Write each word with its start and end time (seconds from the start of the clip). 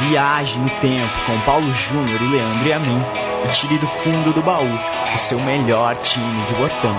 Viaje 0.00 0.58
no 0.58 0.68
tempo 0.80 1.12
com 1.26 1.38
Paulo 1.42 1.70
Júnior 1.72 2.20
e 2.22 2.26
Leandro 2.26 2.66
e 2.66 2.72
a 2.72 2.78
mim 2.78 3.02
e 3.44 3.52
tire 3.52 3.76
do 3.78 3.86
fundo 3.86 4.32
do 4.32 4.42
baú 4.42 4.66
o 5.14 5.18
seu 5.18 5.38
melhor 5.40 5.94
time 5.96 6.46
de 6.46 6.54
botão. 6.54 6.96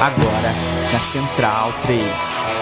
Agora 0.00 0.52
na 0.92 1.00
Central 1.00 1.72
3. 1.82 2.56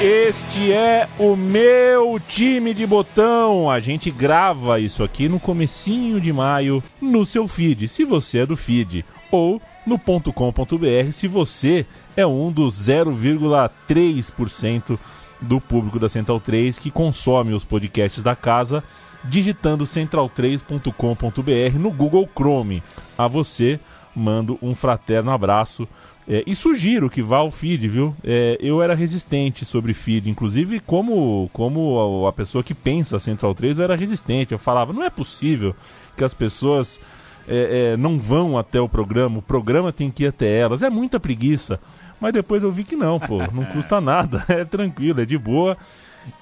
Este 0.00 0.70
é 0.70 1.08
o 1.18 1.34
meu 1.34 2.20
time 2.28 2.74
de 2.74 2.86
botão. 2.86 3.70
A 3.70 3.80
gente 3.80 4.10
grava 4.10 4.78
isso 4.78 5.02
aqui 5.02 5.30
no 5.30 5.40
comecinho 5.40 6.20
de 6.20 6.30
maio 6.30 6.82
no 7.00 7.24
seu 7.24 7.48
feed, 7.48 7.88
se 7.88 8.04
você 8.04 8.40
é 8.40 8.46
do 8.46 8.54
feed, 8.54 9.02
ou 9.30 9.62
no 9.86 9.98
.com.br 9.98 11.12
se 11.12 11.26
você 11.26 11.86
é 12.16 12.26
um 12.26 12.50
dos 12.50 12.88
0,3% 12.88 14.98
do 15.40 15.60
público 15.60 15.98
da 15.98 16.08
Central 16.08 16.38
3 16.40 16.78
que 16.78 16.90
consome 16.90 17.52
os 17.52 17.64
podcasts 17.64 18.22
da 18.22 18.36
casa 18.36 18.84
digitando 19.24 19.84
central3.com.br 19.84 21.78
no 21.78 21.90
Google 21.90 22.28
Chrome. 22.34 22.82
A 23.16 23.26
você 23.26 23.80
mando 24.14 24.58
um 24.62 24.74
fraterno 24.74 25.30
abraço 25.30 25.88
é, 26.26 26.42
e 26.46 26.54
sugiro 26.54 27.10
que 27.10 27.22
vá 27.22 27.38
ao 27.38 27.50
feed, 27.50 27.86
viu? 27.86 28.16
É, 28.24 28.56
eu 28.60 28.82
era 28.82 28.94
resistente 28.94 29.64
sobre 29.64 29.92
feed, 29.92 30.30
inclusive 30.30 30.80
como, 30.80 31.50
como 31.52 32.26
a, 32.26 32.30
a, 32.30 32.32
pessoa 32.32 32.64
que 32.64 32.72
pensa 32.72 33.18
Central 33.18 33.54
3, 33.54 33.78
eu 33.78 33.84
era 33.84 33.96
resistente. 33.96 34.52
Eu 34.52 34.58
falava, 34.58 34.92
não 34.92 35.02
é 35.02 35.10
possível 35.10 35.74
que 36.16 36.24
as 36.24 36.32
pessoas 36.32 36.98
é, 37.46 37.92
é, 37.92 37.96
não 37.96 38.18
vão 38.18 38.56
até 38.56 38.80
o 38.80 38.88
programa, 38.88 39.38
o 39.38 39.42
programa 39.42 39.92
tem 39.92 40.10
que 40.10 40.24
ir 40.24 40.28
até 40.28 40.56
elas. 40.56 40.82
É 40.82 40.88
muita 40.88 41.20
preguiça. 41.20 41.78
Mas 42.24 42.32
depois 42.32 42.62
eu 42.62 42.72
vi 42.72 42.84
que 42.84 42.96
não, 42.96 43.20
pô, 43.20 43.36
não 43.52 43.66
custa 43.66 44.00
nada, 44.00 44.42
é 44.48 44.64
tranquilo, 44.64 45.20
é 45.20 45.26
de 45.26 45.36
boa. 45.36 45.76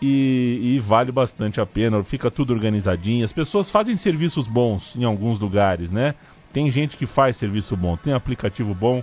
E, 0.01 0.77
e, 0.77 0.79
vale 0.79 1.11
bastante 1.11 1.61
a 1.61 1.67
pena, 1.67 2.01
fica 2.05 2.31
tudo 2.31 2.53
organizadinho. 2.53 3.25
As 3.25 3.33
pessoas 3.33 3.69
fazem 3.69 3.97
serviços 3.97 4.47
bons 4.47 4.95
em 4.95 5.03
alguns 5.03 5.41
lugares, 5.41 5.91
né? 5.91 6.15
Tem 6.53 6.71
gente 6.71 6.97
que 6.97 7.05
faz 7.05 7.37
serviço 7.37 7.77
bom, 7.77 7.97
tem 7.97 8.13
aplicativo 8.13 8.73
bom 8.73 9.03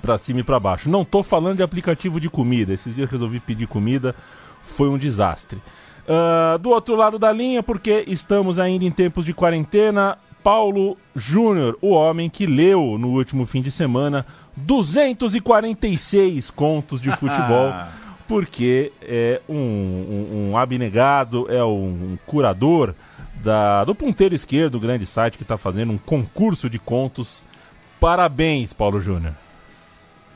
para 0.00 0.16
cima 0.16 0.40
e 0.40 0.42
para 0.42 0.58
baixo. 0.58 0.88
Não 0.88 1.04
tô 1.04 1.22
falando 1.22 1.58
de 1.58 1.62
aplicativo 1.62 2.18
de 2.18 2.30
comida. 2.30 2.72
Esses 2.72 2.96
dias 2.96 3.10
resolvi 3.10 3.38
pedir 3.38 3.66
comida, 3.66 4.14
foi 4.62 4.88
um 4.88 4.96
desastre. 4.96 5.60
Uh, 6.08 6.58
do 6.58 6.70
outro 6.70 6.96
lado 6.96 7.18
da 7.18 7.30
linha, 7.30 7.62
porque 7.62 8.02
estamos 8.08 8.58
ainda 8.58 8.86
em 8.86 8.90
tempos 8.90 9.26
de 9.26 9.34
quarentena, 9.34 10.16
Paulo 10.42 10.96
Júnior, 11.14 11.76
o 11.82 11.90
homem 11.90 12.30
que 12.30 12.46
leu 12.46 12.96
no 12.98 13.08
último 13.08 13.44
fim 13.44 13.60
de 13.60 13.70
semana 13.70 14.24
246 14.56 16.50
contos 16.50 17.00
de 17.00 17.10
futebol. 17.16 17.72
porque 18.28 18.92
é 19.02 19.40
um, 19.48 19.54
um, 19.56 20.50
um, 20.50 20.56
abnegado, 20.56 21.46
é 21.52 21.62
um, 21.62 22.12
um 22.12 22.18
curador 22.26 22.94
da, 23.42 23.84
do 23.84 23.94
ponteiro 23.94 24.34
esquerdo, 24.34 24.80
grande 24.80 25.04
site 25.04 25.36
que 25.36 25.42
está 25.42 25.58
fazendo 25.58 25.92
um 25.92 25.98
concurso 25.98 26.70
de 26.70 26.78
contos. 26.78 27.42
Parabéns, 28.00 28.72
Paulo 28.72 29.00
Júnior. 29.00 29.34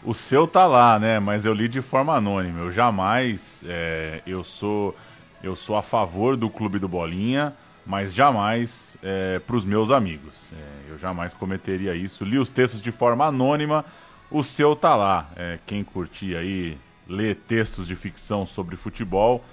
O 0.05 0.14
seu 0.14 0.47
tá 0.47 0.67
lá, 0.67 0.98
né? 0.98 1.19
Mas 1.19 1.45
eu 1.45 1.53
li 1.53 1.69
de 1.69 1.83
forma 1.83 2.14
anônima. 2.14 2.61
Eu 2.61 2.70
jamais, 2.70 3.64
é, 3.67 4.23
eu 4.27 4.45
sou, 4.45 4.95
eu 5.42 5.56
sou 5.56 5.77
a 5.77 5.83
favor 5.83 6.36
do 6.36 6.48
Clube 6.48 6.78
do 6.78 6.86
Bolinha, 6.86 7.53
mas 7.84 8.14
jamais 8.14 8.97
é, 9.03 9.41
para 9.41 9.56
os 9.56 9.64
meus 9.64 9.91
amigos. 9.91 10.51
É, 10.53 10.92
eu 10.92 10.98
jamais 10.98 11.34
cometeria 11.34 11.95
isso. 11.95 12.25
Li 12.25 12.39
os 12.39 12.51
textos 12.51 12.80
de 12.80 12.92
forma 12.92 13.27
anônima. 13.27 13.84
O 14.30 14.42
seu 14.42 14.74
tá 14.74 14.96
lá. 14.96 15.30
É, 15.36 15.58
quem 15.66 15.84
curtir 15.84 16.36
aí 16.36 16.78
ler 17.08 17.36
textos 17.36 17.86
de 17.86 17.94
ficção 17.94 18.44
sobre 18.44 18.77
futebol, 18.77 19.44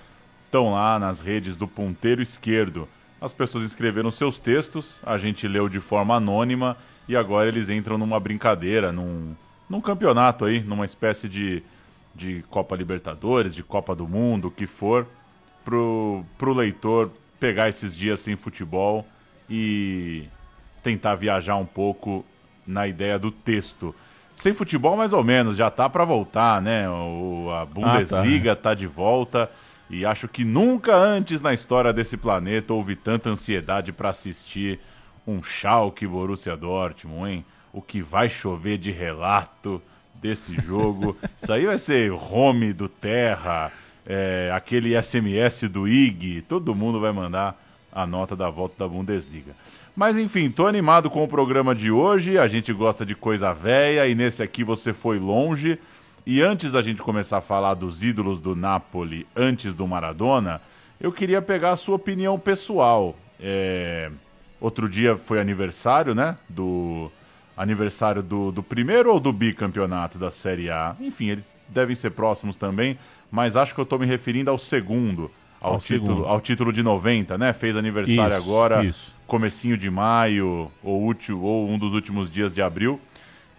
estão 0.46 0.72
lá 0.72 0.98
nas 0.98 1.22
redes 1.22 1.56
do 1.56 1.68
Ponteiro 1.68 2.22
Esquerdo. 2.22 2.88
As 3.22 3.32
pessoas 3.32 3.64
escreveram 3.64 4.12
seus 4.12 4.40
textos, 4.40 5.02
a 5.06 5.18
gente 5.18 5.48
leu 5.48 5.70
de 5.70 5.80
forma 5.80 6.16
anônima 6.16 6.76
e 7.08 7.16
agora 7.16 7.48
eles 7.48 7.70
entram 7.70 7.98
numa 7.98 8.20
brincadeira, 8.20 8.92
num 8.92 9.36
num 9.70 9.82
campeonato 9.82 10.46
aí, 10.46 10.62
numa 10.62 10.86
espécie 10.86 11.28
de, 11.28 11.64
de 12.14 12.44
Copa 12.44 12.76
Libertadores, 12.76 13.56
de 13.56 13.64
Copa 13.64 13.96
do 13.96 14.08
Mundo, 14.08 14.50
o 14.50 14.52
que 14.52 14.68
for, 14.68 15.08
pro, 15.64 16.24
pro 16.38 16.54
leitor 16.54 17.12
pegar 17.40 17.70
esses 17.70 17.96
dias 17.96 18.20
sem 18.20 18.36
futebol 18.36 19.06
e 19.50 20.26
tentar 20.84 21.16
viajar 21.16 21.56
um 21.56 21.66
pouco 21.66 22.26
na 22.68 22.88
ideia 22.88 23.18
do 23.18 23.32
texto. 23.32 23.96
Sem 24.36 24.54
futebol, 24.54 24.98
mais 24.98 25.14
ou 25.14 25.24
menos, 25.24 25.56
já 25.56 25.70
tá 25.70 25.88
para 25.90 26.04
voltar, 26.04 26.62
né? 26.62 26.90
O, 26.90 27.50
a 27.52 27.66
Bundesliga 27.66 28.54
ah, 28.54 28.56
tá. 28.56 28.62
tá 28.70 28.74
de 28.74 28.88
volta 28.88 29.50
e 29.90 30.06
acho 30.06 30.28
que 30.28 30.44
nunca 30.44 30.96
antes 30.96 31.42
na 31.42 31.54
história 31.54 31.94
desse 31.94 32.18
planeta 32.18 32.74
houve 32.74 32.96
tanta 32.96 33.30
ansiedade 33.30 33.92
para 33.92 34.10
assistir 34.10 34.80
um 35.26 35.42
Schalke 35.42 36.08
Borussia 36.08 36.58
Dortmund, 36.58 37.32
hein? 37.32 37.46
o 37.72 37.82
que 37.82 38.02
vai 38.02 38.28
chover 38.30 38.78
de 38.78 38.92
relato 38.92 39.82
desse 40.16 40.56
jogo. 40.56 41.18
Isso 41.38 41.52
aí 41.52 41.66
vai 41.66 41.78
ser 41.78 42.12
home 42.12 42.74
do 42.74 42.90
Terra, 42.90 43.72
é, 44.06 44.52
aquele 44.54 45.00
SMS 45.02 45.70
do 45.70 45.88
IG, 45.88 46.42
todo 46.42 46.76
mundo 46.76 47.00
vai 47.00 47.12
mandar 47.12 47.62
a 47.94 48.08
nota 48.08 48.36
da 48.36 48.50
volta 48.50 48.76
da 48.80 48.88
Bundesliga. 48.88 49.56
Mas 49.96 50.18
enfim, 50.18 50.50
tô 50.50 50.66
animado 50.66 51.10
com 51.10 51.24
o 51.24 51.28
programa 51.28 51.76
de 51.76 51.92
hoje. 51.92 52.38
A 52.38 52.48
gente 52.48 52.74
gosta 52.74 53.06
de 53.06 53.16
coisa 53.16 53.54
velha 53.54 54.08
e 54.08 54.16
nesse 54.16 54.42
aqui 54.42 54.64
você 54.64 54.92
foi 54.92 55.20
longe. 55.20 55.78
E 56.26 56.42
antes 56.42 56.72
da 56.72 56.82
gente 56.82 57.04
começar 57.04 57.38
a 57.38 57.42
falar 57.42 57.74
dos 57.76 58.04
ídolos 58.04 58.40
do 58.40 58.56
Napoli 58.56 59.28
antes 59.36 59.74
do 59.74 59.86
Maradona, 59.88 60.62
eu 61.00 61.12
queria 61.12 61.42
pegar 61.42 61.72
a 61.72 61.76
sua 61.76 61.96
opinião 61.96 62.40
pessoal. 62.40 63.16
É... 63.40 64.10
Outro 64.60 64.88
dia 64.88 65.18
foi 65.18 65.40
aniversário, 65.40 66.16
né? 66.16 66.38
Do 66.48 67.12
aniversário 67.56 68.24
do, 68.24 68.52
do 68.52 68.64
primeiro 68.64 69.12
ou 69.12 69.20
do 69.20 69.32
bicampeonato 69.32 70.18
da 70.18 70.32
Série 70.32 70.70
A. 70.70 70.96
Enfim, 71.00 71.28
eles 71.28 71.56
devem 71.68 71.96
ser 71.96 72.12
próximos 72.12 72.58
também, 72.58 72.98
mas 73.30 73.56
acho 73.56 73.76
que 73.76 73.80
eu 73.80 73.84
estou 73.84 74.00
me 74.00 74.06
referindo 74.06 74.50
ao 74.50 74.58
segundo, 74.58 75.30
ao, 75.64 75.74
ao 75.74 75.80
título, 75.80 76.08
segundo. 76.08 76.26
ao 76.28 76.42
título 76.42 76.74
de 76.74 76.84
90, 76.84 77.38
né? 77.38 77.54
Fez 77.54 77.78
aniversário 77.78 78.36
isso, 78.36 78.44
agora, 78.44 78.84
isso. 78.84 79.14
comecinho 79.26 79.78
de 79.78 79.90
maio 79.90 80.70
ou, 80.84 81.08
útil, 81.08 81.42
ou 81.42 81.70
um 81.70 81.80
dos 81.80 81.94
últimos 81.94 82.30
dias 82.30 82.54
de 82.54 82.62
abril. 82.62 83.00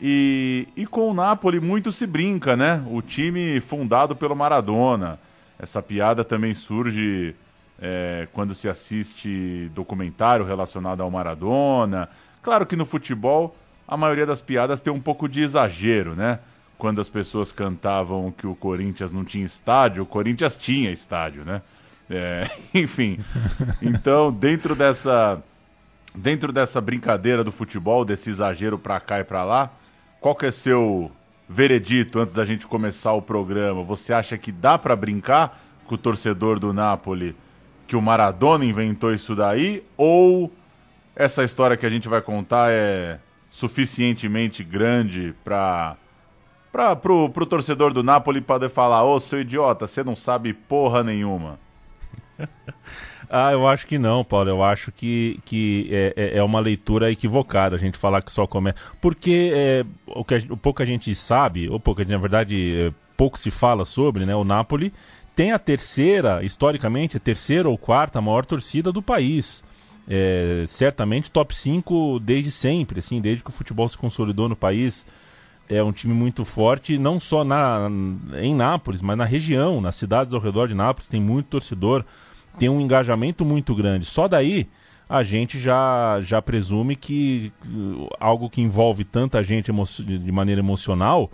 E, 0.00 0.68
e 0.76 0.86
com 0.86 1.10
o 1.10 1.14
Napoli 1.14 1.58
muito 1.60 1.90
se 1.90 2.06
brinca, 2.06 2.56
né? 2.56 2.84
O 2.90 3.00
time 3.00 3.58
fundado 3.60 4.14
pelo 4.14 4.36
Maradona. 4.36 5.18
Essa 5.58 5.80
piada 5.80 6.22
também 6.22 6.52
surge 6.52 7.34
é, 7.80 8.28
quando 8.32 8.54
se 8.54 8.68
assiste 8.68 9.70
documentário 9.74 10.44
relacionado 10.44 11.02
ao 11.02 11.10
Maradona. 11.10 12.08
Claro 12.42 12.66
que 12.66 12.76
no 12.76 12.84
futebol 12.84 13.56
a 13.86 13.96
maioria 13.96 14.26
das 14.26 14.42
piadas 14.42 14.80
tem 14.80 14.92
um 14.92 15.00
pouco 15.00 15.28
de 15.28 15.42
exagero, 15.42 16.14
né? 16.14 16.38
Quando 16.76 17.00
as 17.00 17.08
pessoas 17.08 17.52
cantavam 17.52 18.32
que 18.32 18.46
o 18.46 18.54
Corinthians 18.54 19.12
não 19.12 19.24
tinha 19.24 19.46
estádio, 19.46 20.02
o 20.02 20.06
Corinthians 20.06 20.56
tinha 20.56 20.90
estádio, 20.90 21.44
né? 21.44 21.62
É, 22.10 22.50
enfim, 22.74 23.18
então 23.80 24.30
dentro 24.30 24.74
dessa 24.74 25.42
dentro 26.14 26.52
dessa 26.52 26.80
brincadeira 26.80 27.42
do 27.42 27.50
futebol, 27.50 28.04
desse 28.04 28.30
exagero 28.30 28.78
para 28.78 29.00
cá 29.00 29.20
e 29.20 29.24
para 29.24 29.42
lá, 29.42 29.72
qual 30.20 30.34
que 30.34 30.46
é 30.46 30.50
seu 30.50 31.10
veredito 31.48 32.20
antes 32.20 32.32
da 32.32 32.44
gente 32.44 32.66
começar 32.66 33.12
o 33.12 33.22
programa? 33.22 33.82
Você 33.82 34.12
acha 34.12 34.38
que 34.38 34.52
dá 34.52 34.78
para 34.78 34.94
brincar 34.94 35.60
com 35.86 35.96
o 35.96 35.98
torcedor 35.98 36.58
do 36.58 36.72
Napoli 36.72 37.34
que 37.86 37.96
o 37.96 38.02
Maradona 38.02 38.64
inventou 38.64 39.12
isso 39.12 39.34
daí 39.34 39.84
ou 39.96 40.52
essa 41.14 41.44
história 41.44 41.76
que 41.76 41.84
a 41.84 41.90
gente 41.90 42.08
vai 42.08 42.22
contar 42.22 42.70
é 42.70 43.18
suficientemente 43.50 44.64
grande 44.64 45.34
para 45.44 45.96
para 46.72 46.96
pro, 46.96 47.28
torcedor 47.46 47.92
do 47.92 48.02
Napoli 48.02 48.40
poder 48.40 48.68
falar: 48.68 49.04
"Ô, 49.04 49.20
seu 49.20 49.40
idiota, 49.40 49.86
você 49.86 50.02
não 50.02 50.16
sabe 50.16 50.52
porra 50.52 51.04
nenhuma". 51.04 51.58
Ah, 53.28 53.52
eu 53.52 53.66
acho 53.66 53.86
que 53.86 53.98
não, 53.98 54.24
Paulo. 54.24 54.48
Eu 54.48 54.62
acho 54.62 54.92
que, 54.92 55.40
que 55.44 55.88
é, 55.90 56.14
é, 56.16 56.38
é 56.38 56.42
uma 56.42 56.60
leitura 56.60 57.10
equivocada 57.10 57.76
a 57.76 57.78
gente 57.78 57.98
falar 57.98 58.22
que 58.22 58.32
só 58.32 58.46
começa. 58.46 58.76
Porque 59.00 59.52
é, 59.54 59.84
o, 60.06 60.24
que 60.24 60.34
a, 60.34 60.38
o 60.50 60.56
pouco 60.56 60.82
a 60.82 60.86
gente 60.86 61.14
sabe, 61.14 61.68
ou 61.68 61.80
pouco, 61.80 62.04
na 62.04 62.18
verdade, 62.18 62.86
é, 62.88 62.92
pouco 63.16 63.38
se 63.38 63.50
fala 63.50 63.84
sobre, 63.84 64.24
né? 64.24 64.34
O 64.34 64.44
Napoli 64.44 64.92
tem 65.34 65.52
a 65.52 65.58
terceira, 65.58 66.44
historicamente, 66.44 67.16
a 67.16 67.20
terceira 67.20 67.68
ou 67.68 67.76
quarta 67.76 68.20
maior 68.20 68.44
torcida 68.46 68.92
do 68.92 69.02
país 69.02 69.62
é, 70.08 70.64
certamente 70.66 71.30
top 71.30 71.54
5 71.54 72.20
desde 72.20 72.50
sempre, 72.50 72.98
assim, 72.98 73.20
desde 73.20 73.42
que 73.42 73.50
o 73.50 73.52
futebol 73.52 73.88
se 73.88 73.96
consolidou 73.96 74.48
no 74.48 74.56
país. 74.56 75.06
É 75.68 75.82
um 75.82 75.92
time 75.92 76.12
muito 76.12 76.44
forte, 76.44 76.98
não 76.98 77.18
só 77.18 77.42
na, 77.42 77.88
em 78.40 78.54
Nápoles, 78.54 79.00
mas 79.00 79.16
na 79.16 79.24
região, 79.24 79.80
nas 79.80 79.96
cidades 79.96 80.34
ao 80.34 80.40
redor 80.40 80.68
de 80.68 80.74
Nápoles, 80.74 81.08
tem 81.08 81.20
muito 81.20 81.46
torcedor, 81.46 82.04
tem 82.58 82.68
um 82.68 82.80
engajamento 82.80 83.44
muito 83.44 83.74
grande. 83.74 84.04
Só 84.04 84.28
daí 84.28 84.68
a 85.08 85.22
gente 85.22 85.58
já, 85.58 86.20
já 86.20 86.40
presume 86.40 86.96
que 86.96 87.52
uh, 87.66 88.08
algo 88.18 88.50
que 88.50 88.60
envolve 88.60 89.04
tanta 89.04 89.42
gente 89.42 89.70
de 89.72 90.32
maneira 90.32 90.60
emocional 90.60 91.30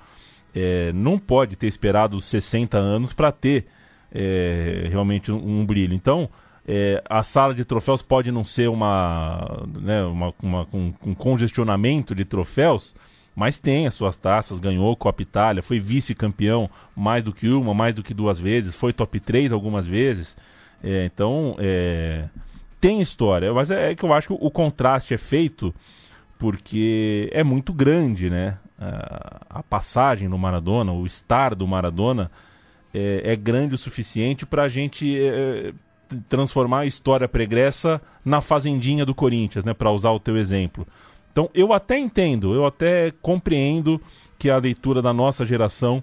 é, 0.54 0.92
não 0.92 1.18
pode 1.18 1.56
ter 1.56 1.66
esperado 1.66 2.20
60 2.20 2.76
anos 2.76 3.12
para 3.12 3.30
ter 3.30 3.66
é, 4.12 4.86
realmente 4.90 5.30
um, 5.30 5.60
um, 5.60 5.66
brilho. 5.66 5.94
Então, 5.94 6.28
é, 6.66 7.02
a 7.08 7.22
sala 7.22 7.54
de 7.54 7.64
troféus 7.64 8.02
pode 8.02 8.30
não 8.32 8.44
ser 8.44 8.68
uma, 8.68 9.64
né, 9.80 10.02
uma, 10.04 10.34
uma 10.42 10.68
um, 10.72 10.92
um, 11.06 11.14
congestionamento 11.14 12.14
de 12.14 12.24
troféus, 12.24 12.94
mas 13.34 13.58
tem 13.58 13.86
as 13.86 13.94
suas 13.94 14.16
taças, 14.16 14.58
ganhou 14.58 14.94
Copa 14.96 15.22
Itália, 15.22 15.62
foi 15.62 15.78
vice-campeão 15.78 16.68
mais 16.94 17.24
do 17.24 17.32
que 17.32 17.48
uma, 17.48 17.72
mais 17.72 17.94
do 17.94 18.02
que 18.02 18.12
duas 18.12 18.38
vezes, 18.38 18.74
foi 18.74 18.92
top 18.92 19.18
3 19.20 19.52
algumas 19.52 19.86
vezes. 19.86 20.36
É, 20.82 21.04
então, 21.04 21.56
é, 21.58 22.24
tem 22.80 23.00
história, 23.00 23.52
mas 23.52 23.70
é, 23.70 23.92
é 23.92 23.94
que 23.94 24.04
eu 24.04 24.12
acho 24.12 24.28
que 24.28 24.34
o 24.38 24.50
contraste 24.50 25.14
é 25.14 25.18
feito 25.18 25.74
porque 26.38 27.28
é 27.32 27.44
muito 27.44 27.70
grande, 27.70 28.30
né? 28.30 28.56
A, 28.78 29.62
passagem 29.62 30.26
do 30.26 30.38
Maradona, 30.38 30.90
o 30.90 31.04
estar 31.04 31.54
do 31.54 31.68
Maradona 31.68 32.30
é, 32.94 33.20
é 33.32 33.36
grande 33.36 33.74
o 33.74 33.78
suficiente 33.78 34.46
para 34.46 34.62
a 34.62 34.68
gente 34.68 35.20
é, 35.20 35.74
transformar 36.30 36.80
a 36.80 36.86
história 36.86 37.28
pregressa 37.28 38.00
na 38.24 38.40
fazendinha 38.40 39.04
do 39.04 39.14
Corinthians, 39.14 39.66
né? 39.66 39.74
Para 39.74 39.90
usar 39.90 40.12
o 40.12 40.18
teu 40.18 40.38
exemplo. 40.38 40.86
Então 41.32 41.48
eu 41.54 41.72
até 41.72 41.98
entendo, 41.98 42.54
eu 42.54 42.66
até 42.66 43.12
compreendo 43.22 44.00
que 44.38 44.50
a 44.50 44.56
leitura 44.56 45.00
da 45.02 45.12
nossa 45.12 45.44
geração 45.44 46.02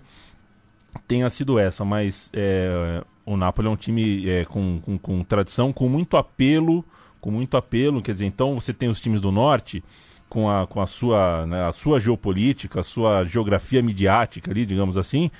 tenha 1.07 1.29
sido 1.29 1.59
essa, 1.59 1.83
mas 1.83 2.29
é, 2.33 3.03
o 3.25 3.35
Napoli 3.35 3.67
é 3.67 3.71
um 3.71 3.75
time 3.75 4.29
é, 4.29 4.45
com, 4.45 4.79
com, 4.79 4.97
com, 4.97 5.23
tradição, 5.23 5.73
com 5.73 5.89
muito 5.89 6.17
apelo, 6.17 6.83
com 7.19 7.29
muito 7.29 7.57
apelo, 7.57 8.01
quer 8.01 8.13
dizer, 8.13 8.25
então 8.25 8.55
você 8.55 8.73
tem 8.73 8.89
os 8.89 9.01
times 9.01 9.19
do 9.19 9.31
norte 9.31 9.83
com 10.29 10.49
a, 10.49 10.65
com 10.65 10.81
a, 10.81 10.87
sua, 10.87 11.45
né, 11.45 11.65
a 11.65 11.71
sua 11.71 11.99
geopolítica, 11.99 12.79
a 12.79 12.83
sua 12.83 13.23
geografia 13.23 13.81
midiática 13.81 14.51
ali, 14.51 14.65
digamos 14.65 14.97
assim, 14.97 15.31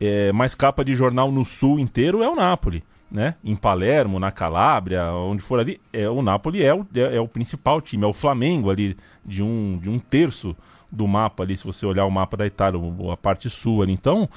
é, 0.00 0.32
mais 0.32 0.54
capa 0.54 0.84
de 0.84 0.94
jornal 0.94 1.30
no 1.30 1.44
sul 1.44 1.78
inteiro 1.78 2.22
é 2.22 2.28
o 2.28 2.34
Napoli. 2.34 2.82
Né? 3.14 3.36
Em 3.44 3.54
Palermo, 3.54 4.18
na 4.18 4.32
Calábria, 4.32 5.12
onde 5.12 5.40
for 5.40 5.60
ali, 5.60 5.80
é, 5.92 6.08
o 6.10 6.20
Napoli 6.20 6.64
é 6.64 6.74
o, 6.74 6.84
é, 6.92 7.14
é, 7.14 7.20
o 7.20 7.28
principal 7.28 7.80
time, 7.80 8.02
é 8.02 8.08
o 8.08 8.12
Flamengo 8.12 8.70
ali 8.70 8.96
de 9.24 9.40
um, 9.40 9.78
de 9.80 9.88
um 9.88 10.00
terço 10.00 10.56
do 10.90 11.06
mapa 11.06 11.44
ali, 11.44 11.56
se 11.56 11.64
você 11.64 11.86
olhar 11.86 12.06
o 12.06 12.10
mapa 12.10 12.36
da 12.36 12.44
Itália, 12.44 12.80
a 13.12 13.16
parte 13.16 13.48
sul 13.48 13.82
ali. 13.82 13.92
Então, 13.92 14.28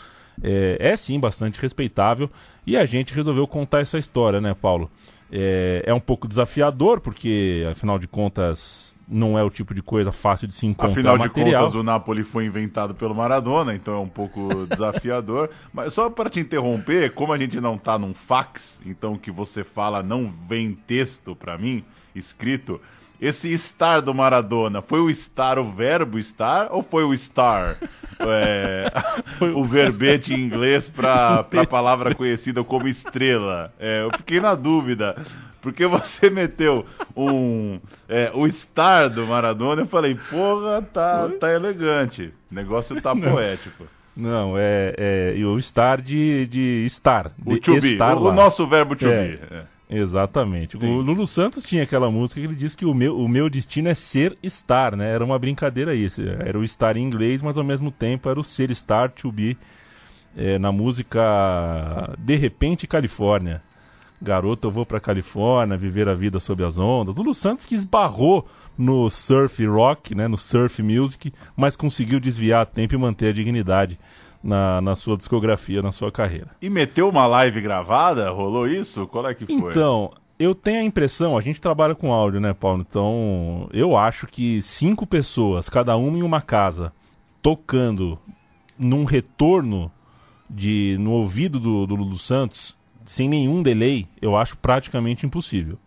é, 0.43 0.77
é 0.79 0.95
sim 0.95 1.19
bastante 1.19 1.59
respeitável 1.59 2.29
e 2.67 2.77
a 2.77 2.85
gente 2.85 3.15
resolveu 3.15 3.47
contar 3.47 3.79
essa 3.79 3.97
história, 3.97 4.39
né, 4.39 4.53
Paulo? 4.53 4.91
É, 5.31 5.81
é 5.87 5.93
um 5.93 5.99
pouco 5.99 6.27
desafiador, 6.27 7.01
porque 7.01 7.67
afinal 7.71 7.97
de 7.97 8.07
contas 8.07 8.86
não 9.07 9.39
é 9.39 9.43
o 9.43 9.49
tipo 9.49 9.73
de 9.73 9.81
coisa 9.81 10.11
fácil 10.11 10.47
de 10.47 10.53
se 10.53 10.65
encontrar 10.65 10.91
Afinal 10.91 11.17
material. 11.17 11.45
de 11.45 11.57
contas, 11.57 11.75
o 11.75 11.83
Napoli 11.83 12.23
foi 12.23 12.45
inventado 12.45 12.93
pelo 12.93 13.15
Maradona, 13.15 13.73
então 13.73 13.95
é 13.95 13.99
um 13.99 14.07
pouco 14.07 14.65
desafiador. 14.67 15.49
Mas 15.73 15.93
só 15.93 16.09
para 16.09 16.29
te 16.29 16.39
interromper, 16.39 17.13
como 17.13 17.31
a 17.31 17.37
gente 17.37 17.61
não 17.61 17.77
tá 17.77 17.97
num 17.97 18.13
fax, 18.13 18.81
então 18.85 19.13
o 19.13 19.19
que 19.19 19.31
você 19.31 19.63
fala 19.63 20.03
não 20.03 20.33
vem 20.47 20.73
texto 20.73 21.35
para 21.35 21.57
mim, 21.57 21.85
escrito, 22.13 22.81
esse 23.19 23.51
estar 23.51 24.01
do 24.01 24.13
Maradona, 24.13 24.81
foi 24.81 24.99
o 24.99 25.09
estar 25.09 25.57
o 25.57 25.63
verbo 25.63 26.19
estar 26.19 26.67
ou 26.71 26.83
foi 26.83 27.03
o 27.03 27.15
star? 27.15 27.77
É, 28.19 28.91
o 29.55 29.63
verbete 29.63 30.33
em 30.33 30.39
inglês 30.39 30.89
para 30.89 31.35
a 31.41 31.67
palavra 31.67 32.15
conhecida 32.15 32.63
como 32.63 32.87
estrela. 32.87 33.71
É, 33.79 34.01
eu 34.01 34.09
fiquei 34.17 34.39
na 34.39 34.55
dúvida. 34.55 35.15
Porque 35.61 35.85
você 35.85 36.27
meteu 36.31 36.83
um. 37.15 37.79
É, 38.09 38.31
o 38.33 38.49
star 38.49 39.07
do 39.09 39.27
Maradona, 39.27 39.83
eu 39.83 39.85
falei, 39.85 40.15
porra, 40.31 40.81
tá, 40.81 41.29
tá 41.39 41.51
elegante. 41.53 42.33
O 42.51 42.55
negócio 42.55 42.99
tá 42.99 43.13
Não. 43.13 43.33
poético. 43.33 43.85
Não, 44.15 44.57
é, 44.57 44.95
é. 44.97 45.33
E 45.35 45.45
o 45.45 45.61
star 45.61 46.01
de, 46.01 46.47
de 46.47 46.85
estar. 46.87 47.31
O 47.45 47.53
de 47.53 47.59
to 47.59 47.79
be. 47.79 47.99
O, 48.01 48.29
o, 48.29 48.33
nosso 48.33 48.65
verbo 48.65 48.95
to 48.95 49.07
é, 49.07 49.27
be. 49.27 49.39
Exatamente. 49.89 50.77
Sim. 50.77 50.87
O 50.87 51.01
Lulu 51.01 51.25
Santos 51.25 51.63
tinha 51.63 51.83
aquela 51.83 52.11
música 52.11 52.41
que 52.41 52.47
ele 52.47 52.55
disse 52.55 52.75
que 52.75 52.85
o 52.85 52.93
meu, 52.93 53.17
o 53.17 53.27
meu 53.27 53.49
destino 53.49 53.87
é 53.87 53.93
ser 53.93 54.37
estar, 54.43 54.95
né? 54.95 55.09
Era 55.11 55.23
uma 55.23 55.39
brincadeira 55.39 55.95
isso. 55.95 56.21
Era 56.21 56.59
o 56.59 56.63
estar 56.63 56.97
em 56.97 57.03
inglês, 57.03 57.41
mas 57.41 57.57
ao 57.57 57.63
mesmo 57.63 57.89
tempo 57.89 58.29
era 58.29 58.39
o 58.39 58.43
ser 58.43 58.69
estar, 58.69 59.09
to 59.09 59.31
be, 59.31 59.57
é, 60.35 60.59
na 60.59 60.71
música 60.71 62.13
De 62.19 62.35
Repente 62.35 62.85
Califórnia. 62.85 63.61
Garoto, 64.21 64.67
eu 64.67 64.71
vou 64.71 64.85
pra 64.85 64.99
Califórnia, 64.99 65.77
viver 65.77 66.09
a 66.09 66.15
vida 66.15 66.39
sob 66.39 66.63
as 66.63 66.77
ondas. 66.77 67.15
Lulu 67.15 67.33
Santos 67.33 67.65
que 67.65 67.75
esbarrou 67.75 68.47
no 68.77 69.09
surf 69.09 69.65
rock, 69.65 70.13
né? 70.13 70.27
No 70.27 70.37
surf 70.37 70.81
music, 70.83 71.31
mas 71.55 71.75
conseguiu 71.75 72.19
desviar 72.19 72.63
a 72.63 72.65
tempo 72.65 72.93
e 72.93 72.97
manter 72.97 73.29
a 73.29 73.33
dignidade 73.33 73.97
na, 74.47 74.79
na 74.79 74.95
sua 74.95 75.17
discografia, 75.17 75.81
na 75.81 75.91
sua 75.91 76.09
carreira. 76.09 76.47
E 76.61 76.69
meteu 76.69 77.09
uma 77.09 77.27
live 77.27 77.59
gravada? 77.59 78.31
Rolou 78.31 78.65
isso? 78.65 79.05
Qual 79.05 79.27
é 79.27 79.35
que 79.35 79.45
foi? 79.45 79.71
Então, 79.71 80.09
eu 80.39 80.55
tenho 80.55 80.79
a 80.79 80.83
impressão, 80.83 81.37
a 81.37 81.41
gente 81.41 81.59
trabalha 81.59 81.93
com 81.93 82.13
áudio, 82.13 82.39
né, 82.39 82.53
Paulo? 82.53 82.85
Então, 82.87 83.67
eu 83.73 83.97
acho 83.97 84.25
que 84.25 84.61
cinco 84.61 85.05
pessoas, 85.05 85.67
cada 85.67 85.97
uma 85.97 86.17
em 86.17 86.23
uma 86.23 86.41
casa, 86.41 86.93
tocando 87.41 88.17
num 88.79 89.03
retorno 89.03 89.91
de 90.49 90.95
no 90.97 91.11
ouvido 91.11 91.59
do, 91.59 91.85
do 91.85 91.95
Lulu 91.95 92.17
Santos, 92.17 92.77
sem 93.05 93.27
nenhum 93.27 93.61
delay, 93.61 94.07
eu 94.21 94.37
acho 94.37 94.55
praticamente 94.57 95.25
impossível. 95.25 95.77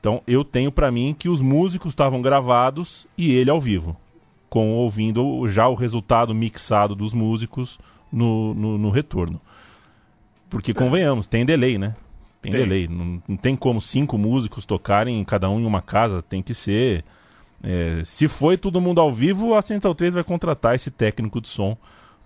Então, 0.00 0.22
eu 0.26 0.42
tenho 0.42 0.72
para 0.72 0.90
mim 0.90 1.14
que 1.16 1.28
os 1.28 1.40
músicos 1.40 1.92
estavam 1.92 2.20
gravados 2.20 3.06
e 3.16 3.32
ele 3.32 3.50
ao 3.50 3.60
vivo 3.60 3.96
com 4.50 4.72
ouvindo 4.72 5.48
já 5.48 5.68
o 5.68 5.74
resultado 5.74 6.34
mixado 6.34 6.96
dos 6.96 7.14
músicos 7.14 7.78
no, 8.12 8.52
no, 8.52 8.76
no 8.76 8.90
retorno. 8.90 9.40
Porque 10.50 10.74
convenhamos, 10.74 11.28
tem 11.28 11.46
delay, 11.46 11.78
né? 11.78 11.94
Tem, 12.42 12.50
tem. 12.50 12.60
delay. 12.60 12.88
Não, 12.88 13.22
não, 13.26 13.36
tem 13.36 13.54
como 13.54 13.80
cinco 13.80 14.18
músicos 14.18 14.66
tocarem 14.66 15.22
cada 15.24 15.48
um 15.48 15.60
em 15.60 15.64
uma 15.64 15.80
casa. 15.80 16.20
Tem 16.20 16.42
que 16.42 16.52
ser. 16.52 17.04
É, 17.62 18.02
se 18.04 18.26
foi 18.26 18.58
todo 18.58 18.80
mundo 18.80 19.00
ao 19.00 19.12
vivo, 19.12 19.54
a 19.54 19.62
Central 19.62 19.94
3 19.94 20.14
vai 20.14 20.24
contratar 20.24 20.74
esse 20.74 20.90
técnico 20.90 21.40
de 21.40 21.46
som. 21.46 21.76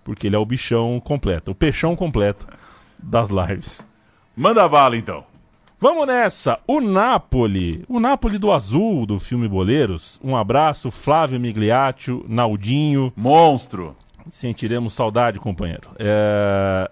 Porque 0.03 0.27
ele 0.27 0.35
é 0.35 0.39
o 0.39 0.45
bichão 0.45 0.99
completo, 0.99 1.51
o 1.51 1.55
peixão 1.55 1.95
completo 1.95 2.47
das 3.01 3.29
lives. 3.29 3.85
Manda 4.35 4.67
bala 4.67 4.97
então. 4.97 5.23
Vamos 5.87 6.07
nessa! 6.07 6.57
O 6.65 6.81
Napoli, 6.81 7.85
o 7.87 7.99
Napoli 7.99 8.39
do 8.39 8.51
azul 8.51 9.05
do 9.05 9.19
filme 9.19 9.47
Boleiros. 9.47 10.19
Um 10.23 10.35
abraço, 10.35 10.89
Flávio 10.89 11.39
Migliaccio, 11.39 12.25
Naldinho. 12.27 13.13
Monstro! 13.15 13.95
Sentiremos 14.31 14.95
saudade, 14.95 15.39
companheiro. 15.39 15.91
É... 15.99 16.89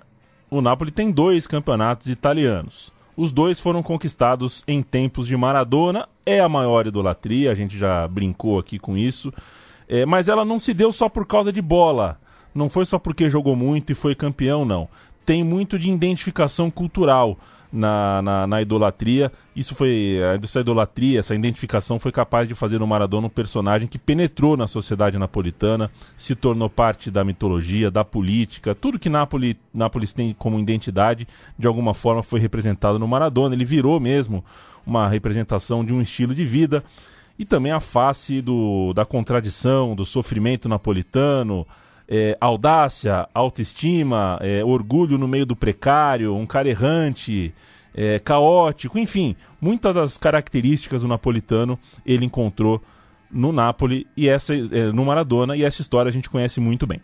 O 0.47 0.61
Napoli 0.61 0.91
tem 0.91 1.09
dois 1.09 1.47
campeonatos 1.47 2.05
italianos. 2.05 2.93
Os 3.17 3.31
dois 3.31 3.59
foram 3.59 3.81
conquistados 3.81 4.63
em 4.67 4.83
tempos 4.83 5.25
de 5.25 5.35
Maradona. 5.35 6.07
É 6.23 6.39
a 6.39 6.47
maior 6.47 6.85
idolatria, 6.85 7.49
a 7.49 7.55
gente 7.55 7.75
já 7.75 8.07
brincou 8.07 8.59
aqui 8.59 8.77
com 8.77 8.95
isso. 8.95 9.33
É, 9.89 10.05
mas 10.05 10.29
ela 10.29 10.45
não 10.45 10.59
se 10.59 10.71
deu 10.71 10.91
só 10.91 11.09
por 11.09 11.25
causa 11.25 11.51
de 11.51 11.63
bola. 11.63 12.19
Não 12.53 12.69
foi 12.69 12.85
só 12.85 12.99
porque 12.99 13.27
jogou 13.27 13.55
muito 13.55 13.91
e 13.91 13.95
foi 13.95 14.13
campeão, 14.13 14.63
não. 14.63 14.87
Tem 15.25 15.43
muito 15.43 15.79
de 15.79 15.89
identificação 15.89 16.69
cultural 16.69 17.39
na, 17.73 18.21
na, 18.21 18.47
na, 18.47 18.61
idolatria. 18.61 19.31
Isso 19.55 19.73
foi. 19.73 20.19
Essa 20.41 20.59
idolatria, 20.59 21.19
essa 21.19 21.33
identificação 21.33 21.97
foi 21.97 22.11
capaz 22.11 22.47
de 22.47 22.53
fazer 22.53 22.81
o 22.83 22.87
Maradona 22.87 23.25
um 23.25 23.29
personagem 23.29 23.87
que 23.87 23.97
penetrou 23.97 24.55
na 24.55 24.67
sociedade 24.67 25.17
napolitana, 25.17 25.89
se 26.15 26.35
tornou 26.35 26.69
parte 26.69 27.09
da 27.09 27.23
mitologia, 27.23 27.89
da 27.89 28.05
política, 28.05 28.75
tudo 28.75 28.99
que 28.99 29.09
Nápoles, 29.09 29.55
Nápoles 29.73 30.13
tem 30.13 30.35
como 30.37 30.59
identidade, 30.59 31.27
de 31.57 31.65
alguma 31.65 31.95
forma 31.95 32.21
foi 32.21 32.39
representado 32.39 32.99
no 32.99 33.07
Maradona. 33.07 33.55
Ele 33.55 33.65
virou 33.65 33.99
mesmo 33.99 34.45
uma 34.85 35.07
representação 35.07 35.83
de 35.83 35.93
um 35.93 36.01
estilo 36.01 36.35
de 36.35 36.45
vida. 36.45 36.83
E 37.39 37.43
também 37.45 37.71
a 37.71 37.79
face 37.79 38.41
do, 38.41 38.93
da 38.93 39.05
contradição, 39.05 39.95
do 39.95 40.05
sofrimento 40.05 40.69
napolitano, 40.69 41.65
é, 42.07 42.37
audácia, 42.39 43.27
autoestima, 43.33 44.37
é, 44.41 44.63
orgulho 44.63 45.17
no 45.17 45.27
meio 45.27 45.45
do 45.45 45.55
precário, 45.55 46.35
um 46.35 46.45
cara 46.45 46.69
errante, 46.69 47.53
é, 47.93 48.19
caótico, 48.19 48.97
enfim, 48.97 49.35
muitas 49.61 49.95
das 49.95 50.17
características 50.17 51.01
do 51.01 51.07
napolitano 51.07 51.77
ele 52.05 52.25
encontrou 52.25 52.81
no 53.31 53.51
Napoli 53.51 54.07
e 54.15 54.29
essa 54.29 54.53
é, 54.55 54.91
no 54.91 55.05
Maradona 55.05 55.55
e 55.55 55.63
essa 55.63 55.81
história 55.81 56.09
a 56.09 56.13
gente 56.13 56.29
conhece 56.29 56.59
muito 56.59 56.85
bem. 56.85 57.01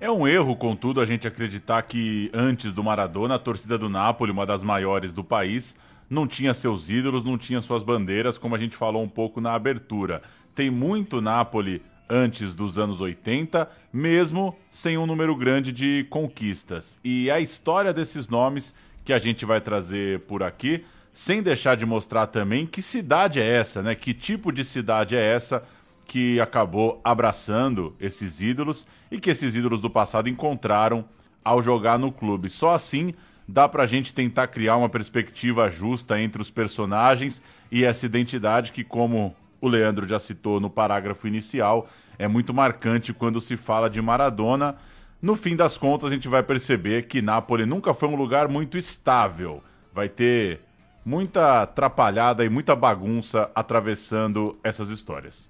É 0.00 0.10
um 0.10 0.26
erro, 0.26 0.56
contudo, 0.56 1.00
a 1.00 1.04
gente 1.04 1.28
acreditar 1.28 1.82
que 1.82 2.30
antes 2.32 2.72
do 2.72 2.82
Maradona 2.82 3.34
a 3.34 3.38
torcida 3.38 3.76
do 3.76 3.88
Napoli, 3.88 4.32
uma 4.32 4.46
das 4.46 4.62
maiores 4.62 5.12
do 5.12 5.22
país, 5.22 5.76
não 6.08 6.26
tinha 6.26 6.54
seus 6.54 6.88
ídolos, 6.88 7.24
não 7.24 7.36
tinha 7.36 7.60
suas 7.60 7.82
bandeiras, 7.82 8.38
como 8.38 8.54
a 8.54 8.58
gente 8.58 8.74
falou 8.76 9.02
um 9.02 9.08
pouco 9.08 9.40
na 9.40 9.52
abertura. 9.52 10.22
Tem 10.54 10.70
muito 10.70 11.20
Napoli 11.20 11.82
antes 12.10 12.52
dos 12.52 12.78
anos 12.78 13.00
80, 13.00 13.70
mesmo 13.92 14.56
sem 14.70 14.98
um 14.98 15.06
número 15.06 15.36
grande 15.36 15.72
de 15.72 16.06
conquistas. 16.10 16.98
E 17.04 17.30
a 17.30 17.38
história 17.38 17.92
desses 17.92 18.28
nomes 18.28 18.74
que 19.04 19.12
a 19.12 19.18
gente 19.18 19.44
vai 19.44 19.60
trazer 19.60 20.20
por 20.20 20.42
aqui, 20.42 20.84
sem 21.12 21.42
deixar 21.42 21.76
de 21.76 21.86
mostrar 21.86 22.26
também 22.26 22.66
que 22.66 22.82
cidade 22.82 23.40
é 23.40 23.46
essa, 23.46 23.82
né? 23.82 23.94
Que 23.94 24.12
tipo 24.12 24.52
de 24.52 24.64
cidade 24.64 25.16
é 25.16 25.20
essa 25.20 25.62
que 26.06 26.40
acabou 26.40 27.00
abraçando 27.04 27.94
esses 28.00 28.42
ídolos 28.42 28.86
e 29.10 29.20
que 29.20 29.30
esses 29.30 29.54
ídolos 29.54 29.80
do 29.80 29.88
passado 29.88 30.28
encontraram 30.28 31.04
ao 31.44 31.62
jogar 31.62 31.98
no 31.98 32.10
clube. 32.10 32.48
Só 32.48 32.74
assim 32.74 33.14
dá 33.46 33.68
pra 33.68 33.86
gente 33.86 34.14
tentar 34.14 34.46
criar 34.48 34.76
uma 34.76 34.88
perspectiva 34.88 35.70
justa 35.70 36.20
entre 36.20 36.40
os 36.40 36.50
personagens 36.50 37.42
e 37.70 37.84
essa 37.84 38.06
identidade 38.06 38.72
que, 38.72 38.84
como 38.84 39.34
o 39.60 39.68
Leandro 39.68 40.08
já 40.08 40.18
citou 40.18 40.60
no 40.60 40.70
parágrafo 40.70 41.26
inicial, 41.26 41.88
é 42.18 42.26
muito 42.28 42.52
marcante 42.52 43.12
quando 43.12 43.40
se 43.40 43.56
fala 43.56 43.88
de 43.88 44.00
Maradona. 44.00 44.76
No 45.20 45.36
fim 45.36 45.54
das 45.54 45.76
contas, 45.76 46.10
a 46.10 46.14
gente 46.14 46.28
vai 46.28 46.42
perceber 46.42 47.02
que 47.02 47.20
Nápoles 47.20 47.66
nunca 47.66 47.92
foi 47.92 48.08
um 48.08 48.16
lugar 48.16 48.48
muito 48.48 48.78
estável. 48.78 49.62
Vai 49.92 50.08
ter 50.08 50.60
muita 51.04 51.62
atrapalhada 51.62 52.44
e 52.44 52.48
muita 52.48 52.74
bagunça 52.76 53.50
atravessando 53.54 54.58
essas 54.62 54.90
histórias. 54.90 55.48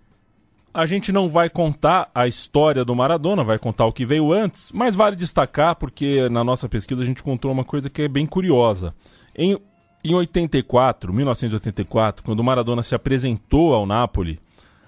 A 0.73 0.87
gente 0.87 1.11
não 1.11 1.29
vai 1.29 1.51
contar 1.51 2.09
a 2.15 2.29
história 2.29 2.85
do 2.85 2.95
Maradona, 2.95 3.43
vai 3.43 3.59
contar 3.59 3.87
o 3.87 3.93
que 3.93 4.07
veio 4.07 4.33
antes, 4.33 4.71
mas 4.73 4.95
vale 4.95 5.17
destacar 5.17 5.75
porque 5.75 6.29
na 6.29 6.45
nossa 6.45 6.69
pesquisa 6.69 7.03
a 7.03 7.05
gente 7.05 7.23
contou 7.23 7.51
uma 7.51 7.65
coisa 7.65 7.91
que 7.91 8.03
é 8.03 8.09
bem 8.09 8.25
curiosa. 8.25 8.95
Em, 9.35 9.59
em 10.03 10.15
84, 10.15 11.13
1984, 11.13 12.25
quando 12.25 12.41
o 12.41 12.45
Maradona 12.45 12.83
se 12.83 12.95
apresentou 12.95 13.75
ao 13.75 13.87
Napoli, 13.87 14.41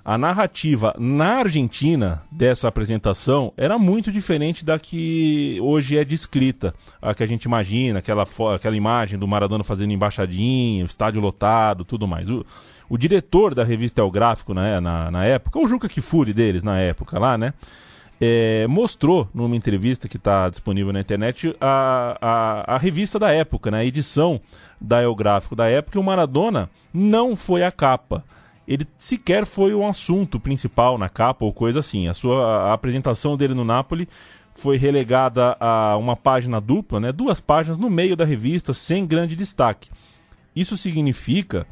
a 0.04 0.18
narrativa 0.18 0.94
na 0.98 1.36
Argentina 1.36 2.22
dessa 2.30 2.66
apresentação 2.66 3.52
era 3.56 3.78
muito 3.78 4.10
diferente 4.10 4.64
da 4.64 4.78
que 4.78 5.58
hoje 5.60 5.96
é 5.96 6.04
descrita. 6.04 6.74
A 7.00 7.14
que 7.14 7.22
a 7.22 7.26
gente 7.26 7.44
imagina, 7.44 8.00
aquela, 8.00 8.24
aquela 8.54 8.76
imagem 8.76 9.16
do 9.18 9.28
Maradona 9.28 9.62
fazendo 9.62 9.92
embaixadinha, 9.92 10.84
estádio 10.84 11.20
lotado, 11.20 11.84
tudo 11.84 12.08
mais. 12.08 12.28
O, 12.28 12.44
o 12.88 12.98
diretor 12.98 13.54
da 13.54 13.62
revista 13.62 14.00
El 14.00 14.10
Gráfico 14.10 14.52
na, 14.52 14.80
na, 14.80 15.10
na 15.10 15.24
época, 15.24 15.60
o 15.60 15.68
Juca 15.68 15.88
Kifuri 15.88 16.32
deles 16.32 16.64
na 16.64 16.80
época 16.80 17.18
lá, 17.18 17.38
né? 17.38 17.54
É, 18.24 18.68
mostrou 18.68 19.28
numa 19.34 19.56
entrevista 19.56 20.06
que 20.06 20.16
está 20.16 20.48
disponível 20.48 20.92
na 20.92 21.00
internet 21.00 21.56
a, 21.60 22.16
a, 22.20 22.74
a, 22.76 22.78
revista 22.78 23.18
da 23.18 23.32
época, 23.32 23.68
né? 23.68 23.78
a 23.78 23.84
edição 23.84 24.40
da 24.80 25.02
El 25.02 25.12
Gráfico 25.12 25.56
da 25.56 25.68
época, 25.68 25.98
e 25.98 26.00
o 26.00 26.04
Maradona 26.04 26.70
não 26.94 27.34
foi 27.34 27.64
a 27.64 27.72
capa. 27.72 28.22
Ele 28.68 28.86
sequer 28.96 29.44
foi 29.44 29.74
um 29.74 29.88
assunto 29.88 30.38
principal 30.38 30.96
na 30.96 31.08
capa 31.08 31.44
ou 31.44 31.52
coisa 31.52 31.80
assim. 31.80 32.06
A 32.06 32.14
sua 32.14 32.68
a 32.68 32.72
apresentação 32.72 33.36
dele 33.36 33.54
no 33.54 33.64
Napoli 33.64 34.08
foi 34.54 34.76
relegada 34.76 35.56
a 35.58 35.96
uma 35.96 36.14
página 36.14 36.60
dupla, 36.60 37.00
né? 37.00 37.10
duas 37.10 37.40
páginas 37.40 37.76
no 37.76 37.90
meio 37.90 38.14
da 38.14 38.24
revista, 38.24 38.72
sem 38.72 39.04
grande 39.04 39.34
destaque. 39.34 39.90
Isso 40.54 40.76
significa 40.76 41.66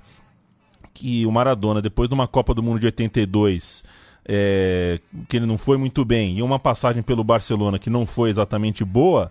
que 0.93 1.25
o 1.25 1.31
Maradona, 1.31 1.81
depois 1.81 2.09
de 2.09 2.15
uma 2.17 2.27
Copa 2.27 2.53
do 2.53 2.61
Mundo 2.61 2.81
de 2.81 2.87
82, 2.87 3.85
é, 4.27 5.01
que 5.29 5.37
ele 5.37 5.47
não 5.47 5.59
foi 5.59 5.77
muito 5.77 6.05
bem, 6.05 6.39
e 6.39 6.43
uma 6.43 6.59
passagem 6.59 7.03
pelo 7.03 7.25
Barcelona 7.25 7.79
que 7.79 7.91
não 7.91 8.05
foi 8.07 8.31
exatamente 8.31 8.85
boa, 8.85 9.31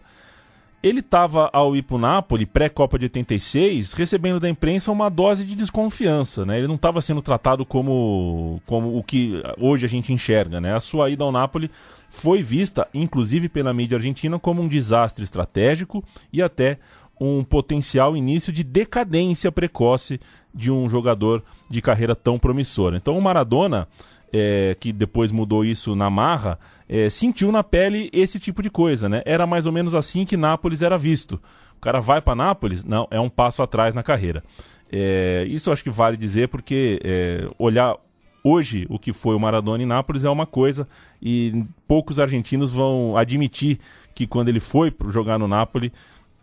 ele 0.81 1.01
estava 1.01 1.50
ao 1.51 1.75
ir 1.75 1.81
para 1.81 1.96
o 1.96 2.00
Napoli, 2.00 2.46
pré-Copa 2.46 2.98
de 2.98 3.05
86, 3.05 3.91
recebendo 3.93 4.39
da 4.39 4.50
imprensa 4.50 4.91
uma 4.91 5.10
dose 5.10 5.43
de 5.43 5.53
desconfiança. 5.53 6.46
Né? 6.46 6.58
Ele 6.58 6.67
não 6.67 6.75
estava 6.75 7.01
sendo 7.01 7.22
tratado 7.22 7.65
como, 7.65 8.62
como 8.65 8.98
o 8.98 9.03
que 9.03 9.43
hoje 9.58 9.86
a 9.86 9.89
gente 9.89 10.13
enxerga. 10.13 10.62
Né? 10.62 10.74
A 10.74 10.79
sua 10.79 11.10
ida 11.10 11.24
ao 11.24 11.34
Napoli 11.34 11.69
foi 12.10 12.41
vista, 12.41 12.88
inclusive 12.93 13.50
pela 13.50 13.74
mídia 13.74 13.98
argentina, 13.98 14.39
como 14.39 14.62
um 14.62 14.69
desastre 14.69 15.24
estratégico 15.24 16.03
e 16.31 16.41
até 16.41 16.79
um 17.19 17.43
potencial 17.43 18.15
início 18.15 18.53
de 18.53 18.63
decadência 18.63 19.51
precoce 19.51 20.19
de 20.55 20.72
um 20.72 20.88
jogador 20.88 21.43
de 21.69 21.81
carreira 21.81 22.15
tão 22.15 22.39
promissora. 22.39 22.96
Então 22.96 23.17
o 23.17 23.22
Maradona, 23.22 23.88
é, 24.32 24.76
que 24.80 24.92
depois 24.92 25.32
mudou 25.32 25.66
isso 25.66 25.96
na 25.96 26.10
marra, 26.10 26.60
é, 26.88 27.10
sentiu 27.10 27.52
na 27.52 27.64
pele 27.64 28.10
esse 28.14 28.40
tipo 28.40 28.62
de 28.62 28.70
coisa, 28.70 29.08
né? 29.08 29.22
Era 29.26 29.46
mais 29.46 29.66
ou 29.66 29.72
menos 29.72 29.94
assim 29.96 30.26
que 30.26 30.38
Nápoles 30.38 30.82
era 30.82 30.98
visto. 30.98 31.42
O 31.78 31.82
cara 31.82 32.00
vai 32.00 32.22
para 32.22 32.36
Nápoles, 32.36 32.84
não, 32.84 33.08
é 33.10 33.20
um 33.20 33.30
passo 33.30 33.64
atrás 33.64 33.94
na 33.94 34.04
carreira. 34.04 34.44
É, 34.92 35.46
isso 35.48 35.72
acho 35.72 35.84
que 35.84 35.90
vale 35.90 36.18
dizer 36.18 36.50
porque 36.50 37.00
é, 37.04 37.48
olhar 37.58 37.96
hoje 38.44 38.86
o 38.90 38.98
que 38.98 39.14
foi 39.14 39.36
o 39.36 39.40
Maradona 39.40 39.84
em 39.84 39.86
Nápoles 39.86 40.26
é 40.26 40.30
uma 40.30 40.46
coisa 40.46 40.88
e 41.22 41.64
poucos 41.88 42.20
argentinos 42.20 42.74
vão 42.74 43.16
admitir 43.16 43.80
que 44.16 44.26
quando 44.26 44.50
ele 44.50 44.60
foi 44.60 44.94
jogar 45.10 45.38
no 45.38 45.48
Nápoles 45.48 45.92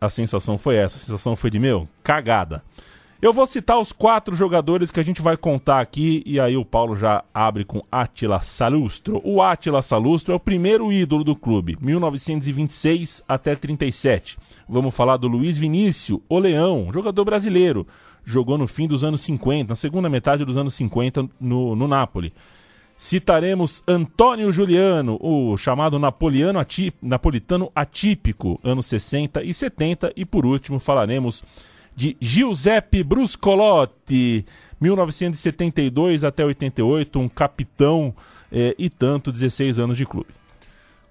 a 0.00 0.08
sensação 0.08 0.58
foi 0.58 0.76
essa. 0.76 0.96
A 0.96 1.00
sensação 1.00 1.34
foi 1.34 1.50
de 1.50 1.58
meu, 1.58 1.88
cagada. 2.02 2.62
Eu 3.20 3.32
vou 3.32 3.46
citar 3.46 3.78
os 3.78 3.92
quatro 3.92 4.36
jogadores 4.36 4.90
que 4.90 5.00
a 5.00 5.02
gente 5.02 5.22
vai 5.22 5.38
contar 5.38 5.80
aqui 5.80 6.22
e 6.26 6.38
aí 6.38 6.54
o 6.54 6.66
Paulo 6.66 6.94
já 6.94 7.24
abre 7.32 7.64
com 7.64 7.82
Atila 7.90 8.42
Salustro. 8.42 9.22
O 9.24 9.40
Atila 9.40 9.80
Salustro 9.80 10.34
é 10.34 10.36
o 10.36 10.40
primeiro 10.40 10.92
ídolo 10.92 11.24
do 11.24 11.34
clube, 11.34 11.78
1926 11.80 13.24
até 13.26 13.56
37. 13.56 14.36
Vamos 14.68 14.94
falar 14.94 15.16
do 15.16 15.28
Luiz 15.28 15.56
Vinícius, 15.56 16.20
o 16.28 16.38
Leão, 16.38 16.90
jogador 16.92 17.24
brasileiro. 17.24 17.86
Jogou 18.22 18.58
no 18.58 18.68
fim 18.68 18.86
dos 18.86 19.02
anos 19.02 19.22
50, 19.22 19.70
na 19.70 19.76
segunda 19.76 20.10
metade 20.10 20.44
dos 20.44 20.58
anos 20.58 20.74
50 20.74 21.26
no, 21.40 21.74
no 21.74 21.88
Napoli. 21.88 22.34
Citaremos 22.98 23.82
Antônio 23.88 24.52
Juliano, 24.52 25.18
o 25.22 25.56
chamado 25.56 25.98
napoliano 25.98 26.58
napolitano 27.00 27.72
atípico, 27.74 28.60
anos 28.62 28.86
60 28.86 29.42
e 29.42 29.54
70. 29.54 30.12
E 30.14 30.24
por 30.26 30.44
último 30.44 30.78
falaremos 30.78 31.42
de 31.96 32.14
Giuseppe 32.20 33.02
Bruscolotti, 33.02 34.44
1972 34.78 36.24
até 36.24 36.44
88, 36.44 37.18
um 37.18 37.28
capitão 37.28 38.14
eh, 38.52 38.74
e 38.78 38.90
tanto, 38.90 39.32
16 39.32 39.78
anos 39.78 39.96
de 39.96 40.04
clube. 40.04 40.28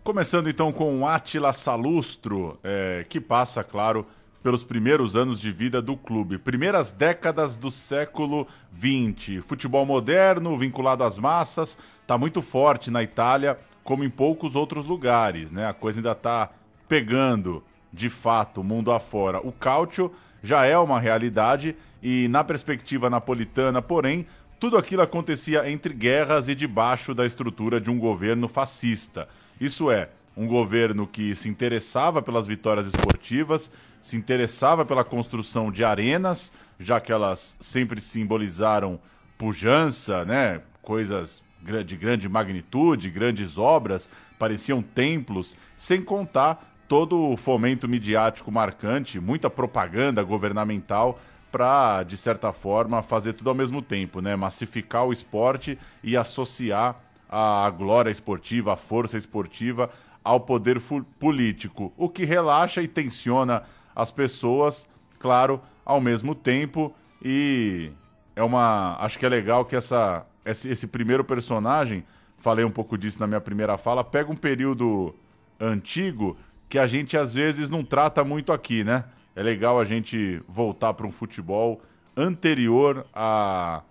Começando 0.04 0.48
então 0.48 0.72
com 0.72 1.08
Atila 1.08 1.52
Salustro, 1.52 2.60
eh, 2.64 3.04
que 3.10 3.20
passa, 3.20 3.64
claro, 3.64 4.06
pelos 4.44 4.64
primeiros 4.64 5.16
anos 5.16 5.40
de 5.40 5.52
vida 5.52 5.82
do 5.82 5.98
clube. 5.98 6.38
Primeiras 6.38 6.92
décadas 6.92 7.58
do 7.58 7.72
século 7.72 8.48
XX. 8.80 9.44
Futebol 9.44 9.88
moderno, 9.88 10.56
vinculado 10.56 11.04
às 11.04 11.18
massas, 11.18 11.76
está 12.04 12.16
muito 12.16 12.44
forte 12.44 12.92
na 12.92 13.02
Itália, 13.02 13.58
como 13.84 14.04
em 14.04 14.10
poucos 14.10 14.56
outros 14.56 14.86
lugares. 14.86 15.52
Né? 15.52 15.68
A 15.68 15.74
coisa 15.74 15.98
ainda 15.98 16.12
está 16.12 16.52
pegando, 16.88 17.64
de 17.92 18.08
fato, 18.08 18.64
mundo 18.64 18.92
afora. 18.92 19.40
O 19.40 19.52
Cautio 19.52 20.12
já 20.46 20.64
é 20.64 20.78
uma 20.78 21.00
realidade 21.00 21.76
e 22.02 22.28
na 22.28 22.44
perspectiva 22.44 23.10
napolitana, 23.10 23.82
porém, 23.82 24.28
tudo 24.60 24.78
aquilo 24.78 25.02
acontecia 25.02 25.70
entre 25.70 25.94
guerras 25.94 26.48
e 26.48 26.54
debaixo 26.54 27.16
da 27.16 27.26
estrutura 27.26 27.82
de 27.82 27.90
um 27.90 27.98
governo 27.98 28.48
fascista. 28.48 29.28
Isso 29.60 29.90
é, 29.90 30.10
um 30.38 30.48
governo 30.48 31.08
que 31.08 31.36
se 31.36 31.50
interessava 31.50 32.22
pelas 32.22 32.46
vitórias 32.46 32.86
esportivas, 32.86 33.72
se 34.02 34.16
interessava 34.16 34.86
pela 34.86 35.04
construção 35.04 35.72
de 35.72 35.84
arenas, 35.84 36.54
já 36.80 37.00
que 37.00 37.12
elas 37.12 37.56
sempre 37.60 38.00
simbolizaram 38.00 39.00
pujança, 39.38 40.24
né? 40.26 40.62
Coisas 40.82 41.44
de 41.84 41.96
grande 41.98 42.30
magnitude, 42.30 43.10
grandes 43.10 43.58
obras, 43.58 44.08
pareciam 44.38 44.84
templos, 44.84 45.58
sem 45.76 46.04
contar 46.04 46.75
todo 46.88 47.20
o 47.20 47.38
fomento 47.38 47.88
midiático 47.88 48.52
marcante, 48.52 49.20
muita 49.20 49.50
propaganda 49.50 50.22
governamental 50.24 51.20
para, 51.52 52.04
de 52.04 52.18
certa 52.18 52.52
forma, 52.52 53.02
fazer 53.02 53.34
tudo 53.34 53.50
ao 53.50 53.56
mesmo 53.56 53.82
tempo, 53.82 54.22
né? 54.22 54.36
Massificar 54.36 55.06
o 55.06 55.14
esporte 55.14 55.78
e 56.04 56.18
associar 56.18 57.00
a 57.30 57.70
glória 57.70 58.12
esportiva, 58.12 58.74
a 58.74 58.78
força 58.78 59.18
esportiva 59.18 59.90
ao 60.24 60.40
poder 60.40 60.82
político, 61.20 61.94
o 61.96 62.10
que 62.10 62.26
relaxa 62.26 62.82
e 62.82 62.88
tensiona 62.88 63.64
as 63.96 64.12
pessoas, 64.12 64.88
claro, 65.20 65.62
ao 65.86 66.02
mesmo 66.02 66.34
tempo 66.34 66.94
e 67.24 67.92
é 68.36 68.44
uma, 68.44 68.98
acho 69.00 69.18
que 69.18 69.26
é 69.26 69.30
legal 69.30 69.64
que 69.64 69.76
essa 69.76 70.26
esse, 70.46 70.70
esse 70.70 70.86
primeiro 70.86 71.24
personagem, 71.24 72.06
falei 72.38 72.64
um 72.64 72.72
pouco 72.72 72.98
disso 72.98 73.20
na 73.20 73.28
minha 73.28 73.42
primeira 73.42 73.78
fala, 73.78 74.04
pega 74.04 74.32
um 74.32 74.36
período 74.36 75.16
antigo 75.60 76.38
que 76.70 76.80
a 76.80 76.88
gente 76.88 77.18
às 77.18 77.34
vezes 77.34 77.70
não 77.70 77.84
trata 77.84 78.24
muito 78.24 78.52
aqui, 78.52 78.84
né? 78.84 79.06
É 79.36 79.44
legal 79.44 79.80
a 79.80 79.86
gente 79.86 80.42
voltar 80.48 80.94
para 80.94 81.06
um 81.06 81.12
futebol 81.12 81.82
anterior 82.16 83.06
a, 83.14 83.82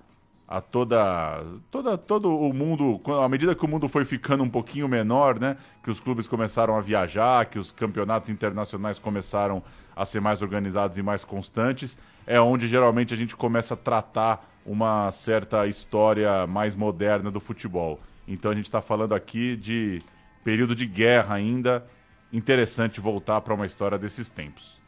a 0.48 0.60
toda, 0.60 1.44
toda 1.70 1.98
todo 1.98 2.34
o 2.34 2.52
mundo, 2.52 3.00
à 3.22 3.28
medida 3.28 3.54
que 3.54 3.64
o 3.64 3.68
mundo 3.68 3.88
foi 3.88 4.04
ficando 4.04 4.42
um 4.42 4.48
pouquinho 4.48 4.88
menor, 4.88 5.38
né? 5.38 5.56
Que 5.82 5.90
os 5.90 6.00
clubes 6.00 6.26
começaram 6.26 6.76
a 6.76 6.80
viajar, 6.80 7.46
que 7.46 7.58
os 7.58 7.70
campeonatos 7.70 8.30
internacionais 8.30 8.98
começaram 8.98 9.62
a 9.94 10.04
ser 10.04 10.20
mais 10.20 10.42
organizados 10.42 10.98
e 10.98 11.02
mais 11.02 11.24
constantes, 11.24 11.96
é 12.26 12.40
onde 12.40 12.66
geralmente 12.66 13.14
a 13.14 13.16
gente 13.16 13.36
começa 13.36 13.74
a 13.74 13.76
tratar 13.76 14.50
uma 14.66 15.12
certa 15.12 15.66
história 15.66 16.46
mais 16.46 16.74
moderna 16.74 17.30
do 17.30 17.38
futebol. 17.38 18.00
Então 18.26 18.50
a 18.50 18.54
gente 18.54 18.64
está 18.64 18.80
falando 18.80 19.14
aqui 19.14 19.56
de 19.56 20.00
período 20.42 20.74
de 20.74 20.86
guerra 20.86 21.34
ainda, 21.34 21.86
interessante 22.34 23.00
voltar 23.00 23.40
para 23.40 23.54
uma 23.54 23.64
história 23.64 23.98
desses 23.98 24.28
tempos. 24.28 24.82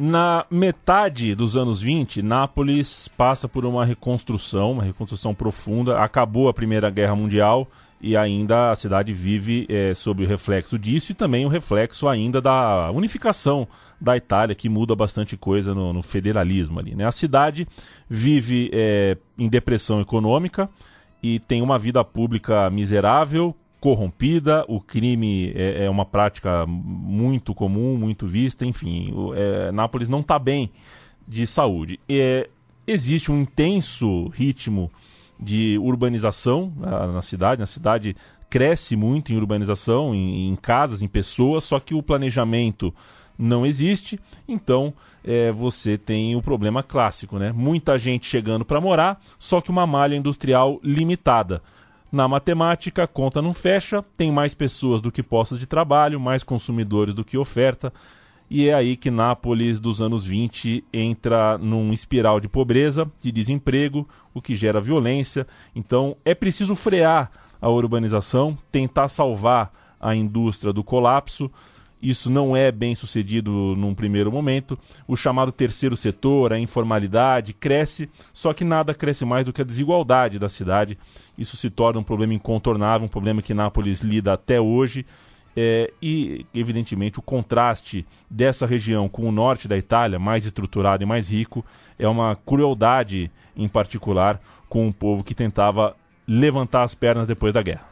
Na 0.00 0.46
metade 0.48 1.34
dos 1.34 1.56
anos 1.56 1.80
20, 1.80 2.22
Nápoles 2.22 3.08
passa 3.08 3.48
por 3.48 3.66
uma 3.66 3.84
reconstrução, 3.84 4.72
uma 4.72 4.84
reconstrução 4.84 5.34
profunda. 5.34 6.00
Acabou 6.00 6.48
a 6.48 6.54
Primeira 6.54 6.88
Guerra 6.88 7.16
Mundial 7.16 7.68
e 8.00 8.16
ainda 8.16 8.70
a 8.70 8.76
cidade 8.76 9.12
vive 9.12 9.66
é, 9.68 9.92
sob 9.94 10.22
o 10.22 10.26
reflexo 10.26 10.78
disso 10.78 11.10
e 11.10 11.14
também 11.16 11.44
o 11.44 11.48
reflexo 11.48 12.06
ainda 12.06 12.40
da 12.40 12.92
unificação 12.92 13.66
da 14.00 14.16
Itália, 14.16 14.54
que 14.54 14.68
muda 14.68 14.94
bastante 14.94 15.36
coisa 15.36 15.74
no, 15.74 15.92
no 15.92 16.02
federalismo 16.02 16.78
ali. 16.78 16.94
Né? 16.94 17.04
A 17.04 17.10
cidade 17.10 17.66
vive 18.08 18.70
é, 18.72 19.16
em 19.36 19.48
depressão 19.48 20.00
econômica 20.00 20.70
e 21.20 21.40
tem 21.40 21.60
uma 21.60 21.76
vida 21.76 22.04
pública 22.04 22.70
miserável, 22.70 23.52
corrompida, 23.80 24.64
o 24.68 24.80
crime 24.80 25.52
é, 25.54 25.84
é 25.84 25.90
uma 25.90 26.04
prática 26.04 26.66
muito 26.66 27.54
comum, 27.54 27.96
muito 27.96 28.26
vista, 28.26 28.66
enfim, 28.66 29.12
o, 29.12 29.34
é, 29.34 29.70
Nápoles 29.70 30.08
não 30.08 30.20
está 30.20 30.38
bem 30.38 30.70
de 31.26 31.46
saúde. 31.46 32.00
É, 32.08 32.48
existe 32.86 33.30
um 33.30 33.42
intenso 33.42 34.28
ritmo 34.28 34.90
de 35.38 35.78
urbanização 35.78 36.72
na, 36.76 37.06
na, 37.06 37.22
cidade, 37.22 37.62
a 37.62 37.66
cidade 37.66 38.16
cresce 38.50 38.96
muito 38.96 39.32
em 39.32 39.36
urbanização, 39.36 40.14
em, 40.14 40.48
em, 40.48 40.56
casas, 40.56 41.00
em 41.00 41.06
pessoas, 41.06 41.64
só 41.64 41.78
que 41.78 41.94
o 41.94 42.02
planejamento 42.02 42.92
não 43.38 43.64
existe, 43.64 44.18
então 44.48 44.92
é, 45.22 45.52
você 45.52 45.96
tem 45.96 46.34
o 46.34 46.42
problema 46.42 46.82
clássico, 46.82 47.38
né? 47.38 47.52
Muita 47.52 47.96
gente 47.96 48.26
chegando 48.26 48.64
para 48.64 48.80
morar, 48.80 49.20
só 49.38 49.60
que 49.60 49.70
uma 49.70 49.86
malha 49.86 50.16
industrial 50.16 50.80
limitada. 50.82 51.62
Na 52.10 52.26
matemática, 52.26 53.06
conta 53.06 53.42
não 53.42 53.52
fecha, 53.52 54.02
tem 54.16 54.32
mais 54.32 54.54
pessoas 54.54 55.02
do 55.02 55.12
que 55.12 55.22
postos 55.22 55.58
de 55.58 55.66
trabalho, 55.66 56.18
mais 56.18 56.42
consumidores 56.42 57.14
do 57.14 57.24
que 57.24 57.36
oferta, 57.36 57.92
e 58.50 58.66
é 58.66 58.74
aí 58.74 58.96
que 58.96 59.10
Nápoles 59.10 59.78
dos 59.78 60.00
anos 60.00 60.24
20 60.24 60.82
entra 60.90 61.58
num 61.58 61.92
espiral 61.92 62.40
de 62.40 62.48
pobreza, 62.48 63.10
de 63.20 63.30
desemprego, 63.30 64.08
o 64.32 64.40
que 64.40 64.54
gera 64.54 64.80
violência. 64.80 65.46
Então 65.76 66.16
é 66.24 66.34
preciso 66.34 66.74
frear 66.74 67.30
a 67.60 67.68
urbanização, 67.68 68.56
tentar 68.72 69.08
salvar 69.08 69.70
a 70.00 70.14
indústria 70.14 70.72
do 70.72 70.82
colapso. 70.82 71.50
Isso 72.00 72.30
não 72.30 72.56
é 72.56 72.70
bem 72.70 72.94
sucedido 72.94 73.50
num 73.76 73.94
primeiro 73.94 74.30
momento. 74.30 74.78
O 75.06 75.16
chamado 75.16 75.50
terceiro 75.50 75.96
setor, 75.96 76.52
a 76.52 76.58
informalidade, 76.58 77.52
cresce, 77.52 78.08
só 78.32 78.52
que 78.52 78.64
nada 78.64 78.94
cresce 78.94 79.24
mais 79.24 79.44
do 79.44 79.52
que 79.52 79.62
a 79.62 79.64
desigualdade 79.64 80.38
da 80.38 80.48
cidade. 80.48 80.96
Isso 81.36 81.56
se 81.56 81.68
torna 81.68 82.00
um 82.00 82.04
problema 82.04 82.34
incontornável, 82.34 83.06
um 83.06 83.10
problema 83.10 83.42
que 83.42 83.54
Nápoles 83.54 84.00
lida 84.00 84.32
até 84.32 84.60
hoje. 84.60 85.04
É, 85.56 85.92
e, 86.00 86.46
evidentemente, 86.54 87.18
o 87.18 87.22
contraste 87.22 88.06
dessa 88.30 88.64
região 88.64 89.08
com 89.08 89.28
o 89.28 89.32
norte 89.32 89.66
da 89.66 89.76
Itália, 89.76 90.16
mais 90.16 90.44
estruturado 90.44 91.02
e 91.02 91.06
mais 91.06 91.28
rico, 91.28 91.64
é 91.98 92.06
uma 92.06 92.36
crueldade, 92.36 93.28
em 93.56 93.66
particular, 93.66 94.40
com 94.68 94.86
um 94.86 94.92
povo 94.92 95.24
que 95.24 95.34
tentava 95.34 95.96
levantar 96.28 96.84
as 96.84 96.94
pernas 96.94 97.26
depois 97.26 97.52
da 97.52 97.62
guerra. 97.62 97.88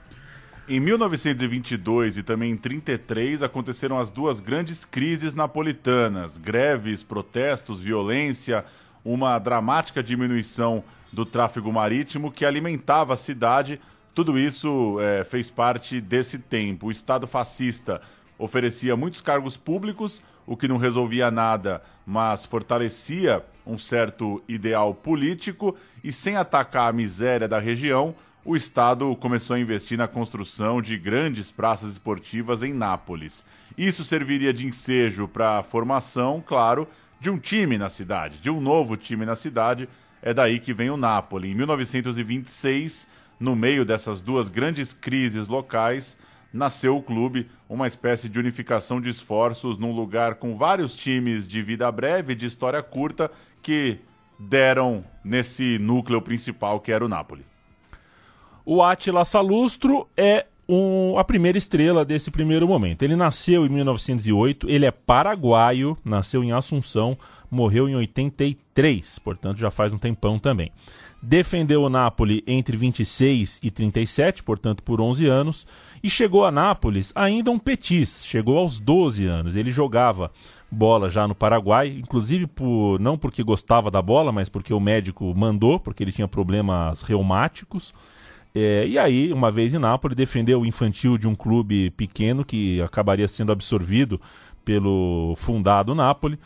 Em 0.68 0.80
1922 0.80 2.18
e 2.18 2.24
também 2.24 2.50
em 2.50 2.56
33 2.56 3.40
aconteceram 3.40 4.00
as 4.00 4.10
duas 4.10 4.40
grandes 4.40 4.84
crises 4.84 5.32
napolitanas: 5.32 6.36
greves, 6.36 7.04
protestos, 7.04 7.80
violência, 7.80 8.64
uma 9.04 9.38
dramática 9.38 10.02
diminuição 10.02 10.82
do 11.12 11.24
tráfego 11.24 11.72
marítimo 11.72 12.32
que 12.32 12.44
alimentava 12.44 13.12
a 13.12 13.16
cidade. 13.16 13.80
Tudo 14.12 14.36
isso 14.36 14.98
é, 15.00 15.22
fez 15.22 15.50
parte 15.50 16.00
desse 16.00 16.36
tempo. 16.36 16.88
O 16.88 16.90
Estado 16.90 17.28
fascista 17.28 18.00
oferecia 18.36 18.96
muitos 18.96 19.20
cargos 19.20 19.56
públicos, 19.56 20.20
o 20.44 20.56
que 20.56 20.66
não 20.66 20.78
resolvia 20.78 21.30
nada, 21.30 21.80
mas 22.04 22.44
fortalecia 22.44 23.44
um 23.64 23.78
certo 23.78 24.42
ideal 24.48 24.92
político 24.94 25.76
e 26.02 26.10
sem 26.10 26.36
atacar 26.36 26.88
a 26.88 26.92
miséria 26.92 27.46
da 27.46 27.60
região, 27.60 28.16
o 28.46 28.54
Estado 28.54 29.14
começou 29.16 29.56
a 29.56 29.58
investir 29.58 29.98
na 29.98 30.06
construção 30.06 30.80
de 30.80 30.96
grandes 30.96 31.50
praças 31.50 31.90
esportivas 31.90 32.62
em 32.62 32.72
Nápoles. 32.72 33.44
Isso 33.76 34.04
serviria 34.04 34.54
de 34.54 34.64
ensejo 34.64 35.26
para 35.26 35.58
a 35.58 35.62
formação, 35.64 36.40
claro, 36.46 36.86
de 37.20 37.28
um 37.28 37.38
time 37.38 37.76
na 37.76 37.88
cidade, 37.88 38.38
de 38.38 38.48
um 38.48 38.60
novo 38.60 38.96
time 38.96 39.26
na 39.26 39.34
cidade. 39.34 39.88
É 40.22 40.32
daí 40.32 40.60
que 40.60 40.72
vem 40.72 40.90
o 40.90 40.96
Napoli. 40.96 41.50
Em 41.50 41.56
1926, 41.56 43.08
no 43.40 43.56
meio 43.56 43.84
dessas 43.84 44.20
duas 44.20 44.48
grandes 44.48 44.92
crises 44.92 45.48
locais, 45.48 46.16
nasceu 46.52 46.96
o 46.96 47.02
clube, 47.02 47.50
uma 47.68 47.88
espécie 47.88 48.28
de 48.28 48.38
unificação 48.38 49.00
de 49.00 49.10
esforços 49.10 49.76
num 49.76 49.90
lugar 49.90 50.36
com 50.36 50.54
vários 50.54 50.94
times 50.94 51.48
de 51.48 51.60
vida 51.62 51.90
breve, 51.90 52.36
de 52.36 52.46
história 52.46 52.80
curta, 52.80 53.28
que 53.60 53.98
deram 54.38 55.04
nesse 55.24 55.80
núcleo 55.80 56.22
principal 56.22 56.78
que 56.78 56.92
era 56.92 57.04
o 57.04 57.08
Napoli. 57.08 57.44
O 58.68 58.82
Attila 58.82 59.24
Salustro 59.24 60.08
é 60.16 60.44
um, 60.68 61.16
a 61.16 61.22
primeira 61.22 61.56
estrela 61.56 62.04
desse 62.04 62.32
primeiro 62.32 62.66
momento. 62.66 63.04
Ele 63.04 63.14
nasceu 63.14 63.64
em 63.64 63.68
1908, 63.68 64.68
ele 64.68 64.84
é 64.84 64.90
paraguaio, 64.90 65.96
nasceu 66.04 66.42
em 66.42 66.50
Assunção, 66.50 67.16
morreu 67.48 67.88
em 67.88 67.94
83, 67.94 69.20
portanto 69.20 69.58
já 69.58 69.70
faz 69.70 69.92
um 69.92 69.98
tempão 69.98 70.36
também. 70.36 70.72
Defendeu 71.22 71.84
o 71.84 71.88
Napoli 71.88 72.42
entre 72.44 72.76
26 72.76 73.60
e 73.62 73.70
37, 73.70 74.42
portanto 74.42 74.82
por 74.82 75.00
11 75.00 75.26
anos, 75.26 75.64
e 76.02 76.10
chegou 76.10 76.44
a 76.44 76.50
Nápoles 76.50 77.12
ainda 77.14 77.52
um 77.52 77.60
petis, 77.60 78.26
chegou 78.26 78.58
aos 78.58 78.80
12 78.80 79.24
anos. 79.26 79.54
Ele 79.54 79.70
jogava 79.70 80.32
bola 80.68 81.08
já 81.08 81.28
no 81.28 81.36
Paraguai, 81.36 81.86
inclusive 81.86 82.48
por, 82.48 82.98
não 82.98 83.16
porque 83.16 83.44
gostava 83.44 83.92
da 83.92 84.02
bola, 84.02 84.32
mas 84.32 84.48
porque 84.48 84.74
o 84.74 84.80
médico 84.80 85.32
mandou, 85.36 85.78
porque 85.78 86.02
ele 86.02 86.10
tinha 86.10 86.26
problemas 86.26 87.02
reumáticos. 87.02 87.94
É, 88.58 88.86
e 88.88 88.98
aí, 88.98 89.34
uma 89.34 89.52
vez 89.52 89.74
em 89.74 89.78
Nápoles, 89.78 90.16
defendeu 90.16 90.62
o 90.62 90.64
infantil 90.64 91.18
de 91.18 91.28
um 91.28 91.34
clube 91.34 91.90
pequeno 91.90 92.42
que 92.42 92.80
acabaria 92.80 93.28
sendo 93.28 93.52
absorvido 93.52 94.18
pelo 94.64 95.34
fundado 95.36 95.94
Nápoles. 95.94 96.38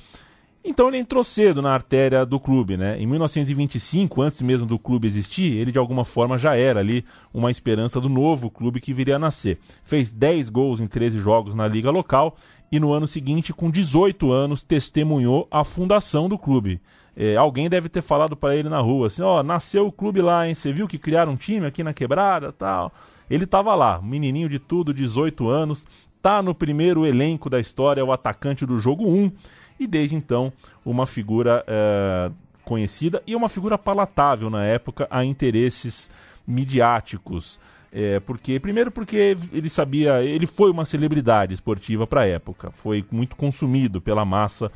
Então 0.65 0.89
ele 0.89 0.99
entrou 0.99 1.23
cedo 1.23 1.63
na 1.63 1.73
artéria 1.73 2.27
do 2.27 2.41
clube, 2.41 2.77
né? 2.77 3.01
Em 3.01 3.07
1925, 3.07 4.21
antes 4.23 4.43
mesmo 4.43 4.67
do 4.67 4.77
clube 4.77 5.07
existir, 5.07 5.53
ele 5.53 5.71
de 5.71 5.79
alguma 5.79 6.05
forma 6.05 6.37
já 6.37 6.57
era 6.57 6.81
ali 6.81 7.05
uma 7.33 7.49
esperança 7.49 8.01
do 8.01 8.09
novo 8.09 8.51
clube 8.51 8.81
que 8.81 8.93
viria 8.93 9.15
a 9.15 9.19
nascer. 9.19 9.61
Fez 9.85 10.11
10 10.11 10.49
gols 10.49 10.81
em 10.81 10.89
13 10.89 11.17
jogos 11.21 11.55
na 11.55 11.69
liga 11.69 11.93
local 11.93 12.37
e 12.73 12.81
no 12.81 12.93
ano 12.93 13.07
seguinte, 13.07 13.53
com 13.53 13.71
18 13.71 14.33
anos, 14.33 14.65
testemunhou 14.65 15.47
a 15.49 15.63
fundação 15.63 16.29
do 16.29 16.37
clube. 16.37 16.81
É, 17.17 17.37
alguém 17.37 17.69
deve 17.69 17.89
ter 17.89 18.03
falado 18.03 18.37
para 18.37 18.57
ele 18.57 18.69
na 18.69 18.81
rua 18.81 19.09
assim: 19.09 19.23
ó, 19.23 19.43
nasceu 19.43 19.87
o 19.87 19.93
clube 19.93 20.21
lá, 20.23 20.47
hein? 20.47 20.55
Você 20.55 20.73
viu 20.73 20.89
que 20.89 20.99
criaram 20.99 21.33
um 21.33 21.37
time 21.37 21.67
aqui 21.67 21.83
na 21.83 21.93
quebrada 21.93 22.53
tal. 22.53 22.93
Ele 23.29 23.45
estava 23.45 23.75
lá, 23.75 24.01
menininho 24.03 24.49
de 24.49 24.59
tudo, 24.59 24.93
18 24.93 25.49
anos, 25.49 25.87
tá 26.21 26.43
no 26.43 26.55
primeiro 26.55 27.07
elenco 27.07 27.49
da 27.49 27.61
história, 27.61 28.05
o 28.05 28.13
atacante 28.13 28.67
do 28.67 28.79
jogo 28.79 29.09
1, 29.09 29.31
e 29.79 29.87
desde 29.87 30.17
então 30.17 30.53
uma 30.85 31.07
figura 31.07 31.65
é, 31.67 32.31
conhecida 32.65 33.23
e 33.27 33.37
uma 33.37 33.49
figura 33.49 33.79
palatável 33.79 34.51
na 34.51 34.65
época 34.65 35.07
a 35.11 35.25
interesses 35.25 36.11
midiáticos. 36.47 37.59
É, 37.93 38.21
porque 38.21 38.61
primeiro 38.61 38.91
porque 38.91 39.37
ele 39.53 39.69
sabia, 39.69 40.23
ele 40.23 40.47
foi 40.47 40.71
uma 40.71 40.85
celebridade 40.85 41.55
esportiva 41.55 42.07
para 42.07 42.21
a 42.21 42.27
época, 42.27 42.71
foi 42.71 43.05
muito 43.11 43.35
consumido 43.35 44.01
pela 44.01 44.25
massa 44.25 44.71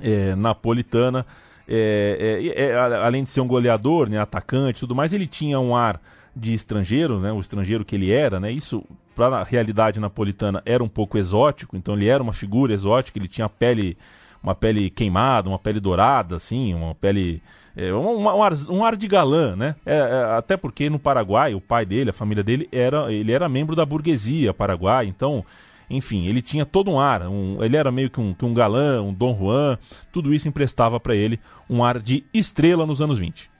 é, 0.00 0.34
napolitana. 0.34 1.26
É, 1.66 2.42
é, 2.54 2.62
é 2.66 2.76
além 2.76 3.22
de 3.22 3.30
ser 3.30 3.40
um 3.40 3.46
goleador, 3.46 4.08
né, 4.08 4.18
atacante, 4.18 4.80
tudo 4.80 4.94
mais, 4.94 5.12
ele 5.12 5.26
tinha 5.26 5.58
um 5.58 5.74
ar 5.74 6.00
de 6.36 6.52
estrangeiro, 6.52 7.18
né, 7.20 7.32
o 7.32 7.40
estrangeiro 7.40 7.84
que 7.84 7.94
ele 7.94 8.10
era, 8.10 8.38
né, 8.38 8.52
isso 8.52 8.84
para 9.16 9.38
a 9.38 9.44
realidade 9.44 9.98
napolitana 9.98 10.62
era 10.66 10.82
um 10.82 10.88
pouco 10.88 11.16
exótico, 11.16 11.76
então 11.76 11.94
ele 11.94 12.06
era 12.06 12.22
uma 12.22 12.32
figura 12.32 12.74
exótica, 12.74 13.18
ele 13.18 13.28
tinha 13.28 13.48
pele, 13.48 13.96
uma 14.42 14.54
pele 14.54 14.90
queimada, 14.90 15.48
uma 15.48 15.58
pele 15.58 15.80
dourada, 15.80 16.36
assim, 16.36 16.74
uma 16.74 16.94
pele 16.94 17.40
é, 17.76 17.92
um, 17.92 18.22
um, 18.22 18.42
ar, 18.42 18.52
um, 18.68 18.84
ar, 18.84 18.96
de 18.96 19.08
galã, 19.08 19.56
né? 19.56 19.74
É, 19.84 19.96
é, 19.96 20.36
até 20.36 20.56
porque 20.56 20.88
no 20.88 20.98
Paraguai, 20.98 21.54
o 21.54 21.60
pai 21.60 21.84
dele, 21.84 22.10
a 22.10 22.12
família 22.12 22.42
dele, 22.42 22.68
era, 22.70 23.12
ele 23.12 23.32
era 23.32 23.48
membro 23.48 23.74
da 23.74 23.84
burguesia 23.84 24.54
paraguai, 24.54 25.06
então 25.06 25.44
enfim, 25.88 26.26
ele 26.26 26.40
tinha 26.40 26.64
todo 26.64 26.90
um 26.90 26.98
ar, 26.98 27.22
um, 27.22 27.62
ele 27.62 27.76
era 27.76 27.90
meio 27.90 28.10
que 28.10 28.20
um, 28.20 28.32
que 28.32 28.44
um 28.44 28.54
galã, 28.54 29.02
um 29.02 29.12
Dom 29.12 29.36
Juan, 29.36 29.78
tudo 30.12 30.34
isso 30.34 30.48
emprestava 30.48 30.98
para 30.98 31.14
ele 31.14 31.38
um 31.68 31.84
ar 31.84 32.00
de 32.00 32.24
estrela 32.32 32.86
nos 32.86 33.00
anos 33.00 33.18
20. 33.18 33.50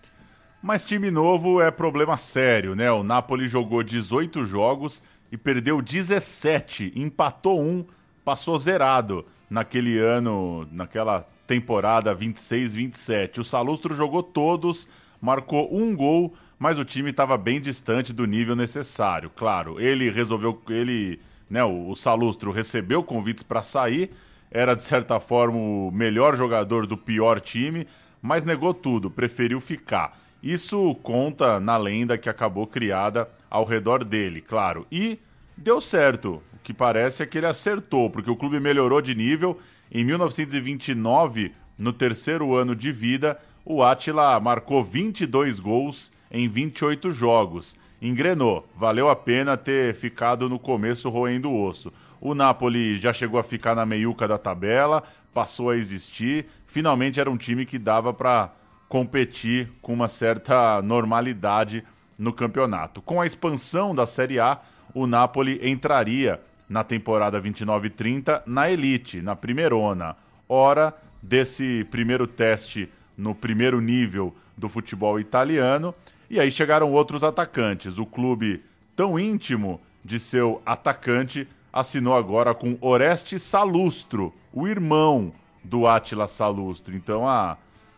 Mas 0.62 0.84
time 0.84 1.10
novo 1.10 1.60
é 1.60 1.70
problema 1.70 2.16
sério, 2.16 2.74
né? 2.74 2.90
O 2.90 3.02
Napoli 3.02 3.46
jogou 3.46 3.82
18 3.82 4.44
jogos 4.44 5.02
e 5.30 5.36
perdeu 5.36 5.82
17, 5.82 6.92
empatou 6.96 7.60
um, 7.60 7.84
passou 8.24 8.58
zerado 8.58 9.26
naquele 9.50 9.98
ano, 9.98 10.66
naquela 10.72 11.28
temporada 11.46 12.16
26-27. 12.16 13.38
O 13.38 13.44
Salustro 13.44 13.94
jogou 13.94 14.22
todos, 14.22 14.88
marcou 15.20 15.68
um 15.74 15.94
gol, 15.94 16.34
mas 16.58 16.78
o 16.78 16.84
time 16.84 17.10
estava 17.10 17.36
bem 17.36 17.60
distante 17.60 18.12
do 18.12 18.24
nível 18.24 18.56
necessário. 18.56 19.30
Claro, 19.30 19.80
ele 19.80 20.10
resolveu, 20.10 20.60
ele 20.70 21.20
né, 21.54 21.62
o, 21.62 21.90
o 21.90 21.94
Salustro 21.94 22.50
recebeu 22.50 23.04
convites 23.04 23.44
para 23.44 23.62
sair, 23.62 24.10
era 24.50 24.74
de 24.74 24.82
certa 24.82 25.20
forma 25.20 25.56
o 25.56 25.92
melhor 25.92 26.36
jogador 26.36 26.84
do 26.84 26.96
pior 26.96 27.40
time, 27.40 27.86
mas 28.20 28.44
negou 28.44 28.74
tudo, 28.74 29.08
preferiu 29.08 29.60
ficar. 29.60 30.18
Isso 30.42 30.96
conta 30.96 31.60
na 31.60 31.76
lenda 31.76 32.18
que 32.18 32.28
acabou 32.28 32.66
criada 32.66 33.30
ao 33.48 33.64
redor 33.64 34.02
dele, 34.02 34.40
claro. 34.40 34.84
E 34.90 35.20
deu 35.56 35.80
certo. 35.80 36.42
O 36.52 36.58
que 36.60 36.74
parece 36.74 37.22
é 37.22 37.26
que 37.26 37.38
ele 37.38 37.46
acertou, 37.46 38.10
porque 38.10 38.30
o 38.30 38.36
clube 38.36 38.58
melhorou 38.58 39.00
de 39.00 39.14
nível. 39.14 39.60
Em 39.92 40.02
1929, 40.02 41.52
no 41.78 41.92
terceiro 41.92 42.56
ano 42.56 42.74
de 42.74 42.90
vida, 42.90 43.38
o 43.64 43.80
Atila 43.80 44.40
marcou 44.40 44.82
22 44.82 45.60
gols 45.60 46.12
em 46.32 46.48
28 46.48 47.12
jogos. 47.12 47.76
Engrenou, 48.00 48.68
valeu 48.76 49.08
a 49.08 49.16
pena 49.16 49.56
ter 49.56 49.94
ficado 49.94 50.48
no 50.48 50.58
começo 50.58 51.08
roendo 51.08 51.50
o 51.50 51.66
osso. 51.66 51.92
O 52.20 52.34
Napoli 52.34 52.96
já 52.96 53.12
chegou 53.12 53.38
a 53.38 53.44
ficar 53.44 53.74
na 53.74 53.86
meiuca 53.86 54.26
da 54.26 54.38
tabela, 54.38 55.02
passou 55.32 55.70
a 55.70 55.76
existir. 55.76 56.46
Finalmente 56.66 57.20
era 57.20 57.30
um 57.30 57.36
time 57.36 57.66
que 57.66 57.78
dava 57.78 58.12
para 58.12 58.50
competir 58.88 59.70
com 59.82 59.92
uma 59.92 60.08
certa 60.08 60.80
normalidade 60.82 61.84
no 62.18 62.32
campeonato. 62.32 63.02
Com 63.02 63.20
a 63.20 63.26
expansão 63.26 63.94
da 63.94 64.06
Série 64.06 64.38
A, 64.38 64.60
o 64.94 65.06
Napoli 65.06 65.58
entraria 65.62 66.40
na 66.68 66.84
temporada 66.84 67.40
29-30 67.40 68.42
na 68.46 68.70
elite, 68.70 69.20
na 69.20 69.34
primeirona. 69.34 70.16
Hora 70.48 70.94
desse 71.22 71.84
primeiro 71.90 72.26
teste 72.26 72.88
no 73.16 73.34
primeiro 73.34 73.80
nível 73.80 74.34
do 74.56 74.68
futebol 74.68 75.18
italiano. 75.18 75.94
E 76.28 76.40
aí 76.40 76.50
chegaram 76.50 76.92
outros 76.92 77.22
atacantes. 77.22 77.98
O 77.98 78.06
clube, 78.06 78.62
tão 78.96 79.18
íntimo 79.18 79.80
de 80.04 80.18
seu 80.18 80.60
atacante, 80.64 81.48
assinou 81.72 82.16
agora 82.16 82.54
com 82.54 82.78
Oreste 82.80 83.38
Salustro, 83.38 84.32
o 84.52 84.68
irmão 84.68 85.32
do 85.62 85.86
Atila 85.86 86.28
Salustro. 86.28 86.94
Então 86.94 87.28
a, 87.28 87.56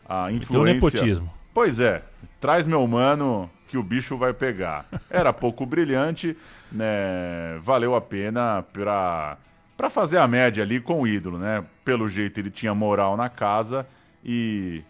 a 0.08 0.30
influência. 0.32 0.54
Então, 0.54 0.64
nepotismo. 0.64 1.34
Pois 1.52 1.80
é, 1.80 2.02
traz 2.40 2.66
meu 2.66 2.86
mano 2.86 3.50
que 3.66 3.76
o 3.76 3.82
bicho 3.82 4.16
vai 4.16 4.32
pegar. 4.32 4.86
Era 5.10 5.32
pouco 5.32 5.66
brilhante, 5.66 6.36
né? 6.70 7.58
Valeu 7.62 7.94
a 7.94 8.00
pena 8.00 8.64
para 8.72 9.38
para 9.76 9.90
fazer 9.90 10.16
a 10.16 10.26
média 10.26 10.62
ali 10.62 10.80
com 10.80 11.02
o 11.02 11.06
ídolo, 11.06 11.38
né? 11.38 11.62
Pelo 11.84 12.08
jeito 12.08 12.40
ele 12.40 12.50
tinha 12.50 12.74
moral 12.74 13.14
na 13.14 13.28
casa 13.28 13.86
e 14.24 14.82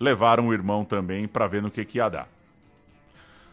levaram 0.00 0.48
o 0.48 0.52
irmão 0.52 0.84
também 0.84 1.28
para 1.28 1.46
ver 1.46 1.62
no 1.62 1.70
que, 1.70 1.84
que 1.84 1.98
ia 1.98 2.08
dar. 2.08 2.28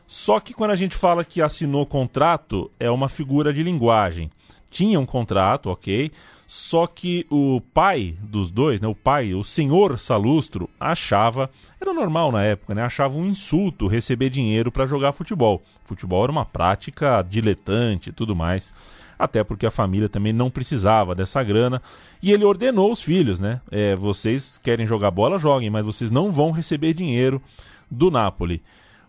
Só 0.06 0.40
que 0.40 0.54
quando 0.54 0.72
a 0.72 0.76
gente 0.76 0.96
fala 0.96 1.24
que 1.24 1.42
assinou 1.42 1.86
contrato, 1.86 2.70
é 2.80 2.90
uma 2.90 3.10
figura 3.10 3.54
de 3.54 3.64
linguagem. 3.64 4.30
Tinha 4.70 5.00
um 5.00 5.06
contrato, 5.06 5.70
ok, 5.70 6.12
só 6.48 6.86
que 6.88 7.26
o 7.30 7.62
pai 7.74 8.16
dos 8.22 8.52
dois, 8.52 8.82
né, 8.82 8.88
o 8.88 8.96
pai, 8.96 9.34
o 9.34 9.44
senhor 9.44 9.98
Salustro, 9.98 10.70
achava, 10.80 11.50
era 11.80 11.94
normal 11.94 12.32
na 12.32 12.44
época, 12.44 12.76
né, 12.76 12.84
achava 12.84 13.18
um 13.18 13.28
insulto 13.28 13.88
receber 13.88 14.30
dinheiro 14.30 14.72
para 14.72 14.86
jogar 14.86 15.12
futebol. 15.12 15.62
Futebol 15.86 16.24
era 16.24 16.32
uma 16.32 16.46
prática 16.46 17.22
diletante 17.22 18.10
e 18.10 18.14
tudo 18.14 18.36
mais 18.36 18.74
até 19.18 19.44
porque 19.44 19.66
a 19.66 19.72
família 19.72 20.10
também 20.10 20.34
não 20.34 20.50
precisava 20.50 21.16
dessa 21.16 21.42
grana. 21.44 21.82
E 22.22 22.32
ele 22.32 22.44
ordenou 22.44 22.92
os 22.92 23.02
filhos, 23.02 23.40
né? 23.40 23.62
É, 23.72 23.96
vocês 23.96 24.58
querem 24.58 24.86
jogar 24.86 25.12
bola, 25.12 25.38
joguem, 25.38 25.70
mas 25.70 25.86
vocês 25.86 26.12
não 26.12 26.32
vão 26.32 26.52
receber 26.52 26.94
dinheiro 26.94 27.42
do 27.90 28.12
Napoli. 28.12 28.62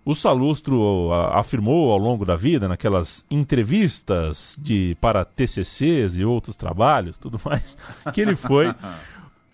O 0.05 0.15
Salustro 0.15 1.11
afirmou 1.33 1.91
ao 1.91 1.99
longo 1.99 2.27
da 2.27 2.37
vida, 2.37 2.69
naquelas 2.69 3.25
entrevistas 3.31 4.59
de 4.61 4.97
para 5.01 5.25
TCCs 5.25 6.17
e 6.17 6.25
outros 6.25 6.57
trabalhos, 6.57 7.17
tudo 7.17 7.41
mais, 7.43 7.79
que 8.13 8.21
ele 8.21 8.37
foi 8.37 8.75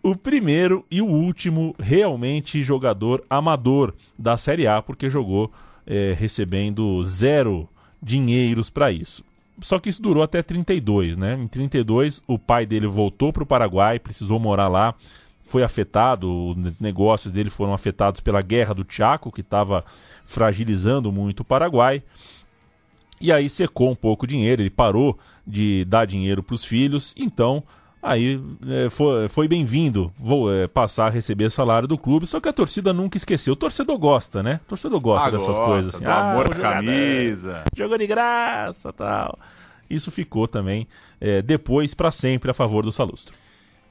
o 0.02 0.16
primeiro 0.16 0.84
e 0.90 1.00
o 1.00 1.06
último 1.06 1.74
realmente 1.78 2.62
jogador 2.64 3.22
amador 3.30 3.94
da 4.18 4.36
Série 4.36 4.66
A, 4.66 4.82
porque 4.82 5.08
jogou 5.08 5.52
é, 5.86 6.16
recebendo 6.18 7.02
zero 7.04 7.68
dinheiros 8.02 8.68
para 8.68 8.90
isso. 8.90 9.24
Só 9.62 9.78
que 9.78 9.90
isso 9.90 10.00
durou 10.00 10.22
até 10.22 10.42
32, 10.42 11.18
né? 11.18 11.34
Em 11.34 11.46
32, 11.46 12.22
o 12.26 12.38
pai 12.38 12.64
dele 12.64 12.86
voltou 12.86 13.32
para 13.32 13.42
o 13.42 13.46
Paraguai, 13.46 13.98
precisou 13.98 14.38
morar 14.38 14.68
lá, 14.68 14.94
foi 15.50 15.64
afetado, 15.64 16.50
os 16.50 16.78
negócios 16.78 17.32
dele 17.32 17.50
foram 17.50 17.74
afetados 17.74 18.20
pela 18.20 18.40
guerra 18.40 18.72
do 18.72 18.86
Chaco, 18.88 19.32
que 19.32 19.40
estava 19.40 19.84
fragilizando 20.24 21.10
muito 21.10 21.40
o 21.40 21.44
Paraguai. 21.44 22.04
E 23.20 23.32
aí 23.32 23.50
secou 23.50 23.90
um 23.90 23.96
pouco 23.96 24.24
o 24.24 24.28
dinheiro, 24.28 24.62
ele 24.62 24.70
parou 24.70 25.18
de 25.44 25.84
dar 25.86 26.06
dinheiro 26.06 26.40
para 26.40 26.54
os 26.54 26.64
filhos, 26.64 27.12
então 27.16 27.64
Aí 28.02 28.40
é, 28.66 28.88
foi, 28.88 29.28
foi 29.28 29.46
bem-vindo 29.46 30.10
vou 30.18 30.50
é, 30.50 30.66
passar 30.66 31.08
a 31.08 31.10
receber 31.10 31.50
salário 31.50 31.86
do 31.86 31.98
clube, 31.98 32.26
só 32.26 32.40
que 32.40 32.48
a 32.48 32.52
torcida 32.52 32.94
nunca 32.94 33.18
esqueceu. 33.18 33.52
O 33.52 33.56
torcedor 33.56 33.98
gosta, 33.98 34.42
né? 34.42 34.58
O 34.64 34.68
torcedor 34.70 34.98
gosta 35.00 35.28
ah, 35.28 35.30
dessas 35.30 35.48
gosta, 35.48 35.64
coisas. 35.66 35.94
Assim. 35.94 36.06
Ah, 36.06 36.32
amor 36.32 36.48
camisa. 36.56 37.62
Jogou 37.76 37.98
de 37.98 38.06
graça 38.06 38.90
tal. 38.90 39.38
Isso 39.90 40.10
ficou 40.10 40.48
também 40.48 40.88
é, 41.20 41.42
depois 41.42 41.92
para 41.92 42.10
sempre 42.10 42.50
a 42.50 42.54
favor 42.54 42.84
do 42.84 42.90
Salustro. 42.90 43.34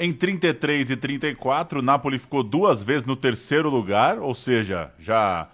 Em 0.01 0.13
33 0.13 0.91
e 0.91 0.95
34, 0.95 1.79
o 1.79 1.81
Napoli 1.81 2.17
ficou 2.17 2.41
duas 2.41 2.81
vezes 2.81 3.03
no 3.03 3.17
terceiro 3.17 3.69
lugar, 3.69 4.17
ou 4.17 4.33
seja, 4.33 4.93
já 4.97 5.49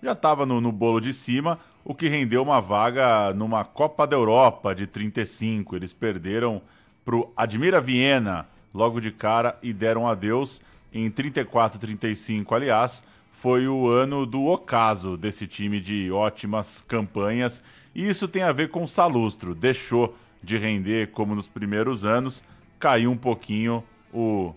já 0.00 0.12
estava 0.12 0.46
no, 0.46 0.60
no 0.60 0.70
bolo 0.70 1.00
de 1.00 1.12
cima, 1.12 1.58
o 1.84 1.92
que 1.92 2.08
rendeu 2.08 2.40
uma 2.40 2.60
vaga 2.60 3.34
numa 3.34 3.64
Copa 3.64 4.06
da 4.06 4.14
Europa 4.14 4.72
de 4.72 4.86
35. 4.86 5.74
Eles 5.74 5.92
perderam 5.92 6.62
pro 7.04 7.32
Admira 7.36 7.80
Viena 7.80 8.46
logo 8.72 9.00
de 9.00 9.10
cara 9.10 9.58
e 9.60 9.72
deram 9.72 10.06
adeus. 10.06 10.62
Em 10.92 11.10
34 11.10 11.80
35, 11.80 12.54
aliás, 12.54 13.02
foi 13.32 13.66
o 13.66 13.88
ano 13.88 14.24
do 14.24 14.44
ocaso 14.44 15.16
desse 15.16 15.44
time 15.48 15.80
de 15.80 16.08
ótimas 16.12 16.84
campanhas, 16.86 17.64
e 17.92 18.08
isso 18.08 18.28
tem 18.28 18.44
a 18.44 18.52
ver 18.52 18.70
com 18.70 18.84
o 18.84 18.88
Salustro, 18.88 19.56
deixou 19.56 20.16
de 20.40 20.56
render 20.56 21.10
como 21.10 21.34
nos 21.34 21.48
primeiros 21.48 22.04
anos, 22.04 22.44
caiu 22.78 23.10
um 23.10 23.16
pouquinho 23.16 23.82
o 24.12 24.54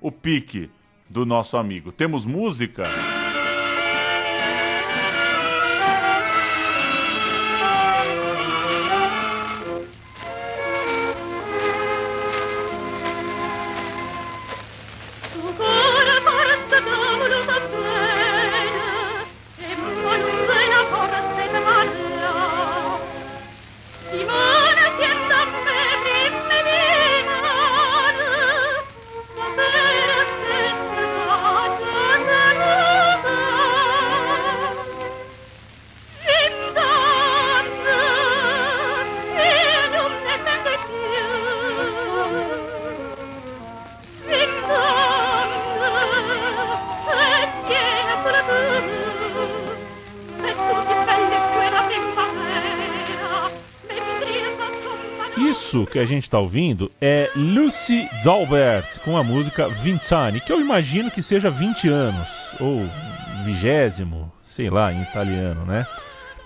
o 0.00 0.10
pique 0.10 0.68
do 1.08 1.24
nosso 1.24 1.56
amigo. 1.56 1.92
Temos 1.92 2.26
música? 2.26 3.11
Que 55.92 55.98
a 55.98 56.06
gente 56.06 56.22
está 56.22 56.38
ouvindo 56.38 56.90
é 56.98 57.30
Lucy 57.36 58.08
Dalbert 58.24 58.98
com 59.00 59.14
a 59.14 59.22
música 59.22 59.68
Vintani, 59.68 60.40
que 60.40 60.50
eu 60.50 60.58
imagino 60.58 61.10
que 61.10 61.22
seja 61.22 61.50
20 61.50 61.86
anos, 61.86 62.28
ou 62.58 62.88
vigésimo, 63.44 64.32
sei 64.42 64.70
lá, 64.70 64.90
em 64.90 65.02
italiano, 65.02 65.66
né? 65.66 65.86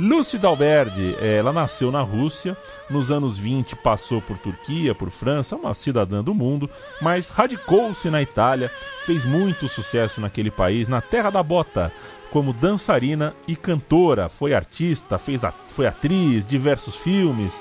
Lucy 0.00 0.36
Dalberdi, 0.36 1.16
ela 1.20 1.52
nasceu 1.52 1.92
na 1.92 2.02
Rússia, 2.02 2.56
nos 2.90 3.12
anos 3.12 3.38
20 3.38 3.76
passou 3.76 4.20
por 4.20 4.36
Turquia, 4.36 4.94
por 4.96 5.10
França, 5.10 5.54
uma 5.54 5.72
cidadã 5.74 6.24
do 6.24 6.34
mundo, 6.34 6.68
mas 7.00 7.28
radicou-se 7.28 8.10
na 8.10 8.20
Itália, 8.20 8.70
fez 9.04 9.24
muito 9.24 9.68
sucesso 9.68 10.20
naquele 10.20 10.50
país, 10.50 10.88
na 10.88 11.00
terra 11.00 11.30
da 11.30 11.42
bota, 11.42 11.92
como 12.30 12.52
dançarina 12.52 13.32
e 13.46 13.54
cantora, 13.54 14.28
foi 14.28 14.52
artista, 14.52 15.18
fez 15.18 15.44
a, 15.44 15.52
foi 15.68 15.86
atriz, 15.86 16.44
diversos 16.44 16.96
filmes, 16.96 17.52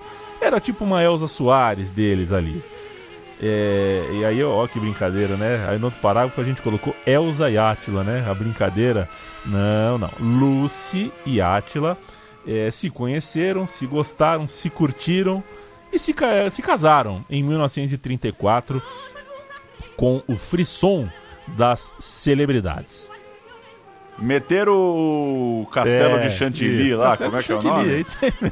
era 0.45 0.59
tipo 0.59 0.83
uma 0.83 1.03
Elza 1.03 1.27
Soares 1.27 1.91
deles 1.91 2.31
ali. 2.31 2.63
É, 3.41 4.09
e 4.13 4.25
aí, 4.25 4.43
ó, 4.43 4.65
que 4.67 4.79
brincadeira, 4.79 5.35
né? 5.35 5.67
Aí 5.67 5.77
no 5.77 5.85
outro 5.85 5.99
parágrafo 5.99 6.39
a 6.39 6.43
gente 6.43 6.61
colocou 6.61 6.95
Elza 7.05 7.49
e 7.49 7.57
Átila, 7.57 8.03
né? 8.03 8.25
A 8.29 8.33
brincadeira. 8.33 9.09
Não, 9.45 9.97
não. 9.97 10.11
Lucy 10.19 11.11
e 11.25 11.41
Átila 11.41 11.97
é, 12.47 12.71
se 12.71 12.89
conheceram, 12.89 13.67
se 13.67 13.85
gostaram, 13.85 14.47
se 14.47 14.69
curtiram 14.69 15.43
e 15.91 15.99
se, 15.99 16.15
se 16.51 16.61
casaram 16.61 17.25
em 17.29 17.43
1934. 17.43 18.81
com 19.97 20.21
o 20.27 20.37
frisson 20.37 21.09
das 21.47 21.93
celebridades. 21.99 23.09
Meter 24.17 24.69
o 24.69 25.67
castelo 25.71 26.17
é, 26.17 26.27
de 26.27 26.31
Chantilly 26.31 26.87
isso, 26.87 26.97
lá, 26.97 27.17
como 27.17 27.35
é 27.35 27.43
que 27.43 27.51
é 27.51 27.55
o 27.55 27.61
nome? 27.61 27.93
É 27.93 27.99
isso 27.99 28.17
aí 28.21 28.51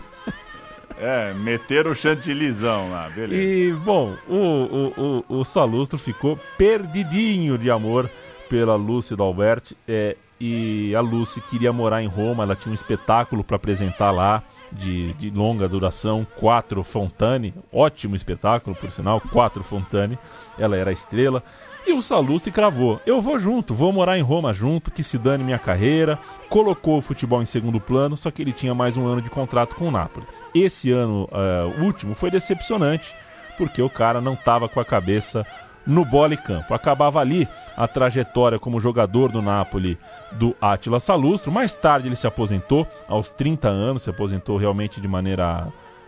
É, 1.05 1.33
meter 1.33 1.85
o 1.85 1.93
chantilizão 1.93 2.89
lá, 2.89 3.09
beleza. 3.09 3.41
E, 3.41 3.73
bom, 3.73 4.15
o, 4.25 4.35
o, 4.37 5.23
o, 5.29 5.39
o 5.39 5.43
Salustro 5.43 5.97
ficou 5.97 6.39
perdidinho 6.57 7.57
de 7.57 7.69
amor 7.69 8.09
pela 8.49 8.75
Lúcia 8.75 9.17
Dalbert. 9.17 9.73
É, 9.85 10.15
e 10.39 10.95
a 10.95 11.01
Lucy 11.01 11.41
queria 11.41 11.73
morar 11.73 12.01
em 12.01 12.07
Roma, 12.07 12.43
ela 12.43 12.55
tinha 12.55 12.71
um 12.71 12.75
espetáculo 12.75 13.43
para 13.43 13.57
apresentar 13.57 14.11
lá 14.11 14.43
de, 14.71 15.13
de, 15.13 15.29
longa 15.29 15.67
duração, 15.67 16.25
Quatro 16.37 16.83
Fontane, 16.83 17.53
ótimo 17.71 18.15
espetáculo, 18.15 18.75
por 18.75 18.91
sinal, 18.91 19.21
Quatro 19.21 19.63
Fontane, 19.63 20.17
ela 20.57 20.75
era 20.77 20.89
a 20.89 20.93
estrela. 20.93 21.43
E 21.85 21.91
o 21.91 22.01
Salustri 22.01 22.51
cravou: 22.51 23.01
eu 23.05 23.19
vou 23.19 23.37
junto, 23.37 23.73
vou 23.73 23.91
morar 23.91 24.17
em 24.17 24.21
Roma 24.21 24.53
junto, 24.53 24.91
que 24.91 25.03
se 25.03 25.17
dane 25.17 25.43
minha 25.43 25.59
carreira. 25.59 26.17
Colocou 26.49 26.97
o 26.97 27.01
futebol 27.01 27.41
em 27.41 27.45
segundo 27.45 27.79
plano, 27.79 28.15
só 28.15 28.31
que 28.31 28.41
ele 28.41 28.53
tinha 28.53 28.73
mais 28.73 28.95
um 28.95 29.05
ano 29.05 29.21
de 29.21 29.29
contrato 29.29 29.75
com 29.75 29.87
o 29.87 29.91
Napoli. 29.91 30.25
Esse 30.55 30.91
ano 30.91 31.27
uh, 31.31 31.83
último 31.83 32.15
foi 32.15 32.31
decepcionante, 32.31 33.15
porque 33.57 33.81
o 33.81 33.89
cara 33.89 34.21
não 34.21 34.33
estava 34.33 34.69
com 34.69 34.79
a 34.79 34.85
cabeça 34.85 35.45
no 35.85 36.05
bola 36.05 36.33
e 36.33 36.37
campo. 36.37 36.73
Acabava 36.73 37.19
ali 37.19 37.47
a 37.75 37.87
trajetória 37.87 38.57
como 38.57 38.79
jogador 38.79 39.31
do 39.31 39.41
Napoli 39.41 39.97
do 40.31 40.55
Átila 40.61 40.99
Salustro. 40.99 41.51
Mais 41.51 41.73
tarde 41.73 42.07
ele 42.07 42.15
se 42.15 42.27
aposentou, 42.27 42.87
aos 43.07 43.29
30 43.29 43.67
anos, 43.67 44.03
se 44.03 44.09
aposentou 44.09 44.57
realmente 44.57 45.01
de 45.01 45.07
maneira 45.07 45.67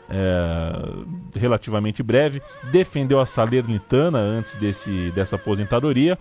é, 0.09 1.39
relativamente 1.39 2.03
breve. 2.03 2.41
Defendeu 2.71 3.19
a 3.19 3.25
Salernitana 3.25 4.19
antes 4.19 4.55
desse, 4.55 5.11
dessa 5.11 5.35
aposentadoria 5.35 6.17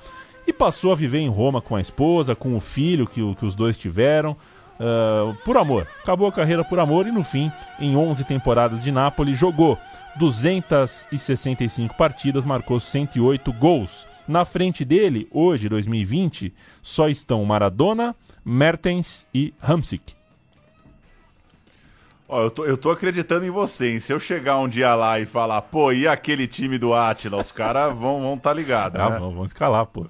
e 0.46 0.52
passou 0.52 0.92
a 0.92 0.96
viver 0.96 1.18
em 1.18 1.28
Roma 1.28 1.60
com 1.60 1.76
a 1.76 1.80
esposa, 1.80 2.34
com 2.34 2.54
o 2.56 2.60
filho 2.60 3.06
que, 3.06 3.34
que 3.34 3.44
os 3.44 3.54
dois 3.54 3.76
tiveram. 3.76 4.36
Uh, 4.74 5.32
por 5.44 5.56
amor. 5.56 5.86
Acabou 6.02 6.26
a 6.26 6.32
carreira 6.32 6.64
por 6.64 6.80
amor 6.80 7.06
e 7.06 7.12
no 7.12 7.22
fim, 7.22 7.50
em 7.78 7.96
11 7.96 8.24
temporadas 8.24 8.82
de 8.82 8.90
Nápoles, 8.90 9.38
jogou 9.38 9.78
265 10.16 11.96
partidas, 11.96 12.44
marcou 12.44 12.80
108 12.80 13.52
gols. 13.52 14.08
Na 14.26 14.44
frente 14.44 14.84
dele, 14.84 15.28
hoje, 15.30 15.68
2020, 15.68 16.52
só 16.82 17.08
estão 17.08 17.44
Maradona, 17.44 18.16
Mertens 18.44 19.26
e 19.32 19.54
Hamsik. 19.62 20.14
Ó, 22.28 22.42
eu 22.42 22.50
tô, 22.50 22.64
eu 22.64 22.76
tô 22.76 22.90
acreditando 22.90 23.44
em 23.44 23.50
você, 23.50 23.90
hein? 23.90 24.00
Se 24.00 24.12
eu 24.12 24.18
chegar 24.18 24.58
um 24.58 24.68
dia 24.68 24.94
lá 24.94 25.20
e 25.20 25.26
falar, 25.26 25.60
pô, 25.62 25.92
e 25.92 26.08
aquele 26.08 26.46
time 26.46 26.78
do 26.78 26.94
Atila? 26.94 27.38
Os 27.38 27.52
caras 27.52 27.92
vão 27.96 28.22
vão 28.22 28.38
tá 28.38 28.52
ligados, 28.52 28.98
ah, 29.00 29.10
né? 29.10 29.18
Vão, 29.18 29.34
vão 29.34 29.44
escalar, 29.44 29.86
pô. 29.86 30.06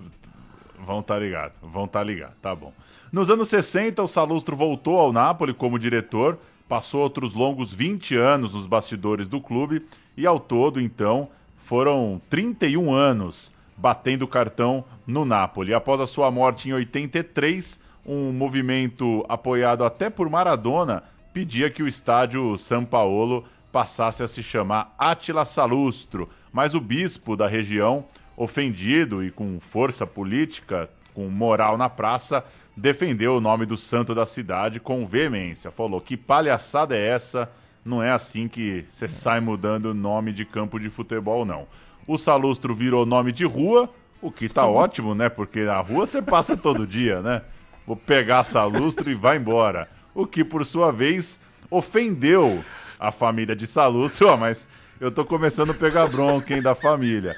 Vão 0.78 1.02
tá 1.02 1.18
ligados, 1.18 1.56
vão 1.62 1.88
tá 1.88 2.02
ligados, 2.02 2.36
tá 2.40 2.54
bom. 2.54 2.72
Nos 3.10 3.30
anos 3.30 3.48
60, 3.48 4.02
o 4.02 4.08
Salustro 4.08 4.54
voltou 4.54 4.98
ao 4.98 5.12
Napoli 5.12 5.54
como 5.54 5.78
diretor, 5.78 6.38
passou 6.68 7.00
outros 7.00 7.32
longos 7.32 7.72
20 7.72 8.16
anos 8.16 8.54
nos 8.54 8.66
bastidores 8.66 9.28
do 9.28 9.40
clube 9.40 9.84
e 10.16 10.26
ao 10.26 10.38
todo, 10.38 10.80
então, 10.80 11.28
foram 11.56 12.20
31 12.28 12.92
anos 12.92 13.52
batendo 13.76 14.28
cartão 14.28 14.84
no 15.06 15.24
Napoli. 15.24 15.74
Após 15.74 16.00
a 16.00 16.06
sua 16.06 16.30
morte 16.30 16.68
em 16.68 16.72
83, 16.72 17.80
um 18.06 18.32
movimento 18.32 19.24
apoiado 19.28 19.84
até 19.84 20.10
por 20.10 20.28
Maradona 20.28 21.02
pedia 21.34 21.68
que 21.68 21.82
o 21.82 21.88
estádio 21.88 22.56
São 22.56 22.84
Paulo 22.84 23.44
passasse 23.72 24.22
a 24.22 24.28
se 24.28 24.40
chamar 24.40 24.94
Atila 24.96 25.44
Salustro, 25.44 26.30
mas 26.52 26.76
o 26.76 26.80
bispo 26.80 27.36
da 27.36 27.48
região, 27.48 28.06
ofendido 28.36 29.22
e 29.24 29.32
com 29.32 29.58
força 29.58 30.06
política, 30.06 30.88
com 31.12 31.28
moral 31.28 31.76
na 31.76 31.90
praça, 31.90 32.44
defendeu 32.76 33.36
o 33.36 33.40
nome 33.40 33.66
do 33.66 33.76
santo 33.76 34.14
da 34.14 34.24
cidade 34.24 34.78
com 34.78 35.04
veemência. 35.04 35.72
Falou: 35.72 36.00
que 36.00 36.16
palhaçada 36.16 36.96
é 36.96 37.08
essa? 37.08 37.50
Não 37.84 38.00
é 38.00 38.12
assim 38.12 38.46
que 38.46 38.86
você 38.88 39.08
sai 39.08 39.40
mudando 39.40 39.86
o 39.86 39.94
nome 39.94 40.32
de 40.32 40.44
campo 40.44 40.78
de 40.78 40.88
futebol, 40.88 41.44
não. 41.44 41.66
O 42.06 42.16
Salustro 42.16 42.72
virou 42.72 43.04
nome 43.04 43.32
de 43.32 43.44
rua, 43.44 43.90
o 44.22 44.30
que 44.30 44.48
tá 44.48 44.64
ótimo, 44.66 45.16
né? 45.16 45.28
Porque 45.28 45.64
na 45.64 45.80
rua 45.80 46.06
você 46.06 46.22
passa 46.22 46.56
todo 46.56 46.86
dia, 46.86 47.20
né? 47.20 47.42
Vou 47.84 47.96
pegar 47.96 48.44
Salustro 48.44 49.10
e 49.10 49.14
vai 49.14 49.36
embora. 49.36 49.88
O 50.14 50.26
que, 50.26 50.44
por 50.44 50.64
sua 50.64 50.92
vez, 50.92 51.40
ofendeu 51.70 52.64
a 52.98 53.10
família 53.10 53.56
de 53.56 53.66
Salustro. 53.66 54.28
Oh, 54.32 54.36
mas 54.36 54.66
eu 55.00 55.10
tô 55.10 55.24
começando 55.24 55.70
a 55.70 55.74
pegar 55.74 56.06
bronca, 56.06 56.54
hein, 56.54 56.62
da 56.62 56.74
família 56.74 57.36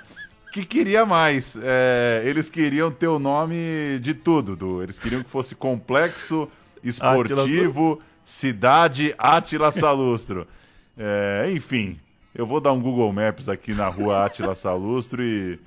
que 0.57 0.65
queria 0.65 1.05
mais. 1.05 1.59
É, 1.63 2.23
eles 2.25 2.49
queriam 2.49 2.91
ter 2.91 3.09
o 3.09 3.19
nome 3.19 3.99
de 4.01 4.15
tudo, 4.15 4.57
do, 4.57 4.83
eles 4.83 4.99
queriam 4.99 5.23
que 5.23 5.29
fosse 5.29 5.55
complexo, 5.55 6.49
esportivo, 6.83 8.01
cidade 8.25 9.15
Átila 9.19 9.71
Salustro. 9.71 10.47
É, 10.99 11.51
enfim, 11.53 12.01
eu 12.35 12.47
vou 12.47 12.59
dar 12.59 12.73
um 12.73 12.81
Google 12.81 13.13
Maps 13.13 13.51
aqui 13.51 13.75
na 13.75 13.87
rua 13.87 14.25
Átila 14.25 14.55
Salustro 14.55 15.23
e. 15.23 15.61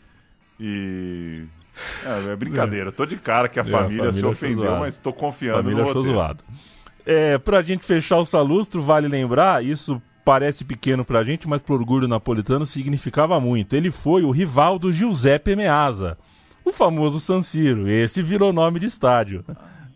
e... 0.60 1.44
É, 2.04 2.32
é 2.32 2.36
brincadeira, 2.36 2.88
eu 2.88 2.92
tô 2.92 3.06
de 3.06 3.16
cara 3.16 3.48
que 3.48 3.60
a, 3.60 3.62
é, 3.62 3.66
família, 3.66 4.10
a 4.10 4.12
família, 4.12 4.14
se 4.14 4.26
ofendeu, 4.26 4.80
mas 4.80 4.98
tô 4.98 5.14
confiando 5.14 5.62
família 5.62 5.84
no 5.84 6.02
zoado. 6.02 6.44
É, 7.12 7.40
pra 7.40 7.64
gente 7.64 7.84
fechar 7.84 8.18
o 8.18 8.24
Salustro, 8.26 8.84
vale 8.84 9.08
lembrar, 9.08 9.66
isso 9.66 10.00
parece 10.24 10.64
pequeno 10.64 11.04
pra 11.04 11.24
gente, 11.24 11.50
mas 11.50 11.60
pro 11.60 11.74
orgulho 11.74 12.08
napolitano 12.08 12.68
significava 12.68 13.40
muito. 13.40 13.76
Ele 13.76 13.90
foi 13.90 14.22
o 14.22 14.30
rival 14.30 14.78
do 14.78 14.94
Giuseppe 14.94 15.56
Meazza, 15.56 16.20
o 16.64 16.72
famoso 16.72 17.20
San 17.20 17.42
Siro. 17.42 17.90
Esse 17.90 18.22
virou 18.22 18.54
nome 18.54 18.80
de 18.80 18.86
estádio. 18.86 19.44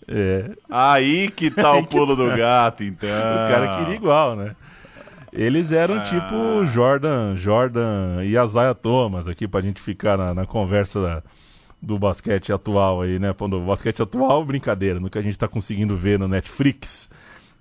É. 0.07 0.49
Aí 0.67 1.29
que 1.29 1.51
tá 1.51 1.73
o 1.73 1.85
pulo 1.85 2.15
do 2.15 2.29
tá. 2.29 2.35
gato, 2.35 2.83
então. 2.83 3.07
O 3.07 3.47
cara 3.47 3.77
queria 3.77 3.95
igual, 3.95 4.35
né? 4.35 4.55
Eles 5.31 5.71
eram 5.71 5.97
ah. 5.97 6.01
tipo 6.01 6.65
Jordan, 6.65 7.35
Jordan 7.35 8.23
e 8.23 8.35
Isaiah 8.35 8.73
Thomas 8.73 9.27
aqui 9.27 9.47
pra 9.47 9.61
gente 9.61 9.79
ficar 9.79 10.17
na, 10.17 10.33
na 10.33 10.47
conversa 10.47 10.99
da, 10.99 11.23
do 11.83 11.99
basquete 11.99 12.53
atual 12.53 13.01
aí, 13.01 13.19
né? 13.19 13.35
O 13.37 13.59
basquete 13.59 14.01
atual, 14.01 14.45
brincadeira, 14.45 15.01
no 15.01 15.09
que 15.09 15.17
a 15.17 15.21
gente 15.21 15.37
tá 15.37 15.49
conseguindo 15.49 15.97
ver 15.97 16.17
no 16.17 16.29
Netflix. 16.29 17.09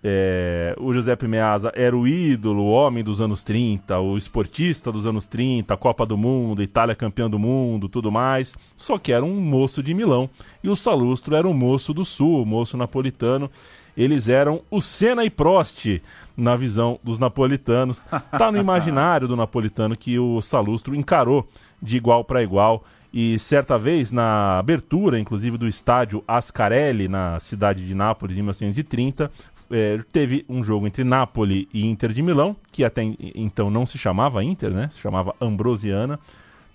É, 0.04 0.74
o 0.78 0.92
Giuseppe 0.92 1.26
Meazza 1.26 1.72
era 1.76 1.96
o 1.96 2.06
ídolo, 2.06 2.62
o 2.62 2.70
homem 2.70 3.02
dos 3.02 3.20
anos 3.20 3.42
30, 3.42 3.98
o 3.98 4.16
esportista 4.16 4.90
dos 4.92 5.06
anos 5.06 5.26
30, 5.26 5.76
Copa 5.76 6.06
do 6.06 6.16
Mundo, 6.16 6.62
Itália 6.62 6.94
campeã 6.94 7.28
do 7.28 7.38
mundo, 7.38 7.88
tudo 7.88 8.12
mais. 8.12 8.54
Só 8.76 8.96
que 8.96 9.12
era 9.12 9.24
um 9.24 9.40
moço 9.40 9.82
de 9.82 9.92
Milão. 9.92 10.30
E 10.62 10.68
o 10.68 10.76
Salustro 10.76 11.34
era 11.34 11.46
um 11.46 11.54
moço 11.54 11.92
do 11.92 12.04
Sul, 12.04 12.42
o 12.42 12.46
moço 12.46 12.76
napolitano. 12.76 13.50
Eles 13.96 14.28
eram 14.28 14.62
o 14.70 14.80
Senna 14.80 15.24
e 15.24 15.30
Prost 15.30 16.00
na 16.36 16.54
visão 16.54 16.98
dos 17.02 17.18
napolitanos. 17.18 18.06
Tá 18.38 18.52
no 18.52 18.58
imaginário 18.58 19.26
do 19.26 19.36
napolitano 19.36 19.96
que 19.96 20.18
o 20.18 20.40
Salustro 20.40 20.94
encarou 20.94 21.46
de 21.80 21.96
igual 21.96 22.24
para 22.24 22.42
igual. 22.42 22.84
E 23.12 23.38
certa 23.38 23.76
vez, 23.76 24.10
na 24.10 24.58
abertura, 24.58 25.18
inclusive, 25.18 25.58
do 25.58 25.68
estádio 25.68 26.24
Ascarelli, 26.26 27.08
na 27.08 27.38
cidade 27.40 27.86
de 27.86 27.94
Nápoles, 27.94 28.36
em 28.36 28.40
1930, 28.40 29.30
é, 29.70 29.98
teve 30.10 30.46
um 30.48 30.62
jogo 30.62 30.86
entre 30.86 31.04
Napoli 31.04 31.68
e 31.74 31.86
Inter 31.86 32.12
de 32.12 32.22
Milão, 32.22 32.56
que 32.70 32.84
até 32.84 33.02
então 33.34 33.70
não 33.70 33.86
se 33.86 33.98
chamava 33.98 34.42
Inter, 34.42 34.72
né? 34.72 34.88
Se 34.92 34.98
chamava 34.98 35.34
Ambrosiana. 35.40 36.18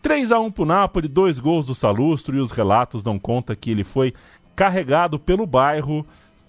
3 0.02 0.32
a 0.32 0.39
1 0.39 0.52
para 0.52 0.62
o 0.62 0.65
Napoli, 0.65 1.08
dois 1.08 1.39
gols 1.39 1.65
do 1.65 1.73
Salustro 1.73 2.36
e 2.36 2.39
os 2.39 2.52
relatos 2.52 3.02
dão 3.02 3.17
conta 3.17 3.56
que 3.56 3.71
ele 3.71 3.84
foi 3.84 4.13
carregado 4.56 5.19
pelo 5.19 5.45
bairro, 5.45 6.06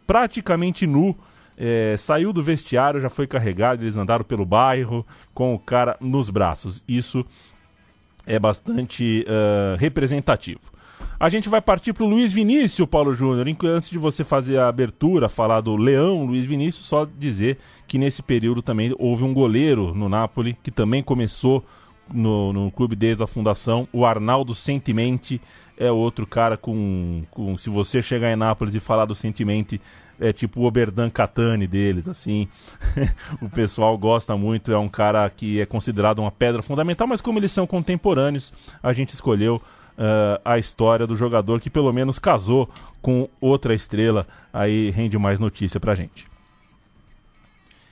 praticamente 0.06 0.86
nu. 0.86 1.16
É, 1.56 1.96
saiu 1.98 2.32
do 2.32 2.42
vestiário, 2.42 3.00
já 3.00 3.08
foi 3.08 3.26
carregado, 3.26 3.82
eles 3.82 3.96
andaram 3.96 4.24
pelo 4.24 4.44
bairro 4.44 5.04
com 5.34 5.54
o 5.54 5.58
cara 5.58 5.96
nos 6.00 6.30
braços. 6.30 6.82
Isso 6.86 7.26
é 8.28 8.38
bastante 8.38 9.24
uh, 9.26 9.76
representativo. 9.78 10.60
A 11.18 11.28
gente 11.28 11.48
vai 11.48 11.60
partir 11.60 11.92
para 11.92 12.04
o 12.04 12.08
Luiz 12.08 12.32
Vinícius, 12.32 12.88
Paulo 12.88 13.12
Júnior. 13.12 13.48
Antes 13.64 13.90
de 13.90 13.98
você 13.98 14.22
fazer 14.22 14.58
a 14.58 14.68
abertura, 14.68 15.28
falar 15.28 15.60
do 15.60 15.74
Leão 15.76 16.24
Luiz 16.24 16.44
Vinícius, 16.44 16.86
só 16.86 17.04
dizer 17.18 17.58
que 17.88 17.98
nesse 17.98 18.22
período 18.22 18.62
também 18.62 18.94
houve 18.98 19.24
um 19.24 19.34
goleiro 19.34 19.92
no 19.94 20.08
Napoli 20.08 20.56
que 20.62 20.70
também 20.70 21.02
começou 21.02 21.64
no, 22.12 22.52
no 22.52 22.70
clube 22.70 22.94
desde 22.94 23.22
a 23.22 23.26
fundação. 23.26 23.88
O 23.92 24.04
Arnaldo 24.04 24.54
Sentimenti 24.54 25.40
é 25.76 25.90
outro 25.90 26.26
cara 26.26 26.56
com, 26.56 27.24
com. 27.30 27.56
Se 27.56 27.70
você 27.70 28.00
chegar 28.02 28.30
em 28.30 28.36
Nápoles 28.36 28.74
e 28.74 28.80
falar 28.80 29.06
do 29.06 29.14
Sentimenti, 29.14 29.80
é 30.20 30.32
tipo 30.32 30.60
o 30.60 30.64
Oberdan 30.64 31.08
Catani 31.10 31.66
deles, 31.66 32.08
assim. 32.08 32.48
o 33.40 33.48
pessoal 33.48 33.96
gosta 33.96 34.36
muito, 34.36 34.72
é 34.72 34.78
um 34.78 34.88
cara 34.88 35.28
que 35.30 35.60
é 35.60 35.66
considerado 35.66 36.18
uma 36.20 36.30
pedra 36.30 36.62
fundamental, 36.62 37.06
mas 37.06 37.20
como 37.20 37.38
eles 37.38 37.52
são 37.52 37.66
contemporâneos, 37.66 38.52
a 38.82 38.92
gente 38.92 39.14
escolheu 39.14 39.56
uh, 39.56 40.40
a 40.44 40.58
história 40.58 41.06
do 41.06 41.16
jogador 41.16 41.60
que 41.60 41.70
pelo 41.70 41.92
menos 41.92 42.18
casou 42.18 42.68
com 43.00 43.28
outra 43.40 43.74
estrela. 43.74 44.26
Aí 44.52 44.90
rende 44.90 45.16
mais 45.18 45.38
notícia 45.38 45.78
pra 45.78 45.94
gente. 45.94 46.26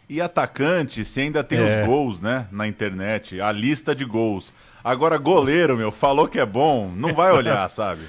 E 0.08 0.20
atacante, 0.20 1.04
se 1.04 1.20
ainda 1.20 1.42
tem 1.42 1.58
É. 1.58 1.80
os 1.82 1.86
gols, 1.86 2.20
né? 2.20 2.46
Na 2.52 2.66
internet, 2.66 3.40
a 3.40 3.50
lista 3.50 3.94
de 3.94 4.04
gols. 4.04 4.54
Agora, 4.84 5.18
goleiro, 5.18 5.76
meu, 5.76 5.90
falou 5.90 6.28
que 6.28 6.38
é 6.38 6.46
bom, 6.46 6.88
não 6.94 7.12
vai 7.12 7.32
olhar, 7.34 7.68
sabe? 7.68 8.02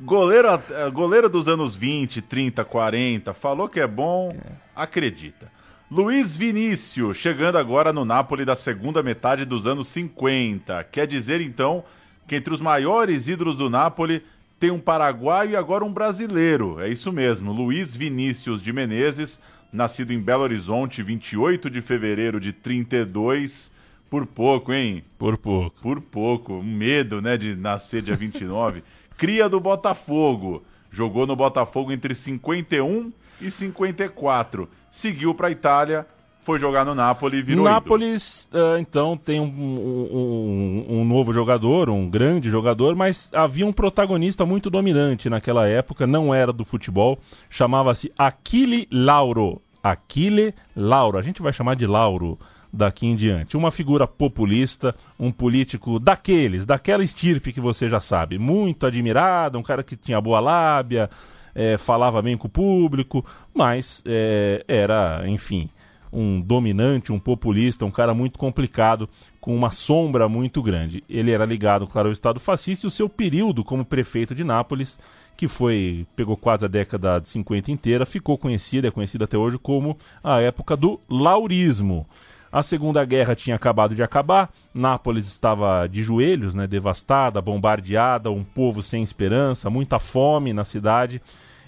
Goleiro, 0.00 0.48
eh, 0.48 0.90
goleiro 0.90 1.28
dos 1.28 1.48
anos 1.48 1.74
20, 1.74 2.22
30, 2.22 2.64
40, 2.64 3.34
falou 3.34 3.68
que 3.68 3.80
é 3.80 3.86
bom, 3.86 4.36
acredita. 4.74 5.50
Luiz 5.90 6.34
Vinícius, 6.34 7.18
chegando 7.18 7.58
agora 7.58 7.92
no 7.92 8.04
Napoli 8.04 8.44
da 8.44 8.56
segunda 8.56 9.02
metade 9.02 9.44
dos 9.44 9.66
anos 9.66 9.88
50. 9.88 10.82
Quer 10.84 11.06
dizer, 11.06 11.40
então, 11.42 11.84
que 12.26 12.36
entre 12.36 12.54
os 12.54 12.62
maiores 12.62 13.28
ídolos 13.28 13.56
do 13.56 13.68
Napoli 13.68 14.24
tem 14.58 14.70
um 14.70 14.80
paraguaio 14.80 15.50
e 15.50 15.56
agora 15.56 15.84
um 15.84 15.92
brasileiro. 15.92 16.80
É 16.80 16.88
isso 16.88 17.12
mesmo, 17.12 17.52
Luiz 17.52 17.94
Vinícius 17.94 18.62
de 18.62 18.72
Menezes, 18.72 19.38
nascido 19.72 20.12
em 20.12 20.18
Belo 20.18 20.44
Horizonte, 20.44 21.02
28 21.02 21.68
de 21.68 21.82
fevereiro 21.82 22.40
de 22.40 22.52
32. 22.52 23.70
Por 24.08 24.24
pouco, 24.26 24.72
hein? 24.72 25.04
Por 25.18 25.36
pouco. 25.36 25.82
Por 25.82 26.00
pouco. 26.00 26.54
Um 26.54 26.62
medo, 26.62 27.20
né, 27.20 27.36
de 27.36 27.54
nascer 27.54 28.02
dia 28.02 28.14
29. 28.14 28.82
Cria 29.22 29.48
do 29.48 29.60
Botafogo. 29.60 30.64
Jogou 30.90 31.28
no 31.28 31.36
Botafogo 31.36 31.92
entre 31.92 32.12
51 32.12 33.12
e 33.40 33.52
54. 33.52 34.68
Seguiu 34.90 35.32
para 35.32 35.48
Itália, 35.48 36.04
foi 36.40 36.58
jogar 36.58 36.84
no 36.84 36.92
Napoli 36.92 37.38
e 37.38 37.42
virou. 37.42 37.64
Nápoles, 37.64 38.48
ah, 38.52 38.80
então, 38.80 39.16
tem 39.16 39.38
um, 39.38 39.44
um- 39.44 40.86
um- 40.88 41.04
novo 41.04 41.32
jogador, 41.32 41.88
um 41.88 42.10
grande 42.10 42.50
jogador, 42.50 42.96
mas 42.96 43.30
havia 43.32 43.64
um 43.64 43.72
protagonista 43.72 44.44
muito 44.44 44.68
dominante 44.68 45.30
naquela 45.30 45.68
época, 45.68 46.04
não 46.04 46.34
era 46.34 46.52
do 46.52 46.64
futebol, 46.64 47.16
chamava-se 47.48 48.12
Achille 48.18 48.88
Lauro. 48.90 49.62
Achille 49.84 50.52
Lauro, 50.74 51.16
a 51.16 51.22
gente 51.22 51.40
vai 51.40 51.52
chamar 51.52 51.76
de 51.76 51.86
Lauro 51.86 52.36
daqui 52.72 53.06
em 53.06 53.14
diante. 53.14 53.56
Uma 53.56 53.70
figura 53.70 54.06
populista, 54.06 54.94
um 55.18 55.30
político 55.30 55.98
daqueles, 55.98 56.64
daquela 56.64 57.04
estirpe 57.04 57.52
que 57.52 57.60
você 57.60 57.88
já 57.88 58.00
sabe, 58.00 58.38
muito 58.38 58.86
admirado, 58.86 59.58
um 59.58 59.62
cara 59.62 59.82
que 59.82 59.96
tinha 59.96 60.20
boa 60.20 60.40
lábia, 60.40 61.10
eh, 61.54 61.76
falava 61.76 62.22
bem 62.22 62.36
com 62.36 62.46
o 62.46 62.50
público, 62.50 63.24
mas 63.54 64.02
eh, 64.06 64.64
era, 64.66 65.22
enfim, 65.26 65.68
um 66.12 66.40
dominante, 66.40 67.12
um 67.12 67.18
populista, 67.18 67.84
um 67.84 67.90
cara 67.90 68.14
muito 68.14 68.38
complicado, 68.38 69.08
com 69.40 69.54
uma 69.54 69.70
sombra 69.70 70.28
muito 70.28 70.62
grande. 70.62 71.02
Ele 71.08 71.30
era 71.30 71.44
ligado, 71.44 71.86
claro, 71.86 72.08
ao 72.08 72.12
Estado 72.12 72.38
fascista 72.38 72.86
e 72.86 72.88
o 72.88 72.90
seu 72.90 73.08
período 73.08 73.64
como 73.64 73.84
prefeito 73.84 74.34
de 74.34 74.44
Nápoles, 74.44 74.98
que 75.36 75.48
foi 75.48 76.06
pegou 76.14 76.36
quase 76.36 76.64
a 76.64 76.68
década 76.68 77.18
de 77.18 77.28
50 77.28 77.72
inteira, 77.72 78.06
ficou 78.06 78.36
conhecida, 78.36 78.88
é 78.88 78.90
conhecida 78.90 79.24
até 79.24 79.36
hoje 79.36 79.58
como 79.58 79.96
a 80.22 80.40
época 80.40 80.76
do 80.76 81.00
laurismo. 81.08 82.06
A 82.52 82.62
Segunda 82.62 83.02
Guerra 83.04 83.34
tinha 83.34 83.56
acabado 83.56 83.94
de 83.94 84.02
acabar, 84.02 84.50
Nápoles 84.74 85.26
estava 85.26 85.86
de 85.86 86.02
joelhos, 86.02 86.54
né, 86.54 86.66
devastada, 86.66 87.40
bombardeada, 87.40 88.30
um 88.30 88.44
povo 88.44 88.82
sem 88.82 89.02
esperança, 89.02 89.70
muita 89.70 89.98
fome 89.98 90.52
na 90.52 90.62
cidade. 90.62 91.22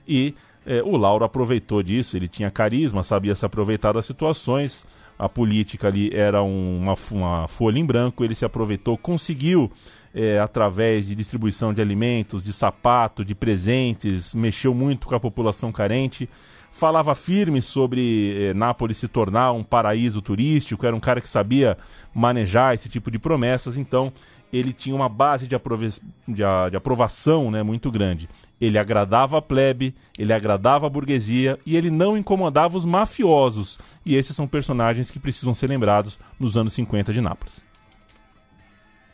E 0.07 0.35
eh, 0.67 0.83
o 0.85 0.97
Lauro 0.99 1.25
aproveitou 1.25 1.83
disso, 1.83 2.17
ele 2.19 2.29
tinha 2.29 2.51
carisma, 2.51 3.03
sabia 3.03 3.35
se 3.35 3.47
aproveitar 3.47 3.93
das 3.93 4.05
situações, 4.05 4.87
a 5.19 5.27
política 5.29 5.89
ali 5.89 6.11
era 6.13 6.43
um- 6.43 6.81
uma, 6.83 6.95
uma 7.11 7.49
folha 7.49 7.79
em 7.79 7.85
branco, 7.85 8.23
ele 8.23 8.35
se 8.35 8.45
aproveitou, 8.45 8.99
conseguiu, 8.99 9.73
eh, 10.15 10.39
através 10.39 11.07
de 11.07 11.15
distribuição 11.15 11.73
de 11.73 11.81
alimentos, 11.81 12.43
de 12.43 12.53
sapato, 12.53 13.25
de 13.25 13.35
presentes, 13.35 14.35
mexeu 14.35 14.75
muito 14.75 15.07
com 15.07 15.15
a 15.15 15.21
população 15.21 15.73
carente, 15.73 16.29
falava 16.75 17.15
firme 17.15 17.63
sobre 17.63 18.49
eh, 18.51 18.53
Nápoles 18.53 18.99
se 18.99 19.07
tornar 19.07 19.53
um 19.53 19.63
paraíso 19.63 20.21
turístico, 20.21 20.85
era 20.85 20.95
um 20.95 21.01
cara 21.01 21.21
que 21.21 21.29
sabia 21.29 21.79
manejar 22.13 22.75
esse 22.75 22.89
tipo 22.89 23.13
de 23.13 23.19
promessas, 23.19 23.77
então 23.77 24.13
ele 24.53 24.73
tinha 24.73 24.95
uma 24.95 25.09
base 25.09 25.47
de, 25.47 25.57
de 26.29 26.43
a- 26.45 26.69
de 26.69 26.77
aprovação 26.77 27.49
né, 27.51 27.63
muito 27.63 27.91
grande. 27.93 28.29
Ele 28.61 28.77
agradava 28.77 29.39
a 29.39 29.43
plebe, 29.43 29.95
ele 30.19 30.33
agradava 30.33 30.87
a 30.87 30.91
burguesia 30.91 31.59
e 31.65 31.77
ele 31.77 31.91
não 31.91 32.17
incomodava 32.17 32.77
os 32.77 32.85
mafiosos. 32.85 33.79
E 34.05 34.17
esses 34.17 34.35
são 34.35 34.47
personagens 34.47 35.11
que 35.11 35.19
precisam 35.21 35.55
ser 35.55 35.69
lembrados 35.69 36.19
nos 36.41 36.57
anos 36.57 36.73
50 36.73 37.13
de 37.13 37.21
Nápoles. 37.21 37.65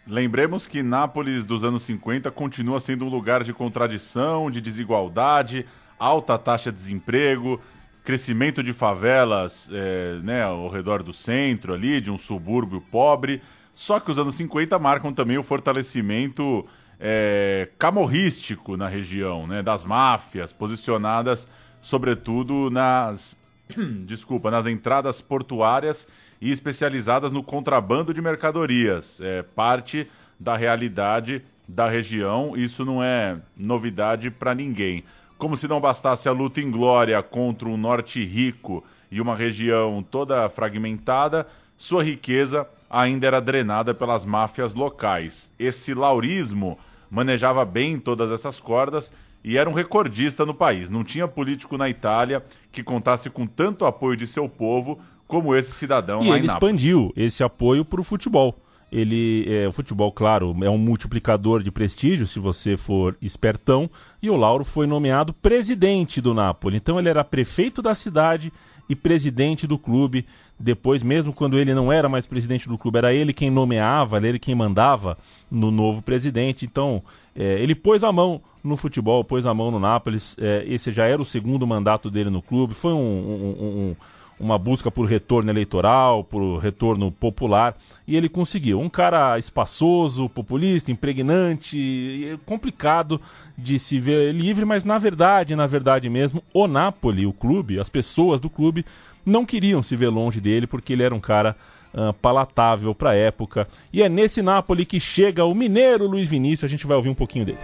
Lembremos 0.06 0.66
que 0.66 0.82
Nápoles 0.82 1.44
dos 1.44 1.62
anos 1.62 1.82
50 1.84 2.30
continua 2.30 2.80
sendo 2.80 3.04
um 3.04 3.08
lugar 3.08 3.44
de 3.44 3.52
contradição, 3.52 4.50
de 4.50 4.60
desigualdade, 4.60 5.66
alta 6.00 6.36
taxa 6.36 6.72
de 6.72 6.78
desemprego, 6.78 7.60
crescimento 8.02 8.62
de 8.62 8.72
favelas 8.72 9.68
eh, 9.72 10.18
né, 10.24 10.42
ao 10.42 10.68
redor 10.68 11.02
do 11.02 11.12
centro 11.12 11.74
ali, 11.74 12.00
de 12.00 12.10
um 12.10 12.18
subúrbio 12.18 12.80
pobre. 12.80 13.40
Só 13.74 14.00
que 14.00 14.10
os 14.10 14.18
anos 14.18 14.34
50 14.34 14.76
marcam 14.78 15.12
também 15.12 15.38
o 15.38 15.42
fortalecimento 15.44 16.66
eh, 16.98 17.68
camorrístico 17.78 18.76
na 18.76 18.88
região, 18.88 19.46
né, 19.46 19.62
das 19.62 19.84
máfias, 19.84 20.52
posicionadas 20.52 21.46
sobretudo 21.80 22.70
nas 22.70 23.38
desculpa, 24.04 24.50
nas 24.50 24.66
entradas 24.66 25.20
portuárias 25.20 26.06
e 26.40 26.50
especializadas 26.50 27.32
no 27.32 27.42
contrabando 27.42 28.12
de 28.12 28.20
mercadorias. 28.20 29.20
É 29.20 29.42
parte 29.42 30.08
da 30.38 30.56
realidade 30.56 31.42
da 31.68 31.88
região, 31.88 32.56
isso 32.56 32.84
não 32.84 33.02
é 33.02 33.38
novidade 33.56 34.30
para 34.30 34.54
ninguém. 34.54 35.04
Como 35.40 35.56
se 35.56 35.66
não 35.66 35.80
bastasse 35.80 36.28
a 36.28 36.32
luta 36.32 36.60
em 36.60 36.70
glória 36.70 37.22
contra 37.22 37.66
um 37.66 37.78
norte 37.78 38.22
rico 38.22 38.84
e 39.10 39.22
uma 39.22 39.34
região 39.34 40.02
toda 40.02 40.46
fragmentada, 40.50 41.46
sua 41.78 42.04
riqueza 42.04 42.68
ainda 42.90 43.26
era 43.26 43.40
drenada 43.40 43.94
pelas 43.94 44.22
máfias 44.22 44.74
locais. 44.74 45.50
Esse 45.58 45.94
laurismo 45.94 46.78
manejava 47.10 47.64
bem 47.64 47.98
todas 47.98 48.30
essas 48.30 48.60
cordas 48.60 49.10
e 49.42 49.56
era 49.56 49.70
um 49.70 49.72
recordista 49.72 50.44
no 50.44 50.52
país. 50.52 50.90
Não 50.90 51.02
tinha 51.02 51.26
político 51.26 51.78
na 51.78 51.88
Itália 51.88 52.44
que 52.70 52.82
contasse 52.82 53.30
com 53.30 53.46
tanto 53.46 53.86
apoio 53.86 54.18
de 54.18 54.26
seu 54.26 54.46
povo 54.46 55.00
como 55.26 55.54
esse 55.56 55.72
cidadão 55.72 56.22
E 56.22 56.28
lá 56.28 56.36
ele 56.36 56.48
expandiu 56.48 57.14
esse 57.16 57.42
apoio 57.42 57.82
para 57.82 58.02
o 58.02 58.04
futebol. 58.04 58.58
Ele, 58.92 59.44
é, 59.48 59.68
o 59.68 59.72
futebol, 59.72 60.10
claro, 60.10 60.56
é 60.62 60.68
um 60.70 60.78
multiplicador 60.78 61.62
de 61.62 61.70
prestígio 61.70 62.26
se 62.26 62.38
você 62.38 62.76
for 62.76 63.16
espertão. 63.22 63.88
E 64.20 64.28
o 64.28 64.36
Lauro 64.36 64.64
foi 64.64 64.86
nomeado 64.86 65.32
presidente 65.32 66.20
do 66.20 66.34
Napoli. 66.34 66.76
Então 66.76 66.98
ele 66.98 67.08
era 67.08 67.22
prefeito 67.24 67.80
da 67.80 67.94
cidade 67.94 68.52
e 68.88 68.96
presidente 68.96 69.66
do 69.66 69.78
clube. 69.78 70.26
Depois, 70.58 71.02
mesmo 71.02 71.32
quando 71.32 71.58
ele 71.58 71.72
não 71.72 71.92
era 71.92 72.08
mais 72.08 72.26
presidente 72.26 72.68
do 72.68 72.76
clube, 72.76 72.98
era 72.98 73.14
ele 73.14 73.32
quem 73.32 73.48
nomeava, 73.50 74.16
era 74.16 74.28
ele 74.28 74.38
quem 74.38 74.54
mandava 74.54 75.16
no 75.50 75.70
novo 75.70 76.02
presidente. 76.02 76.66
Então, 76.66 77.02
é, 77.34 77.60
ele 77.62 77.74
pôs 77.74 78.02
a 78.04 78.10
mão 78.12 78.42
no 78.62 78.76
futebol, 78.76 79.24
pôs 79.24 79.46
a 79.46 79.54
mão 79.54 79.70
no 79.70 79.78
Nápoles. 79.78 80.36
É, 80.38 80.64
esse 80.66 80.90
já 80.90 81.06
era 81.06 81.22
o 81.22 81.24
segundo 81.24 81.66
mandato 81.66 82.10
dele 82.10 82.28
no 82.28 82.42
clube. 82.42 82.74
Foi 82.74 82.92
um- 82.92 82.96
um- 82.98 83.56
um- 83.58 83.66
um 83.90 83.96
uma 84.40 84.58
busca 84.58 84.90
por 84.90 85.06
retorno 85.06 85.50
eleitoral, 85.50 86.24
por 86.24 86.58
retorno 86.58 87.12
popular, 87.12 87.76
e 88.06 88.16
ele 88.16 88.28
conseguiu. 88.28 88.80
Um 88.80 88.88
cara 88.88 89.38
espaçoso, 89.38 90.28
populista, 90.28 90.90
impregnante, 90.90 92.30
é 92.32 92.38
complicado 92.46 93.20
de 93.56 93.78
se 93.78 94.00
ver 94.00 94.34
livre, 94.34 94.64
mas 94.64 94.84
na 94.84 94.96
verdade, 94.96 95.54
na 95.54 95.66
verdade 95.66 96.08
mesmo, 96.08 96.42
o 96.54 96.66
Napoli, 96.66 97.26
o 97.26 97.32
clube, 97.32 97.78
as 97.78 97.90
pessoas 97.90 98.40
do 98.40 98.48
clube 98.48 98.84
não 99.24 99.44
queriam 99.44 99.82
se 99.82 99.94
ver 99.94 100.08
longe 100.08 100.40
dele 100.40 100.66
porque 100.66 100.94
ele 100.94 101.02
era 101.02 101.14
um 101.14 101.20
cara 101.20 101.54
ah, 101.92 102.14
palatável 102.14 102.94
para 102.94 103.10
a 103.10 103.14
época. 103.14 103.68
E 103.92 104.02
é 104.02 104.08
nesse 104.08 104.40
Napoli 104.40 104.86
que 104.86 104.98
chega 104.98 105.44
o 105.44 105.54
mineiro 105.54 106.06
Luiz 106.06 106.28
Vinícius, 106.28 106.64
a 106.64 106.68
gente 106.68 106.86
vai 106.86 106.96
ouvir 106.96 107.10
um 107.10 107.14
pouquinho 107.14 107.44
dele. 107.44 107.58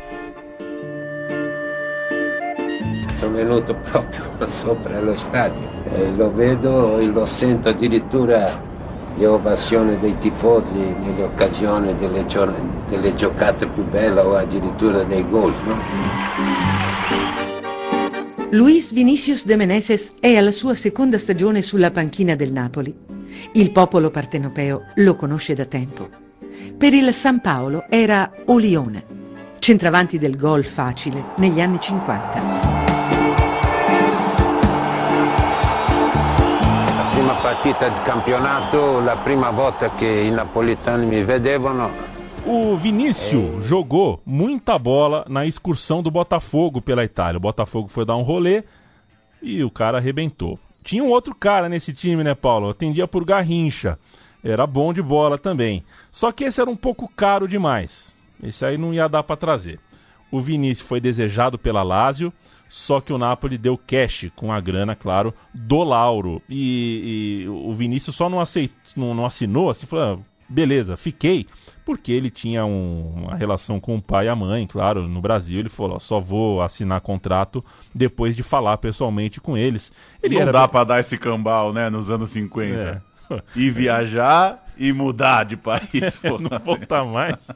Sono 3.19 3.35
venuto 3.35 3.75
proprio 3.75 4.25
sopra 4.47 5.01
lo 5.01 5.17
stadio 5.17 5.67
e 5.95 6.11
lo 6.15 6.33
vedo 6.33 6.99
e 6.99 7.07
lo 7.07 7.25
sento 7.25 7.71
addirittura 7.71 8.63
le 9.17 9.27
ovazioni 9.27 9.99
dei 9.99 10.19
tifosi 10.19 10.77
nelle 10.77 11.23
occasioni 11.23 11.95
delle, 11.95 12.27
gio- 12.27 12.53
delle 12.89 13.15
giocate 13.15 13.67
più 13.67 13.85
belle 13.89 14.21
o 14.21 14.37
addirittura 14.37 15.03
dei 15.05 15.27
gol. 15.29 15.55
No? 15.65 15.77
Luis 18.51 18.93
Vinicius 18.93 19.45
de 19.47 19.57
Meneses 19.57 20.13
è 20.21 20.37
alla 20.37 20.53
sua 20.53 20.75
seconda 20.75 21.19
stagione 21.19 21.63
sulla 21.63 21.91
panchina 21.91 22.35
del 22.35 22.53
Napoli. 22.53 22.95
Il 23.53 23.71
popolo 23.73 24.11
partenopeo 24.11 24.83
lo 24.97 25.17
conosce 25.17 25.55
da 25.55 25.65
tempo. 25.65 26.09
Per 26.77 26.93
il 26.93 27.13
San 27.15 27.41
Paolo 27.41 27.87
era 27.89 28.31
Olione, 28.47 29.03
centravanti 29.59 30.19
del 30.19 30.37
gol 30.37 30.65
facile 30.65 31.25
negli 31.37 31.61
anni 31.61 31.81
50. 31.81 32.76
Partita 37.47 37.89
di 37.89 38.01
campionato, 38.03 38.99
la 38.99 39.19
prima 39.19 39.51
volta 39.51 39.91
che 39.91 40.05
i 40.05 40.31
napolitani 40.33 41.07
mi 41.07 41.23
vedevano, 41.23 41.89
O 42.45 42.77
Vinícius 42.77 43.65
jogou 43.65 44.21
muita 44.25 44.77
bola 44.81 45.25
na 45.29 45.47
excursão 45.47 46.03
do 46.03 46.11
Botafogo 46.11 46.83
pela 46.83 47.05
Itália. 47.05 47.39
O 47.39 47.41
Botafogo 47.41 47.87
foi 47.87 48.05
dar 48.05 48.17
um 48.17 48.23
rolê 48.23 48.65
e 49.41 49.63
o 49.63 49.71
cara 49.71 49.99
arrebentou. 49.99 50.59
Tinha 50.83 51.05
um 51.05 51.09
outro 51.09 51.37
cara 51.37 51.69
nesse 51.69 51.93
time, 51.93 52.25
né, 52.25 52.35
Paulo? 52.35 52.71
Atendia 52.71 53.07
por 53.07 53.25
Garrincha. 53.25 53.97
Era 54.43 54.67
bom 54.67 54.93
de 54.93 55.01
bola 55.01 55.39
também. 55.39 55.85
Só 56.11 56.33
que 56.33 56.43
esse 56.45 56.61
era 56.61 56.69
um 56.69 56.77
pouco 56.77 57.09
caro 57.15 57.47
demais. 57.47 58.19
Esse 58.43 58.65
aí 58.65 58.77
não 58.77 58.93
ia 58.93 59.09
dar 59.09 59.23
para 59.23 59.37
trazer. 59.37 59.79
O 60.33 60.41
Vinícius 60.41 60.89
foi 60.89 61.01
desejado 61.01 61.57
pela 61.57 61.85
Lazio, 61.85 62.33
só 62.69 63.01
que 63.01 63.13
o 63.13 63.19
Napoli 63.19 63.57
deu 63.57 63.79
cash 63.79 64.31
com 64.35 64.53
a 64.53 64.61
grana, 64.61 64.95
claro, 64.95 65.33
do 65.55 65.83
Lauro. 65.83 66.43
E, 66.49 67.45
e 67.45 67.49
o 67.49 67.73
Vinícius 67.73 68.17
só 68.17 68.29
não, 68.29 68.41
aceitou, 68.41 68.77
não, 68.97 69.15
não 69.15 69.27
assinou, 69.27 69.71
assim, 69.71 69.87
falou, 69.87 70.21
ah, 70.21 70.37
beleza, 70.49 70.97
fiquei, 70.97 71.47
porque 71.85 72.13
ele 72.13 72.31
tinha 72.31 72.65
um, 72.65 73.13
uma 73.17 73.37
relação 73.37 73.79
com 73.79 73.97
o 73.97 74.03
pai 74.03 74.27
e 74.27 74.29
a 74.29 74.37
mãe, 74.37 74.67
claro, 74.67 75.07
no 75.09 75.21
Brasil. 75.21 75.61
Ele 75.61 75.69
falou: 75.69 76.01
só 76.01 76.19
vou 76.19 76.61
assinar 76.61 77.01
contrato 77.01 77.65
depois 77.95 78.35
de 78.35 78.43
falar 78.43 78.77
pessoalmente 78.79 79.41
com 79.41 79.57
eles. 79.57 79.93
Ele 80.23 80.35
Não 80.35 80.43
era 80.43 80.53
dá 80.53 80.69
pra 80.69 80.85
dar 80.85 81.01
esse 81.01 81.17
cambal, 81.17 81.73
né, 81.73 81.89
nos 81.89 82.11
anos 82.11 82.31
50. 82.31 83.03
É. 83.31 83.43
E 83.57 83.71
viajar 83.71 84.66
e 84.77 84.93
mudar 84.93 85.45
de 85.45 85.57
país. 85.57 86.17
pô. 86.17 86.39
não 86.39 86.59
voltar 86.59 87.05
mais. 87.05 87.49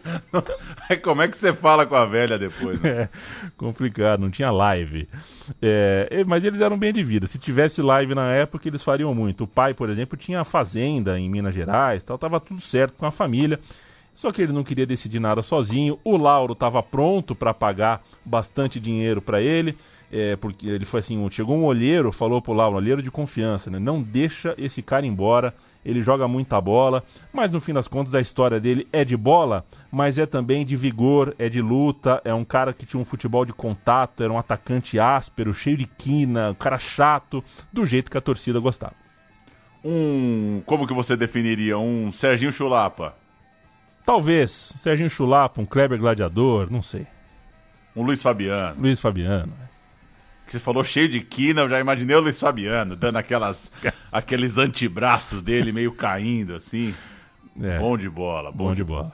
Aí 0.88 0.96
como 0.96 1.22
é 1.22 1.28
que 1.28 1.36
você 1.36 1.52
fala 1.52 1.84
com 1.86 1.94
a 1.94 2.04
velha 2.04 2.38
depois? 2.38 2.80
Né? 2.80 2.94
É, 2.94 3.08
complicado, 3.56 4.20
não 4.20 4.30
tinha 4.30 4.50
live. 4.50 5.08
É, 5.60 6.22
mas 6.26 6.44
eles 6.44 6.60
eram 6.60 6.78
bem 6.78 6.92
de 6.92 7.02
vida. 7.02 7.26
Se 7.26 7.38
tivesse 7.38 7.82
live 7.82 8.14
na 8.14 8.30
época, 8.30 8.68
eles 8.68 8.84
fariam 8.84 9.12
muito. 9.14 9.44
O 9.44 9.46
pai, 9.46 9.74
por 9.74 9.90
exemplo, 9.90 10.16
tinha 10.16 10.44
fazenda 10.44 11.18
em 11.18 11.28
Minas 11.28 11.54
Gerais, 11.54 12.04
tal, 12.04 12.16
tava 12.16 12.38
tudo 12.38 12.60
certo 12.60 12.94
com 12.96 13.06
a 13.06 13.10
família. 13.10 13.58
Só 14.14 14.30
que 14.30 14.40
ele 14.40 14.52
não 14.52 14.62
queria 14.62 14.86
decidir 14.86 15.18
nada 15.18 15.42
sozinho. 15.42 15.98
O 16.04 16.16
Lauro 16.16 16.52
estava 16.52 16.82
pronto 16.82 17.34
para 17.34 17.52
pagar 17.52 18.02
bastante 18.24 18.78
dinheiro 18.78 19.20
para 19.20 19.42
ele, 19.42 19.76
é, 20.10 20.36
porque 20.36 20.68
ele 20.68 20.84
foi 20.84 21.00
assim, 21.00 21.28
chegou 21.30 21.56
um 21.56 21.64
olheiro, 21.64 22.12
falou 22.12 22.40
pro 22.40 22.52
Lauro, 22.52 22.76
um 22.76 22.78
olheiro 22.78 23.02
de 23.02 23.10
confiança, 23.10 23.70
né? 23.70 23.78
Não 23.80 24.00
deixa 24.00 24.54
esse 24.56 24.80
cara 24.80 25.04
embora. 25.04 25.52
Ele 25.84 26.02
joga 26.02 26.26
muita 26.26 26.60
bola, 26.60 27.02
mas 27.32 27.50
no 27.50 27.60
fim 27.60 27.72
das 27.72 27.86
contas 27.86 28.14
a 28.14 28.20
história 28.20 28.58
dele 28.58 28.88
é 28.92 29.04
de 29.04 29.16
bola, 29.16 29.64
mas 29.90 30.18
é 30.18 30.26
também 30.26 30.64
de 30.64 30.76
vigor, 30.76 31.34
é 31.38 31.48
de 31.48 31.60
luta, 31.60 32.20
é 32.24 32.32
um 32.32 32.44
cara 32.44 32.72
que 32.72 32.86
tinha 32.86 33.00
um 33.00 33.04
futebol 33.04 33.44
de 33.44 33.52
contato, 33.52 34.22
era 34.22 34.32
um 34.32 34.38
atacante 34.38 34.98
áspero, 34.98 35.52
cheio 35.52 35.76
de 35.76 35.86
quina, 35.86 36.50
um 36.50 36.54
cara 36.54 36.78
chato, 36.78 37.44
do 37.72 37.84
jeito 37.84 38.10
que 38.10 38.18
a 38.18 38.20
torcida 38.20 38.58
gostava. 38.58 38.94
Um. 39.84 40.62
Como 40.64 40.86
que 40.86 40.94
você 40.94 41.16
definiria? 41.16 41.76
Um 41.76 42.10
Serginho 42.10 42.50
Chulapa. 42.50 43.14
Talvez 44.06 44.50
Serginho 44.78 45.10
Chulapa, 45.10 45.60
um 45.60 45.66
Kleber 45.66 45.98
Gladiador, 45.98 46.70
não 46.70 46.82
sei. 46.82 47.06
Um 47.94 48.02
Luiz 48.02 48.22
Fabiano. 48.22 48.80
Luiz 48.80 49.00
Fabiano. 49.00 49.52
Que 50.46 50.52
você 50.52 50.58
falou 50.58 50.84
cheio 50.84 51.08
de 51.08 51.20
quina, 51.20 51.62
eu 51.62 51.68
já 51.68 51.80
imaginei 51.80 52.14
o 52.16 52.20
Luiz 52.20 52.38
Fabiano, 52.38 52.94
dando 52.96 53.16
aquelas, 53.16 53.72
aqueles 54.12 54.58
antebraços 54.58 55.40
dele 55.40 55.72
meio 55.72 55.92
caindo, 55.92 56.54
assim. 56.54 56.94
É, 57.60 57.78
Bom 57.78 57.96
de 57.96 58.08
bola, 58.08 58.50
bom, 58.50 58.66
bom 58.66 58.74
de 58.74 58.84
bola. 58.84 59.12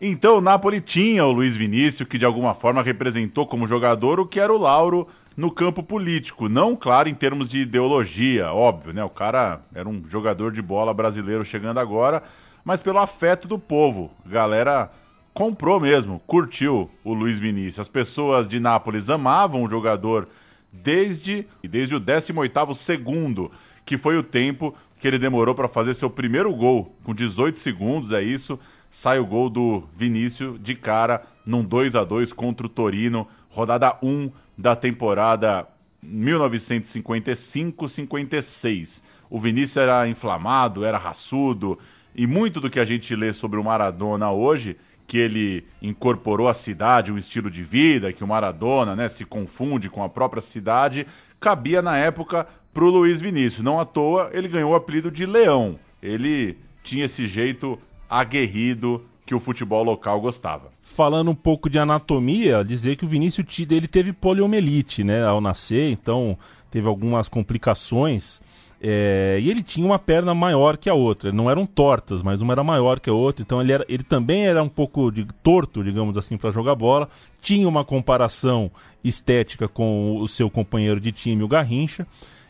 Então 0.00 0.38
o 0.38 0.40
Napoli 0.40 0.80
tinha 0.80 1.24
o 1.24 1.30
Luiz 1.30 1.54
Vinícius, 1.54 2.08
que 2.08 2.18
de 2.18 2.24
alguma 2.24 2.54
forma 2.54 2.82
representou 2.82 3.46
como 3.46 3.68
jogador 3.68 4.18
o 4.18 4.26
que 4.26 4.40
era 4.40 4.52
o 4.52 4.58
Lauro 4.58 5.06
no 5.36 5.50
campo 5.50 5.82
político. 5.82 6.48
Não, 6.48 6.74
claro, 6.74 7.08
em 7.08 7.14
termos 7.14 7.48
de 7.48 7.60
ideologia, 7.60 8.52
óbvio, 8.52 8.92
né? 8.92 9.04
O 9.04 9.08
cara 9.08 9.60
era 9.72 9.88
um 9.88 10.02
jogador 10.08 10.50
de 10.50 10.60
bola 10.60 10.92
brasileiro 10.92 11.44
chegando 11.44 11.78
agora, 11.78 12.22
mas 12.64 12.80
pelo 12.80 12.98
afeto 12.98 13.46
do 13.46 13.58
povo. 13.58 14.10
A 14.26 14.28
galera 14.28 14.90
comprou 15.32 15.78
mesmo, 15.80 16.20
curtiu 16.26 16.90
o 17.04 17.14
Luiz 17.14 17.38
Vinícius. 17.38 17.80
As 17.80 17.88
pessoas 17.88 18.48
de 18.48 18.58
Nápoles 18.58 19.08
amavam 19.08 19.62
o 19.62 19.70
jogador 19.70 20.28
desde, 20.72 21.46
desde 21.62 21.94
o 21.94 22.00
18º 22.00 22.74
segundo, 22.74 23.52
que 23.84 23.98
foi 23.98 24.16
o 24.16 24.22
tempo 24.22 24.74
que 24.98 25.06
ele 25.06 25.18
demorou 25.18 25.54
para 25.54 25.68
fazer 25.68 25.92
seu 25.94 26.08
primeiro 26.08 26.50
gol. 26.54 26.96
Com 27.02 27.14
18 27.14 27.58
segundos, 27.58 28.12
é 28.12 28.22
isso, 28.22 28.58
sai 28.90 29.18
o 29.18 29.26
gol 29.26 29.50
do 29.50 29.82
Vinícius 29.94 30.58
de 30.62 30.74
cara 30.74 31.22
num 31.44 31.62
2 31.64 31.96
a 31.96 32.04
2 32.04 32.32
contra 32.32 32.66
o 32.66 32.70
Torino, 32.70 33.26
rodada 33.50 33.98
1 34.02 34.30
da 34.56 34.74
temporada 34.76 35.66
1955-56. 36.06 39.02
O 39.28 39.40
Vinícius 39.40 39.76
era 39.78 40.08
inflamado, 40.08 40.84
era 40.84 40.98
raçudo, 40.98 41.78
e 42.14 42.26
muito 42.26 42.60
do 42.60 42.68
que 42.68 42.78
a 42.78 42.84
gente 42.84 43.16
lê 43.16 43.32
sobre 43.32 43.58
o 43.58 43.64
Maradona 43.64 44.30
hoje, 44.30 44.76
que 45.12 45.18
ele 45.18 45.66
incorporou 45.82 46.48
à 46.48 46.54
cidade 46.54 47.12
um 47.12 47.18
estilo 47.18 47.50
de 47.50 47.62
vida, 47.62 48.14
que 48.14 48.24
o 48.24 48.26
Maradona 48.26 48.96
né, 48.96 49.10
se 49.10 49.26
confunde 49.26 49.90
com 49.90 50.02
a 50.02 50.08
própria 50.08 50.40
cidade, 50.40 51.06
cabia 51.38 51.82
na 51.82 51.98
época 51.98 52.46
pro 52.72 52.88
Luiz 52.88 53.20
Vinícius. 53.20 53.62
Não 53.62 53.78
à 53.78 53.84
toa 53.84 54.30
ele 54.32 54.48
ganhou 54.48 54.72
o 54.72 54.74
apelido 54.74 55.10
de 55.10 55.26
Leão. 55.26 55.78
Ele 56.02 56.56
tinha 56.82 57.04
esse 57.04 57.28
jeito 57.28 57.78
aguerrido 58.08 59.04
que 59.26 59.34
o 59.34 59.38
futebol 59.38 59.84
local 59.84 60.18
gostava. 60.18 60.72
Falando 60.80 61.30
um 61.30 61.34
pouco 61.34 61.68
de 61.68 61.78
anatomia, 61.78 62.64
dizer 62.64 62.96
que 62.96 63.04
o 63.04 63.08
Vinícius 63.08 63.46
ele 63.68 63.86
teve 63.86 64.14
poliomielite, 64.14 65.04
né, 65.04 65.26
ao 65.26 65.42
nascer, 65.42 65.90
então 65.90 66.38
teve 66.70 66.88
algumas 66.88 67.28
complicações. 67.28 68.40
É, 68.84 69.38
e 69.40 69.48
ele 69.48 69.62
tinha 69.62 69.86
uma 69.86 69.98
perna 69.98 70.34
maior 70.34 70.76
que 70.76 70.90
a 70.90 70.94
outra. 70.94 71.30
Não 71.30 71.48
eram 71.48 71.64
tortas, 71.64 72.20
mas 72.20 72.40
uma 72.40 72.52
era 72.52 72.64
maior 72.64 72.98
que 72.98 73.08
a 73.08 73.12
outra. 73.12 73.40
Então 73.40 73.60
ele, 73.60 73.72
era, 73.72 73.84
ele 73.88 74.02
também 74.02 74.44
era 74.44 74.60
um 74.60 74.68
pouco 74.68 75.12
de 75.12 75.24
torto, 75.40 75.84
digamos 75.84 76.18
assim, 76.18 76.36
para 76.36 76.50
jogar 76.50 76.74
bola. 76.74 77.08
Tinha 77.40 77.68
uma 77.68 77.84
comparação 77.84 78.72
estética 79.04 79.68
com 79.68 80.18
o 80.18 80.26
seu 80.26 80.50
companheiro 80.50 80.98
de 80.98 81.12
time, 81.12 81.44
o 81.44 81.48
Garrincha. 81.48 82.04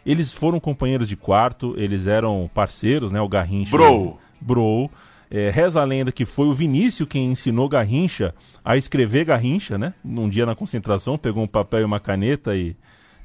Eles 0.06 0.32
foram 0.32 0.58
companheiros 0.58 1.06
de 1.06 1.16
quarto, 1.16 1.74
eles 1.76 2.06
eram 2.06 2.50
parceiros, 2.54 3.12
né? 3.12 3.20
O 3.20 3.28
Garrincha. 3.28 3.70
Bro. 3.70 4.18
Bro. 4.40 4.90
É, 5.30 5.50
reza 5.50 5.82
a 5.82 5.84
lenda 5.84 6.10
que 6.10 6.24
foi 6.24 6.46
o 6.46 6.54
Vinícius 6.54 7.08
quem 7.08 7.30
ensinou 7.30 7.68
Garrincha 7.68 8.34
a 8.64 8.74
escrever 8.74 9.26
Garrincha, 9.26 9.76
né? 9.76 9.92
Num 10.02 10.30
dia 10.30 10.46
na 10.46 10.54
concentração, 10.54 11.18
pegou 11.18 11.42
um 11.42 11.46
papel 11.46 11.80
e 11.80 11.84
uma 11.84 12.00
caneta 12.00 12.56
e. 12.56 12.74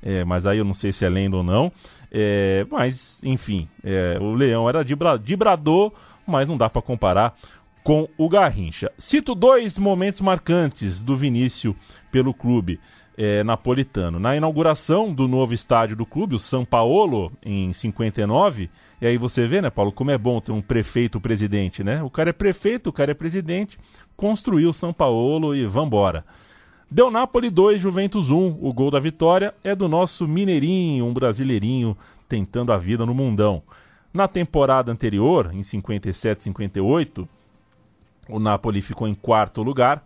é, 0.04 0.26
mas 0.26 0.46
aí 0.46 0.58
eu 0.58 0.66
não 0.66 0.74
sei 0.74 0.92
se 0.92 1.06
é 1.06 1.10
lenda 1.10 1.38
ou 1.38 1.44
não. 1.44 1.72
É, 2.12 2.66
mas, 2.72 3.22
enfim, 3.24 3.68
é, 3.84 4.18
o 4.20 4.34
Leão 4.34 4.68
era 4.70 4.84
dibra- 4.84 5.18
dibrador, 5.18 5.92
mas 6.26 6.48
não 6.48 6.58
dá 6.58 6.70
pra 6.70 6.82
comparar 6.82 7.38
com 7.84 8.08
o 8.18 8.28
Garrincha. 8.30 8.92
Cito 8.98 9.34
dois 9.34 9.78
momentos 9.78 10.22
marcantes 10.22 11.02
do 11.02 11.16
Vinícius 11.16 11.76
pelo 12.12 12.34
clube 12.34 12.80
é, 13.18 13.44
napolitano. 13.44 14.20
Na 14.20 14.36
inauguração 14.36 15.14
do 15.14 15.28
novo 15.28 15.54
estádio 15.54 15.96
do 15.96 16.06
clube, 16.06 16.36
o 16.36 16.40
São 16.40 16.64
Paulo, 16.64 17.32
em 17.44 17.74
59, 17.74 18.70
e 19.02 19.08
aí 19.08 19.18
você 19.18 19.48
vê, 19.48 19.62
né, 19.62 19.70
Paulo, 19.70 19.92
como 19.92 20.12
é 20.12 20.18
bom 20.18 20.40
ter 20.42 20.52
um 20.52 20.62
prefeito 20.62 21.20
presidente, 21.20 21.84
né? 21.84 22.02
O 22.04 22.10
cara 22.10 22.30
é 22.30 22.34
prefeito, 22.34 22.90
o 22.90 22.94
cara 22.94 23.12
é 23.12 23.14
presidente, 23.14 23.78
construiu 24.16 24.70
o 24.70 24.74
São 24.74 24.92
Paulo 24.94 25.56
e 25.56 25.66
vambora. 25.66 26.26
Deu 26.90 27.12
Napoli 27.12 27.50
2, 27.50 27.82
Juventus 27.82 28.32
1. 28.32 28.60
O 28.62 28.72
gol 28.74 28.90
da 28.90 29.00
vitória 29.00 29.54
é 29.62 29.76
do 29.76 29.90
nosso 29.90 30.26
Mineirinho, 30.26 31.06
um 31.06 31.14
brasileirinho 31.14 31.98
tentando 32.30 32.72
a 32.72 32.78
vida 32.78 33.06
no 33.06 33.14
mundão. 33.14 33.62
Na 34.14 34.26
temporada 34.26 34.90
anterior, 34.90 35.52
em 35.54 35.62
57, 35.64 36.46
58, 36.46 37.28
o 38.30 38.40
Napoli 38.40 38.82
ficou 38.82 39.06
em 39.06 39.14
quarto 39.14 39.62
lugar. 39.62 40.02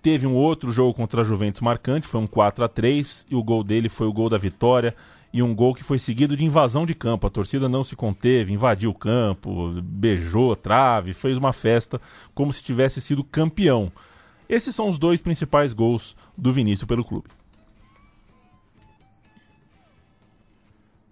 Teve 0.00 0.26
um 0.26 0.34
outro 0.34 0.72
jogo 0.72 0.94
contra 0.94 1.20
a 1.20 1.24
Juventus 1.24 1.60
marcante, 1.60 2.08
foi 2.08 2.20
um 2.22 2.26
4 2.26 2.64
a 2.64 2.68
3 2.68 3.26
e 3.30 3.36
o 3.36 3.42
gol 3.42 3.62
dele 3.62 3.90
foi 3.90 4.06
o 4.06 4.12
gol 4.12 4.30
da 4.30 4.38
vitória 4.38 4.96
e 5.34 5.42
um 5.42 5.54
gol 5.54 5.74
que 5.74 5.84
foi 5.84 5.98
seguido 5.98 6.34
de 6.34 6.46
invasão 6.46 6.86
de 6.86 6.94
campo. 6.94 7.26
A 7.26 7.30
torcida 7.30 7.68
não 7.68 7.84
se 7.84 7.94
conteve, 7.94 8.54
invadiu 8.54 8.90
o 8.90 8.94
campo, 8.94 9.70
beijou 9.82 10.52
a 10.52 10.56
trave, 10.56 11.12
fez 11.12 11.36
uma 11.36 11.52
festa 11.52 12.00
como 12.34 12.54
se 12.54 12.64
tivesse 12.64 13.02
sido 13.02 13.22
campeão. 13.22 13.92
Esses 14.52 14.76
são 14.76 14.90
os 14.90 14.98
dois 14.98 15.18
principais 15.18 15.72
gols 15.72 16.14
do 16.36 16.52
Vinícius 16.52 16.86
pelo 16.86 17.02
clube. 17.02 17.26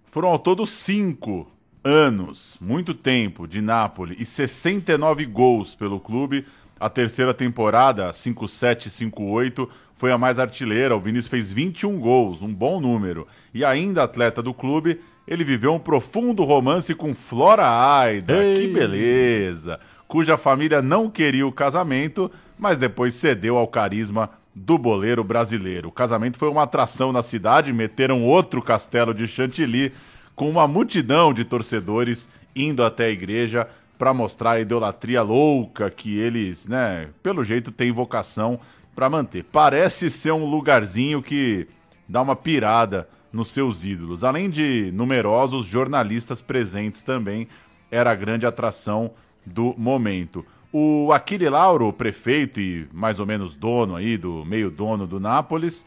Foram 0.05 0.29
ao 0.29 0.37
todo 0.37 0.63
cinco 0.67 1.51
anos, 1.83 2.55
muito 2.61 2.93
tempo, 2.93 3.47
de 3.47 3.59
Nápoles 3.59 4.21
e 4.21 4.25
69 4.25 5.25
gols 5.25 5.73
pelo 5.73 5.99
clube. 5.99 6.45
A 6.79 6.87
terceira 6.87 7.33
temporada, 7.33 8.11
5-7-5-8, 8.11 9.67
foi 9.95 10.11
a 10.11 10.19
mais 10.19 10.37
artilheira. 10.37 10.95
O 10.95 10.99
Vinícius 10.99 11.31
fez 11.31 11.51
21 11.51 11.99
gols, 11.99 12.43
um 12.43 12.53
bom 12.53 12.79
número. 12.79 13.27
E 13.51 13.65
ainda 13.65 14.03
atleta 14.03 14.43
do 14.43 14.53
clube, 14.53 15.01
ele 15.27 15.43
viveu 15.43 15.73
um 15.73 15.79
profundo 15.79 16.43
romance 16.43 16.93
com 16.93 17.11
Flora 17.11 17.67
Aida. 17.67 18.37
Ei. 18.37 18.67
Que 18.67 18.67
beleza! 18.67 19.79
Cuja 20.11 20.35
família 20.35 20.81
não 20.81 21.09
queria 21.09 21.47
o 21.47 21.53
casamento, 21.53 22.29
mas 22.59 22.77
depois 22.77 23.15
cedeu 23.15 23.57
ao 23.57 23.65
carisma 23.65 24.29
do 24.53 24.77
boleiro 24.77 25.23
brasileiro. 25.23 25.87
O 25.87 25.91
casamento 25.91 26.37
foi 26.37 26.49
uma 26.49 26.63
atração 26.63 27.13
na 27.13 27.21
cidade, 27.21 27.71
meteram 27.71 28.21
outro 28.25 28.61
castelo 28.61 29.13
de 29.13 29.25
chantilly 29.25 29.93
com 30.35 30.49
uma 30.49 30.67
multidão 30.67 31.33
de 31.33 31.45
torcedores 31.45 32.27
indo 32.53 32.83
até 32.83 33.05
a 33.05 33.09
igreja 33.09 33.65
para 33.97 34.13
mostrar 34.13 34.51
a 34.51 34.59
idolatria 34.59 35.21
louca 35.21 35.89
que 35.89 36.19
eles, 36.19 36.67
né, 36.67 37.07
pelo 37.23 37.41
jeito 37.41 37.71
têm 37.71 37.93
vocação 37.93 38.59
para 38.93 39.09
manter. 39.09 39.45
Parece 39.45 40.09
ser 40.09 40.33
um 40.33 40.43
lugarzinho 40.43 41.21
que 41.21 41.69
dá 42.05 42.21
uma 42.21 42.35
pirada 42.35 43.07
nos 43.31 43.51
seus 43.51 43.85
ídolos. 43.85 44.25
Além 44.25 44.49
de 44.49 44.91
numerosos 44.93 45.65
jornalistas 45.65 46.41
presentes 46.41 47.01
também, 47.01 47.47
era 47.89 48.11
a 48.11 48.15
grande 48.15 48.45
atração 48.45 49.11
do 49.45 49.73
momento. 49.77 50.45
O 50.71 51.11
Aquile 51.11 51.49
Lauro, 51.49 51.91
prefeito 51.91 52.59
e 52.59 52.87
mais 52.93 53.19
ou 53.19 53.25
menos 53.25 53.55
dono 53.55 53.95
aí, 53.95 54.17
do 54.17 54.45
meio 54.45 54.71
dono 54.71 55.05
do 55.05 55.19
Nápoles, 55.19 55.85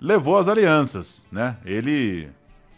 levou 0.00 0.38
as 0.38 0.48
alianças, 0.48 1.24
né? 1.30 1.58
Ele 1.64 2.28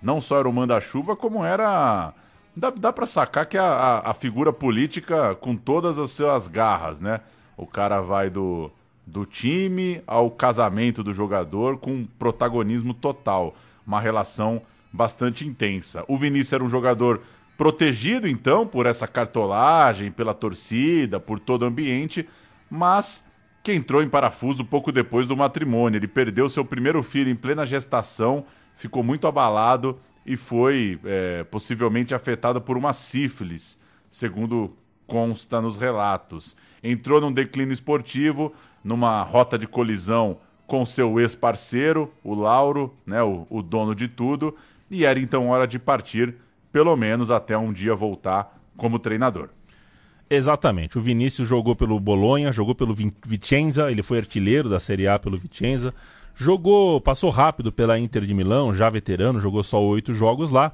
não 0.02 0.20
só 0.20 0.38
era 0.38 0.48
o 0.48 0.52
manda-chuva, 0.52 1.16
como 1.16 1.44
era. 1.44 2.12
Dá, 2.56 2.70
dá 2.70 2.92
para 2.92 3.06
sacar 3.06 3.46
que 3.46 3.56
a, 3.56 3.64
a, 3.64 4.10
a, 4.10 4.14
figura 4.14 4.52
política 4.52 5.34
com 5.36 5.56
todas 5.56 5.98
as 5.98 6.10
suas 6.10 6.46
garras, 6.46 7.00
né? 7.00 7.20
O 7.56 7.66
cara 7.66 8.00
vai 8.00 8.28
do, 8.28 8.70
do 9.06 9.24
time 9.24 10.02
ao 10.06 10.30
casamento 10.30 11.02
do 11.02 11.12
jogador 11.12 11.78
com 11.78 12.06
protagonismo 12.18 12.92
total. 12.94 13.54
Uma 13.86 14.00
relação 14.00 14.62
bastante 14.92 15.46
intensa. 15.46 16.04
O 16.06 16.16
Vinícius 16.16 16.52
era 16.52 16.64
um 16.64 16.68
jogador 16.68 17.22
protegido 17.56 18.28
então 18.28 18.66
por 18.66 18.86
essa 18.86 19.06
cartolagem, 19.06 20.10
pela 20.10 20.34
torcida, 20.34 21.20
por 21.20 21.38
todo 21.38 21.62
o 21.62 21.66
ambiente, 21.66 22.28
mas 22.68 23.24
que 23.62 23.72
entrou 23.72 24.02
em 24.02 24.08
parafuso 24.08 24.64
pouco 24.64 24.92
depois 24.92 25.26
do 25.26 25.36
matrimônio. 25.36 25.98
Ele 25.98 26.08
perdeu 26.08 26.48
seu 26.48 26.64
primeiro 26.64 27.02
filho 27.02 27.30
em 27.30 27.36
plena 27.36 27.64
gestação, 27.64 28.44
ficou 28.76 29.02
muito 29.02 29.26
abalado 29.26 29.98
e 30.26 30.36
foi 30.36 30.98
é, 31.04 31.44
possivelmente 31.44 32.14
afetado 32.14 32.60
por 32.60 32.76
uma 32.76 32.92
sífilis, 32.92 33.78
segundo 34.10 34.76
consta 35.06 35.60
nos 35.60 35.76
relatos. 35.76 36.56
Entrou 36.82 37.20
num 37.20 37.32
declínio 37.32 37.72
esportivo, 37.72 38.52
numa 38.82 39.22
rota 39.22 39.58
de 39.58 39.66
colisão 39.66 40.38
com 40.66 40.84
seu 40.84 41.20
ex-parceiro, 41.20 42.12
o 42.22 42.34
Lauro, 42.34 42.94
né, 43.06 43.22
o, 43.22 43.46
o 43.50 43.62
dono 43.62 43.94
de 43.94 44.08
tudo, 44.08 44.56
e 44.90 45.04
era 45.04 45.18
então 45.18 45.48
hora 45.48 45.66
de 45.66 45.78
partir 45.78 46.34
pelo 46.74 46.96
menos 46.96 47.30
até 47.30 47.56
um 47.56 47.72
dia 47.72 47.94
voltar 47.94 48.60
como 48.76 48.98
treinador. 48.98 49.50
Exatamente. 50.28 50.98
O 50.98 51.00
Vinícius 51.00 51.46
jogou 51.46 51.76
pelo 51.76 52.00
Bolonha, 52.00 52.50
jogou 52.50 52.74
pelo 52.74 52.92
Vicenza, 53.24 53.92
ele 53.92 54.02
foi 54.02 54.18
artilheiro 54.18 54.68
da 54.68 54.80
Série 54.80 55.06
A 55.06 55.16
pelo 55.16 55.38
Vicenza. 55.38 55.94
Jogou, 56.34 57.00
passou 57.00 57.30
rápido 57.30 57.70
pela 57.70 57.96
Inter 57.96 58.26
de 58.26 58.34
Milão, 58.34 58.74
já 58.74 58.90
veterano, 58.90 59.38
jogou 59.38 59.62
só 59.62 59.80
oito 59.80 60.12
jogos 60.12 60.50
lá 60.50 60.72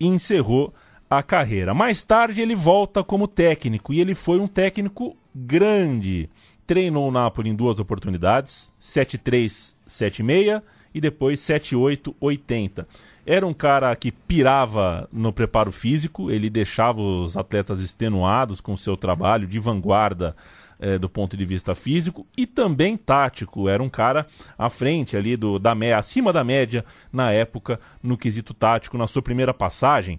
e 0.00 0.06
encerrou 0.06 0.72
a 1.10 1.22
carreira. 1.22 1.74
Mais 1.74 2.02
tarde 2.02 2.40
ele 2.40 2.54
volta 2.54 3.04
como 3.04 3.28
técnico 3.28 3.92
e 3.92 4.00
ele 4.00 4.14
foi 4.14 4.40
um 4.40 4.48
técnico 4.48 5.14
grande. 5.34 6.30
Treinou 6.66 7.06
o 7.06 7.12
Napoli 7.12 7.50
em 7.50 7.54
duas 7.54 7.78
oportunidades, 7.78 8.72
7-3, 8.80 9.74
7-6 9.86 10.62
e 10.94 11.00
depois 11.00 11.40
7-8, 11.40 12.14
80 12.18 12.88
era 13.24 13.46
um 13.46 13.54
cara 13.54 13.94
que 13.94 14.10
pirava 14.10 15.08
no 15.12 15.32
preparo 15.32 15.70
físico, 15.70 16.30
ele 16.30 16.50
deixava 16.50 17.00
os 17.00 17.36
atletas 17.36 17.80
extenuados 17.80 18.60
com 18.60 18.72
o 18.72 18.78
seu 18.78 18.96
trabalho 18.96 19.46
de 19.46 19.58
vanguarda 19.58 20.34
é, 20.80 20.98
do 20.98 21.08
ponto 21.08 21.36
de 21.36 21.44
vista 21.44 21.74
físico 21.74 22.26
e 22.36 22.44
também 22.44 22.96
tático. 22.96 23.68
Era 23.68 23.80
um 23.80 23.88
cara 23.88 24.26
à 24.58 24.68
frente 24.68 25.16
ali 25.16 25.36
do 25.36 25.58
da 25.58 25.74
média, 25.74 25.98
acima 25.98 26.32
da 26.32 26.42
média 26.42 26.84
na 27.12 27.30
época 27.30 27.78
no 28.02 28.18
quesito 28.18 28.52
tático. 28.52 28.98
Na 28.98 29.06
sua 29.06 29.22
primeira 29.22 29.54
passagem 29.54 30.18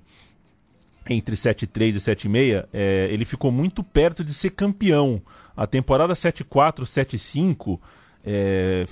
entre 1.10 1.36
7-3 1.36 1.96
e 1.96 2.00
7-6, 2.00 2.66
é, 2.72 3.10
ele 3.12 3.26
ficou 3.26 3.52
muito 3.52 3.84
perto 3.84 4.24
de 4.24 4.34
ser 4.34 4.52
campeão. 4.52 5.22
A 5.56 5.68
temporada 5.68 6.14
7-4, 6.14 6.84
7-5 6.84 7.78
é, 8.26 8.86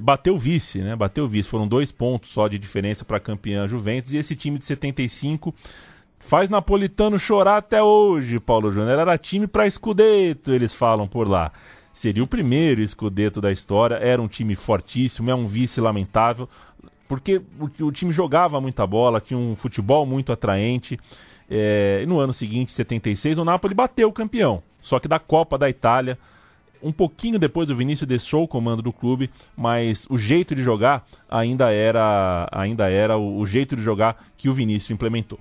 bateu 0.00 0.38
vice, 0.38 0.78
né? 0.78 0.94
Bateu 0.94 1.26
vice. 1.26 1.48
Foram 1.48 1.66
dois 1.66 1.90
pontos 1.90 2.30
só 2.30 2.46
de 2.46 2.58
diferença 2.58 3.04
para 3.04 3.18
campeã 3.18 3.66
Juventus. 3.66 4.12
E 4.12 4.16
esse 4.16 4.36
time 4.36 4.58
de 4.58 4.64
75 4.64 5.52
faz 6.18 6.48
Napolitano 6.48 7.18
chorar 7.18 7.56
até 7.56 7.82
hoje, 7.82 8.38
Paulo 8.38 8.70
Júnior. 8.70 8.98
Era 8.98 9.18
time 9.18 9.46
para 9.46 9.66
escudeto, 9.66 10.52
eles 10.52 10.72
falam 10.72 11.08
por 11.08 11.28
lá. 11.28 11.50
Seria 11.92 12.22
o 12.22 12.26
primeiro 12.26 12.80
escudeto 12.80 13.40
da 13.40 13.50
história. 13.50 13.96
Era 13.96 14.22
um 14.22 14.28
time 14.28 14.54
fortíssimo, 14.54 15.30
é 15.30 15.34
um 15.34 15.46
vice 15.46 15.80
lamentável. 15.80 16.48
Porque 17.08 17.42
o, 17.58 17.86
o 17.86 17.90
time 17.90 18.12
jogava 18.12 18.60
muita 18.60 18.86
bola, 18.86 19.20
tinha 19.20 19.38
um 19.38 19.56
futebol 19.56 20.06
muito 20.06 20.32
atraente. 20.32 20.98
É, 21.50 22.04
no 22.06 22.20
ano 22.20 22.32
seguinte, 22.32 22.72
76, 22.72 23.36
o 23.38 23.44
Napoli 23.44 23.74
bateu 23.74 24.08
o 24.08 24.12
campeão. 24.12 24.62
Só 24.80 25.00
que 25.00 25.08
da 25.08 25.18
Copa 25.18 25.58
da 25.58 25.68
Itália 25.68 26.16
um 26.82 26.92
pouquinho 26.92 27.38
depois 27.38 27.70
o 27.70 27.74
Vinícius 27.74 28.08
deixou 28.08 28.44
o 28.44 28.48
comando 28.48 28.82
do 28.82 28.92
clube, 28.92 29.30
mas 29.56 30.06
o 30.08 30.16
jeito 30.16 30.54
de 30.54 30.62
jogar 30.62 31.06
ainda 31.28 31.70
era, 31.72 32.48
ainda 32.52 32.90
era 32.90 33.16
o, 33.16 33.44
jeito 33.46 33.76
de 33.76 33.82
jogar 33.82 34.24
que 34.36 34.48
o 34.48 34.52
Vinícius 34.52 34.90
implementou. 34.90 35.38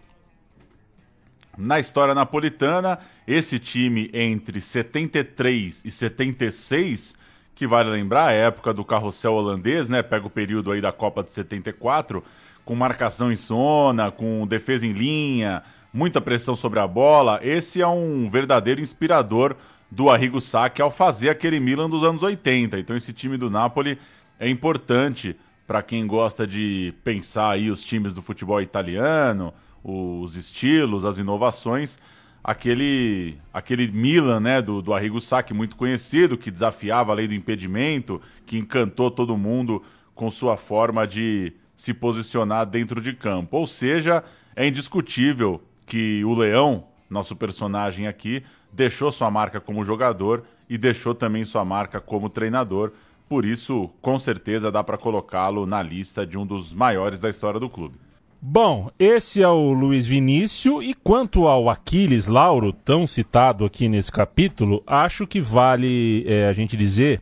Na 1.57 1.79
história 1.79 2.15
napolitana, 2.15 2.99
esse 3.27 3.59
time 3.59 4.09
entre 4.13 4.61
73 4.61 5.83
e 5.83 5.91
76, 5.91 7.15
que 7.53 7.67
vale 7.67 7.89
lembrar 7.89 8.27
a 8.27 8.31
época 8.31 8.73
do 8.73 8.85
carrossel 8.85 9.33
holandês, 9.33 9.89
né? 9.89 10.01
Pega 10.01 10.25
o 10.25 10.29
período 10.29 10.71
aí 10.71 10.79
da 10.79 10.93
Copa 10.93 11.21
de 11.21 11.31
74, 11.31 12.23
com 12.63 12.75
marcação 12.75 13.31
em 13.31 13.35
zona, 13.35 14.09
com 14.09 14.47
defesa 14.47 14.87
em 14.87 14.93
linha, 14.93 15.61
muita 15.93 16.21
pressão 16.21 16.55
sobre 16.55 16.79
a 16.79 16.87
bola. 16.87 17.39
Esse 17.43 17.81
é 17.81 17.87
um 17.87 18.29
verdadeiro 18.29 18.79
inspirador 18.79 19.55
do 19.89 20.09
Arrigo 20.09 20.39
Sacchi 20.39 20.81
ao 20.81 20.91
fazer 20.91 21.29
aquele 21.29 21.59
Milan 21.59 21.89
dos 21.89 22.03
anos 22.03 22.23
80. 22.23 22.79
Então 22.79 22.95
esse 22.95 23.13
time 23.13 23.37
do 23.37 23.49
Napoli 23.49 23.97
é 24.39 24.47
importante 24.47 25.35
para 25.65 25.81
quem 25.83 26.05
gosta 26.07 26.47
de 26.47 26.93
pensar 27.03 27.51
aí 27.51 27.69
os 27.69 27.83
times 27.83 28.13
do 28.13 28.21
futebol 28.21 28.61
italiano, 28.61 29.53
os 29.83 30.35
estilos, 30.35 31.05
as 31.05 31.17
inovações. 31.17 31.97
Aquele, 32.43 33.37
aquele 33.53 33.87
Milan 33.87 34.39
né, 34.39 34.61
do, 34.61 34.81
do 34.81 34.93
Arrigo 34.93 35.19
Sacchi, 35.19 35.53
muito 35.53 35.75
conhecido, 35.75 36.37
que 36.37 36.49
desafiava 36.49 37.11
a 37.11 37.15
lei 37.15 37.27
do 37.27 37.33
impedimento, 37.33 38.21
que 38.45 38.57
encantou 38.57 39.11
todo 39.11 39.37
mundo 39.37 39.83
com 40.15 40.31
sua 40.31 40.57
forma 40.57 41.05
de 41.05 41.53
se 41.75 41.93
posicionar 41.93 42.65
dentro 42.65 43.01
de 43.01 43.13
campo. 43.13 43.57
Ou 43.57 43.67
seja, 43.67 44.23
é 44.55 44.67
indiscutível 44.67 45.61
que 45.85 46.23
o 46.23 46.33
Leão, 46.33 46.85
nosso 47.09 47.35
personagem 47.35 48.07
aqui, 48.07 48.43
deixou 48.71 49.11
sua 49.11 49.29
marca 49.29 49.59
como 49.59 49.85
jogador 49.85 50.43
e 50.69 50.77
deixou 50.77 51.15
também 51.15 51.45
sua 51.45 51.65
marca 51.65 51.99
como 51.99 52.29
treinador. 52.29 52.91
Por 53.27 53.45
isso, 53.45 53.89
com 54.01 54.17
certeza 54.17 54.71
dá 54.71 54.83
para 54.83 54.97
colocá-lo 54.97 55.65
na 55.65 55.81
lista 55.81 56.25
de 56.25 56.37
um 56.37 56.45
dos 56.45 56.73
maiores 56.73 57.19
da 57.19 57.29
história 57.29 57.59
do 57.59 57.69
clube. 57.69 57.95
Bom, 58.41 58.89
esse 58.97 59.41
é 59.41 59.47
o 59.47 59.73
Luiz 59.73 60.07
Vinícius 60.07 60.85
e 60.85 60.93
quanto 60.93 61.45
ao 61.45 61.69
Aquiles 61.69 62.27
Lauro, 62.27 62.71
tão 62.71 63.05
citado 63.05 63.65
aqui 63.65 63.89
nesse 63.89 64.09
capítulo, 64.09 64.81
acho 64.87 65.27
que 65.27 65.41
vale 65.41 66.23
é, 66.25 66.47
a 66.47 66.53
gente 66.53 66.77
dizer 66.77 67.21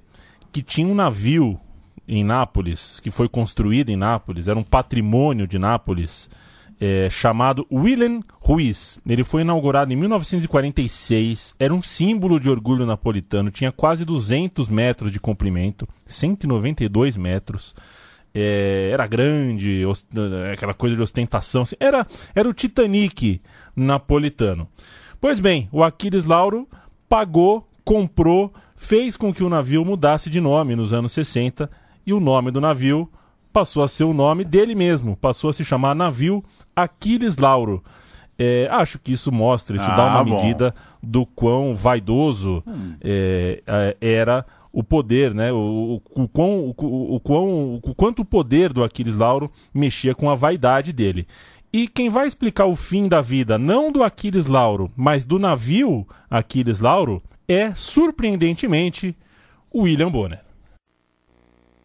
que 0.51 0.61
tinha 0.61 0.87
um 0.87 0.93
navio 0.93 1.59
em 2.07 2.23
Nápoles, 2.23 2.99
que 2.99 3.09
foi 3.09 3.27
construído 3.27 3.89
em 3.89 3.97
Nápoles, 3.97 4.47
era 4.47 4.57
um 4.57 4.63
patrimônio 4.63 5.47
de 5.47 5.57
Nápoles, 5.57 6.29
é, 6.79 7.09
chamado 7.09 7.65
Willem 7.71 8.21
Ruiz. 8.39 8.99
Ele 9.07 9.23
foi 9.23 9.41
inaugurado 9.41 9.91
em 9.91 9.95
1946, 9.95 11.55
era 11.59 11.73
um 11.73 11.81
símbolo 11.81 12.39
de 12.39 12.49
orgulho 12.49 12.85
napolitano, 12.85 13.51
tinha 13.51 13.71
quase 13.71 14.05
200 14.05 14.69
metros 14.69 15.11
de 15.11 15.19
comprimento, 15.19 15.87
192 16.05 17.17
metros. 17.17 17.75
É, 18.33 18.89
era 18.93 19.07
grande, 19.07 19.83
aquela 20.53 20.73
coisa 20.73 20.95
de 20.95 21.01
ostentação. 21.01 21.63
Assim, 21.63 21.75
era, 21.79 22.05
era 22.35 22.47
o 22.47 22.53
Titanic 22.53 23.41
napolitano. 23.75 24.67
Pois 25.19 25.39
bem, 25.39 25.67
o 25.71 25.83
Aquiles 25.83 26.25
Lauro 26.25 26.67
pagou, 27.09 27.67
comprou, 27.83 28.53
fez 28.75 29.17
com 29.17 29.33
que 29.33 29.43
o 29.43 29.49
navio 29.49 29.83
mudasse 29.83 30.29
de 30.29 30.39
nome 30.39 30.75
nos 30.75 30.93
anos 30.93 31.11
60 31.13 31.69
e 32.05 32.13
o 32.13 32.19
nome 32.19 32.51
do 32.51 32.61
navio 32.61 33.09
passou 33.51 33.83
a 33.83 33.87
ser 33.87 34.03
o 34.03 34.13
nome 34.13 34.43
dele 34.43 34.75
mesmo, 34.75 35.15
passou 35.15 35.49
a 35.49 35.53
se 35.53 35.65
chamar 35.65 35.95
Navio 35.95 36.43
Aquiles 36.75 37.37
Lauro. 37.37 37.83
É, 38.39 38.67
acho 38.71 38.99
que 38.99 39.11
isso 39.11 39.31
mostra, 39.31 39.75
isso 39.75 39.89
ah, 39.89 39.95
dá 39.95 40.05
uma 40.05 40.23
bom. 40.23 40.35
medida 40.35 40.73
do 41.01 41.25
quão 41.25 41.73
vaidoso 41.73 42.61
hum. 42.67 42.93
é, 43.01 43.63
é, 43.65 43.97
era 43.99 44.45
o 44.71 44.83
poder, 44.83 45.33
né? 45.33 45.51
O, 45.51 46.01
o, 46.15 46.23
o, 46.23 46.27
quão, 46.27 46.59
o, 46.77 47.15
o, 47.15 47.19
quão, 47.19 47.75
o 47.83 47.95
quanto 47.95 48.21
o 48.21 48.25
poder 48.25 48.71
do 48.71 48.83
Aquiles 48.83 49.15
Lauro 49.15 49.51
mexia 49.73 50.13
com 50.13 50.29
a 50.29 50.35
vaidade 50.35 50.93
dele. 50.93 51.27
E 51.73 51.87
quem 51.87 52.09
vai 52.09 52.27
explicar 52.27 52.65
o 52.65 52.75
fim 52.75 53.07
da 53.07 53.19
vida, 53.19 53.57
não 53.57 53.91
do 53.91 54.03
Aquiles 54.03 54.45
Lauro, 54.45 54.91
mas 54.95 55.25
do 55.25 55.39
navio 55.39 56.07
Aquiles 56.29 56.79
Lauro, 56.79 57.23
é, 57.47 57.73
surpreendentemente, 57.75 59.15
o 59.71 59.81
William 59.81 60.11
Bonner. 60.11 60.46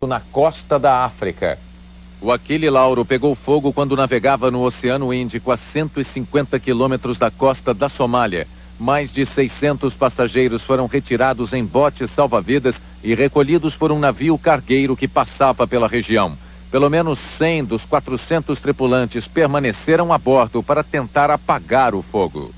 Na 0.06 0.18
costa 0.18 0.80
da 0.80 1.04
África, 1.04 1.56
o 2.20 2.32
Aquile 2.32 2.68
Lauro 2.68 3.04
pegou 3.04 3.36
fogo 3.36 3.72
quando 3.72 3.94
navegava 3.94 4.50
no 4.50 4.60
Oceano 4.62 5.14
Índico 5.14 5.52
a 5.52 5.56
150 5.56 6.58
quilômetros 6.58 7.18
da 7.18 7.30
costa 7.30 7.72
da 7.72 7.88
Somália. 7.88 8.48
Mais 8.80 9.12
de 9.12 9.24
600 9.24 9.94
passageiros 9.94 10.62
foram 10.64 10.86
retirados 10.86 11.52
em 11.52 11.64
botes 11.64 12.10
salva-vidas 12.10 12.74
e 13.04 13.14
recolhidos 13.14 13.76
por 13.76 13.92
um 13.92 13.98
navio 14.00 14.36
cargueiro 14.36 14.96
que 14.96 15.06
passava 15.06 15.68
pela 15.68 15.86
região. 15.86 16.36
Pelo 16.68 16.90
menos 16.90 17.20
100 17.38 17.64
dos 17.66 17.84
400 17.84 18.58
tripulantes 18.58 19.28
permaneceram 19.28 20.12
a 20.12 20.18
bordo 20.18 20.64
para 20.64 20.82
tentar 20.82 21.30
apagar 21.30 21.94
o 21.94 22.02
fogo. 22.02 22.50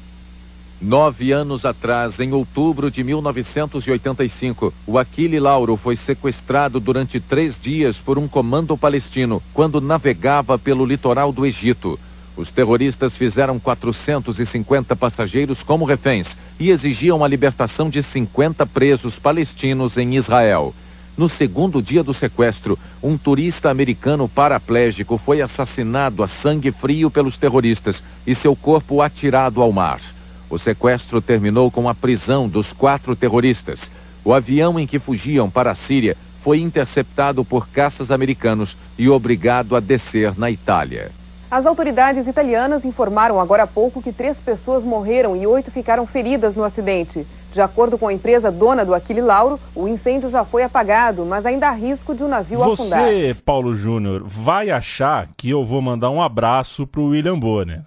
Nove 0.86 1.32
anos 1.32 1.64
atrás, 1.64 2.20
em 2.20 2.34
outubro 2.34 2.90
de 2.90 3.02
1985, 3.02 4.70
o 4.86 4.98
Aquile 4.98 5.40
Lauro 5.40 5.78
foi 5.78 5.96
sequestrado 5.96 6.78
durante 6.78 7.18
três 7.18 7.54
dias 7.58 7.96
por 7.96 8.18
um 8.18 8.28
comando 8.28 8.76
palestino 8.76 9.42
quando 9.54 9.80
navegava 9.80 10.58
pelo 10.58 10.84
litoral 10.84 11.32
do 11.32 11.46
Egito. 11.46 11.98
Os 12.36 12.50
terroristas 12.50 13.14
fizeram 13.14 13.58
450 13.58 14.94
passageiros 14.94 15.62
como 15.62 15.86
reféns 15.86 16.26
e 16.60 16.70
exigiam 16.70 17.24
a 17.24 17.28
libertação 17.28 17.88
de 17.88 18.02
50 18.02 18.66
presos 18.66 19.14
palestinos 19.14 19.96
em 19.96 20.16
Israel. 20.16 20.74
No 21.16 21.30
segundo 21.30 21.80
dia 21.80 22.02
do 22.02 22.12
sequestro, 22.12 22.78
um 23.02 23.16
turista 23.16 23.70
americano 23.70 24.28
paraplégico 24.28 25.16
foi 25.16 25.40
assassinado 25.40 26.22
a 26.22 26.28
sangue 26.28 26.70
frio 26.70 27.10
pelos 27.10 27.38
terroristas 27.38 28.02
e 28.26 28.34
seu 28.34 28.54
corpo 28.54 29.00
atirado 29.00 29.62
ao 29.62 29.72
mar. 29.72 30.13
O 30.54 30.58
sequestro 30.58 31.20
terminou 31.20 31.68
com 31.68 31.88
a 31.88 31.94
prisão 31.96 32.48
dos 32.48 32.72
quatro 32.72 33.16
terroristas. 33.16 33.80
O 34.24 34.32
avião 34.32 34.78
em 34.78 34.86
que 34.86 35.00
fugiam 35.00 35.50
para 35.50 35.72
a 35.72 35.74
Síria 35.74 36.16
foi 36.44 36.60
interceptado 36.60 37.44
por 37.44 37.68
caças 37.68 38.08
americanos 38.08 38.76
e 38.96 39.08
obrigado 39.08 39.74
a 39.74 39.80
descer 39.80 40.38
na 40.38 40.52
Itália. 40.52 41.10
As 41.50 41.66
autoridades 41.66 42.28
italianas 42.28 42.84
informaram 42.84 43.40
agora 43.40 43.64
há 43.64 43.66
pouco 43.66 44.00
que 44.00 44.12
três 44.12 44.36
pessoas 44.36 44.84
morreram 44.84 45.34
e 45.34 45.44
oito 45.44 45.72
ficaram 45.72 46.06
feridas 46.06 46.54
no 46.54 46.62
acidente. 46.62 47.26
De 47.52 47.60
acordo 47.60 47.98
com 47.98 48.06
a 48.06 48.12
empresa 48.12 48.48
dona 48.48 48.84
do 48.84 48.94
Aquile 48.94 49.22
Lauro, 49.22 49.58
o 49.74 49.88
incêndio 49.88 50.30
já 50.30 50.44
foi 50.44 50.62
apagado, 50.62 51.24
mas 51.24 51.44
ainda 51.44 51.68
há 51.68 51.72
risco 51.72 52.14
de 52.14 52.22
o 52.22 52.26
um 52.26 52.28
navio 52.28 52.58
Você, 52.58 52.82
afundar. 52.82 53.00
Você, 53.00 53.36
Paulo 53.44 53.74
Júnior, 53.74 54.22
vai 54.24 54.70
achar 54.70 55.28
que 55.36 55.50
eu 55.50 55.64
vou 55.64 55.82
mandar 55.82 56.10
um 56.10 56.22
abraço 56.22 56.86
pro 56.86 57.06
William 57.06 57.38
Bonner. 57.38 57.82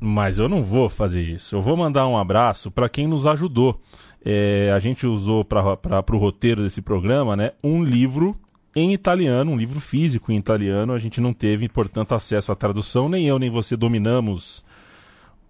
Mas 0.00 0.38
eu 0.38 0.48
não 0.48 0.62
vou 0.62 0.88
fazer 0.88 1.22
isso. 1.22 1.56
Eu 1.56 1.62
vou 1.62 1.76
mandar 1.76 2.06
um 2.06 2.16
abraço 2.16 2.70
para 2.70 2.88
quem 2.88 3.06
nos 3.06 3.26
ajudou. 3.26 3.80
É, 4.24 4.70
a 4.74 4.78
gente 4.78 5.06
usou 5.06 5.44
para 5.44 6.04
o 6.12 6.18
roteiro 6.18 6.62
desse 6.62 6.80
programa 6.80 7.36
né, 7.36 7.52
um 7.62 7.82
livro 7.82 8.36
em 8.76 8.92
italiano, 8.92 9.50
um 9.50 9.56
livro 9.56 9.80
físico 9.80 10.30
em 10.30 10.36
italiano. 10.36 10.92
A 10.92 10.98
gente 10.98 11.20
não 11.20 11.32
teve, 11.32 11.68
portanto, 11.68 12.14
acesso 12.14 12.52
à 12.52 12.54
tradução. 12.54 13.08
Nem 13.08 13.26
eu 13.26 13.38
nem 13.38 13.50
você 13.50 13.76
dominamos 13.76 14.64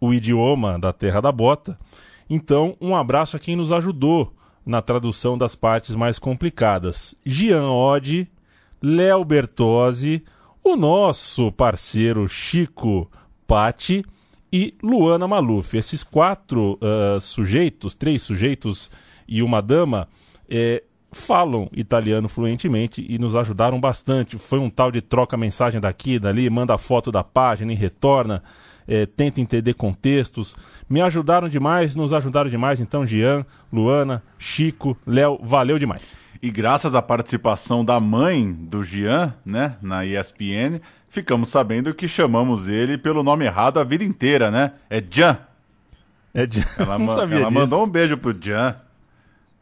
o 0.01 0.15
idioma 0.15 0.79
da 0.79 0.93
Terra 0.93 1.21
da 1.21 1.33
Bota. 1.33 1.79
Então, 2.31 2.77
um 2.81 2.97
abraço 2.97 3.37
a 3.37 3.41
quem 3.41 3.55
nos 3.55 3.73
ajudou 3.73 4.33
na 4.65 4.81
tradução 4.81 5.37
das 5.37 5.55
partes 5.55 5.95
mais 5.95 6.19
complicadas. 6.19 7.15
Gian 7.25 7.71
Oddi, 7.71 8.29
Léo 8.81 9.25
Bertozzi, 9.25 10.23
o 10.63 10.77
nosso 10.77 11.51
parceiro 11.53 12.29
Chico 12.29 13.11
Patti 13.47 14.05
e 14.53 14.75
Luana 14.83 15.29
Maluf. 15.29 15.77
Esses 15.77 16.03
quatro 16.03 16.79
uh, 16.83 17.21
sujeitos, 17.21 17.95
três 17.95 18.23
sujeitos 18.23 18.91
e 19.27 19.43
uma 19.43 19.61
dama, 19.61 20.09
é, 20.49 20.83
falam 21.13 21.69
italiano 21.73 22.29
fluentemente 22.29 23.05
e 23.09 23.19
nos 23.19 23.37
ajudaram 23.37 23.81
bastante. 23.81 24.39
Foi 24.39 24.59
um 24.59 24.71
tal 24.71 24.91
de 24.91 25.03
troca 25.03 25.37
mensagem 25.37 25.81
daqui, 25.81 26.19
dali, 26.19 26.49
manda 26.49 26.79
foto 26.79 27.13
da 27.13 27.23
página 27.23 27.73
e 27.73 27.77
retorna, 27.77 28.43
é, 28.87 29.05
tenta 29.07 29.41
entender 29.41 29.75
contextos. 29.75 30.57
Me 30.89 31.01
ajudaram 31.01 31.49
demais, 31.49 31.95
nos 31.95 32.13
ajudaram 32.13 32.49
demais. 32.49 32.81
Então, 32.81 33.07
Jean, 33.07 33.45
Luana, 33.73 34.23
Chico, 34.39 34.97
Léo, 35.07 35.39
valeu 35.43 35.79
demais. 35.79 36.17
E 36.41 36.51
graças 36.51 36.95
à 36.95 37.03
participação 37.03 37.85
da 37.85 37.99
mãe 37.99 38.53
do 38.53 38.85
Jean, 38.85 39.35
né, 39.45 39.77
na 39.83 40.07
ESPN, 40.07 40.81
ficamos 41.09 41.49
sabendo 41.49 41.95
que 41.95 42.09
chamamos 42.09 42.69
ele 42.69 42.99
pelo 42.99 43.23
nome 43.23 43.45
errado 43.45 43.81
a 43.81 43.85
vida 43.85 44.05
inteira, 44.05 44.51
né? 44.51 44.73
É 44.89 45.03
Jan. 45.09 45.39
É 46.35 46.47
Jan. 46.47 46.65
Ela, 46.79 46.99
Não 46.99 47.09
sabia 47.09 47.39
ela 47.39 47.49
disso. 47.49 47.61
mandou 47.61 47.85
um 47.85 47.89
beijo 47.89 48.17
pro 48.17 48.37
Jan. 48.39 48.77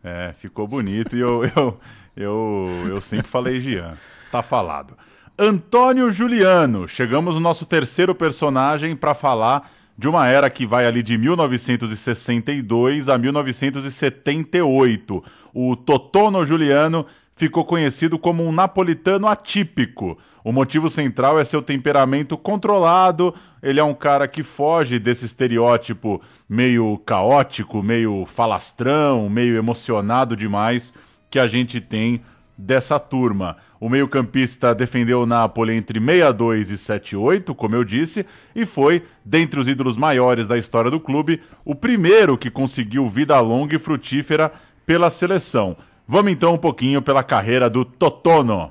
É, 0.03 0.35
ficou 0.39 0.67
bonito 0.69 1.17
e 1.17 1.21
eu, 1.21 1.43
eu, 1.57 1.81
eu, 2.17 2.69
eu 2.89 3.01
sempre 3.01 3.27
falei 3.27 3.61
Jean. 3.61 3.95
Tá 4.31 4.43
falado. 4.43 4.95
Antônio 5.39 6.11
Juliano. 6.11 6.89
Chegamos 6.89 7.35
no 7.35 7.41
nosso 7.41 7.67
terceiro 7.67 8.15
personagem 8.15 8.97
para 8.97 9.15
falar 9.15 9.71
de 9.99 10.09
uma 10.09 10.29
era 10.29 10.49
que 10.51 10.67
vai 10.67 10.87
ali 10.87 11.03
de 11.03 11.17
1962 11.19 13.09
a 13.09 13.19
1978. 13.19 15.25
O 15.53 15.77
Totono 15.77 16.45
Juliano 16.45 17.07
ficou 17.37 17.65
conhecido 17.65 18.19
como 18.19 18.43
um 18.43 18.51
napolitano 18.51 19.29
atípico. 19.29 20.19
O 20.43 20.51
motivo 20.51 20.89
central 20.89 21.39
é 21.39 21.45
seu 21.45 21.61
temperamento 21.61 22.37
controlado. 22.37 23.35
Ele 23.63 23.79
é 23.79 23.85
um 23.85 23.95
cara 23.95 24.27
que 24.27 24.43
foge 24.43 24.99
desse 24.99 25.27
estereótipo 25.27 26.21
meio 26.49 26.97
caótico, 27.05 27.83
meio 27.83 28.25
falastrão, 28.25 29.29
meio 29.29 29.57
emocionado 29.57 30.35
demais 30.35 30.95
que 31.29 31.39
a 31.39 31.47
gente 31.47 31.81
tem 31.81 32.23
dessa 32.57 32.99
turma. 32.99 33.59
O 33.79 33.91
meio-campista 33.91 34.75
defendeu 34.75 35.21
o 35.21 35.27
Napoli 35.27 35.75
entre 35.75 36.01
62 36.01 36.71
e 36.71 36.79
78, 36.79 37.55
como 37.55 37.75
eu 37.75 37.85
disse, 37.85 38.25
e 38.55 38.65
foi, 38.65 39.03
dentre 39.23 39.61
os 39.61 39.69
ídolos 39.69 39.99
maiores 39.99 40.49
da 40.49 40.57
história 40.57 40.91
do 40.91 40.99
clube, 40.99 41.43
o 41.63 41.75
primeiro 41.75 42.39
que 42.39 42.51
conseguiu 42.51 43.07
vida 43.07 43.39
longa 43.41 43.77
e 43.77 43.79
frutífera 43.79 44.51
pela 44.87 45.11
seleção. 45.11 45.77
Vamos 46.09 46.31
então 46.31 46.55
um 46.55 46.59
pouquinho 46.59 47.03
pela 47.03 47.25
carreira 47.25 47.69
do 47.69 47.85
Totono. 47.85 48.71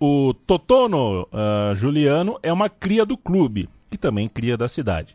O 0.00 0.32
Totono 0.46 1.22
uh, 1.24 1.74
Juliano 1.74 2.38
é 2.42 2.50
uma 2.50 2.70
cria 2.70 3.04
do 3.04 3.16
clube 3.16 3.68
e 3.92 3.98
também 3.98 4.26
cria 4.26 4.56
da 4.56 4.66
cidade. 4.66 5.14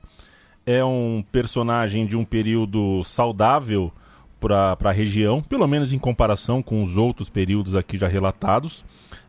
É 0.66 0.86
um 0.86 1.24
personagem 1.32 2.06
de 2.06 2.16
um 2.16 2.24
período 2.24 3.04
saudável 3.04 3.92
para 4.40 4.78
a 4.84 4.92
região, 4.92 5.42
pelo 5.42 5.68
menos 5.68 5.92
em 5.92 5.98
comparação 5.98 6.62
com 6.62 6.84
os 6.84 6.96
outros 6.96 7.28
períodos 7.28 7.76
aqui 7.76 7.98
já 7.98 8.08
relatados. 8.08 8.86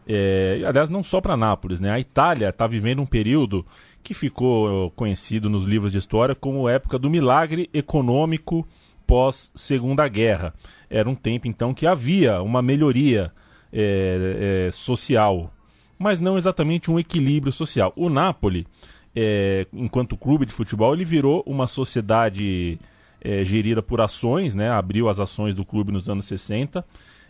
É, 0.07 0.63
aliás, 0.67 0.91
não 0.91 1.03
só 1.03 1.19
para 1.19 1.37
Nápoles, 1.37 1.81
né? 1.81 1.91
A 1.91 1.99
Itália 1.99 2.51
está 2.51 2.67
vivendo 2.67 3.01
um 3.01 3.07
período 3.07 3.65
que 4.03 4.13
ficou 4.13 4.91
conhecido 4.91 5.49
nos 5.49 5.65
livros 5.65 5.93
de 5.93 5.99
história 5.99 6.35
como 6.35 6.69
época 6.69 6.99
do 6.99 7.09
milagre 7.09 7.71
econômico 7.73 8.67
pós 9.11 9.51
Segunda 9.57 10.07
Guerra. 10.07 10.55
Era 10.89 11.11
um 11.11 11.17
tempo 11.17 11.49
então 11.49 11.75
que 11.75 11.85
havia 11.85 12.41
uma 12.41 12.63
melhoria 12.63 13.33
é, 13.73 14.69
é, 14.69 14.71
social, 14.71 15.53
mas 15.99 16.21
não 16.21 16.39
exatamente 16.39 16.93
um 16.93 16.97
equilíbrio 16.97 17.51
social. 17.51 17.93
O 17.97 18.09
Napoli, 18.09 18.69
é, 19.15 19.67
enquanto 19.73 20.17
clube 20.17 20.47
de 20.47 20.53
futebol, 20.53 20.95
ele 20.95 21.05
virou 21.05 21.43
uma 21.45 21.67
sociedade 21.67 22.79
é, 23.21 23.45
gerida 23.45 23.83
por 23.83 24.01
ações, 24.01 24.55
né? 24.55 24.71
abriu 24.71 25.09
as 25.09 25.19
ações 25.19 25.57
do 25.57 25.65
clube 25.65 25.91
nos 25.91 26.09
anos 26.09 26.27
60, 26.27 26.85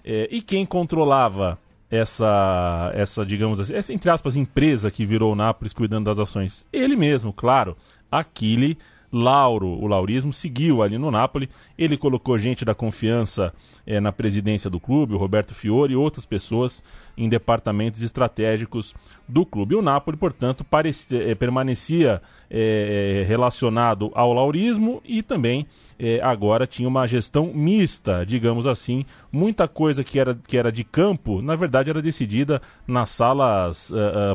é, 0.05 0.29
e 0.31 0.43
quem 0.43 0.67
controlava 0.67 1.59
essa, 1.91 2.93
essa, 2.95 3.25
digamos 3.25 3.59
assim, 3.59 3.75
essa, 3.75 3.91
entre 3.91 4.11
aspas, 4.11 4.37
empresa 4.37 4.91
que 4.91 5.07
virou 5.07 5.33
o 5.33 5.37
Nápoles 5.37 5.73
cuidando 5.73 6.05
das 6.05 6.19
ações? 6.19 6.63
Ele 6.71 6.95
mesmo, 6.95 7.33
claro, 7.33 7.75
Aquile 8.13 8.77
Lauro, 9.13 9.69
o 9.69 9.87
laurismo, 9.87 10.33
seguiu 10.33 10.83
ali 10.83 10.97
no 10.97 11.11
Napoli. 11.11 11.49
Ele 11.77 11.97
colocou 11.97 12.39
gente 12.39 12.65
da 12.65 12.75
confiança 12.75 13.53
eh, 13.87 13.99
na 13.99 14.13
presidência 14.13 14.71
do 14.71 14.79
clube, 14.79 15.15
o 15.15 15.19
Roberto 15.19 15.55
Fiore 15.55 15.95
e 15.95 15.97
outras 15.97 16.25
pessoas 16.25 16.83
em 17.17 17.29
departamentos 17.29 18.03
estratégicos 18.03 18.95
do 19.27 19.45
clube. 19.45 19.75
O 19.75 19.83
Napoli, 19.83 20.17
portanto, 20.17 20.63
parecia, 20.63 21.31
eh, 21.31 21.35
permanecia 21.35 22.23
eh, 22.49 23.25
relacionado 23.27 24.13
ao 24.15 24.33
laurismo 24.33 25.03
e 25.05 25.23
também 25.23 25.67
agora 26.23 26.67
tinha 26.67 26.89
uma 26.89 27.07
gestão 27.07 27.53
mista, 27.53 28.25
digamos 28.25 28.67
assim. 28.67 29.05
Muita 29.31 29.69
coisa 29.69 30.03
que 30.03 30.19
era, 30.19 30.35
que 30.35 30.57
era 30.57 30.73
de 30.73 30.83
campo, 30.83 31.43
na 31.43 31.55
verdade, 31.55 31.91
era 31.91 32.01
decidida 32.01 32.63
nas 32.87 33.11
salas 33.11 33.93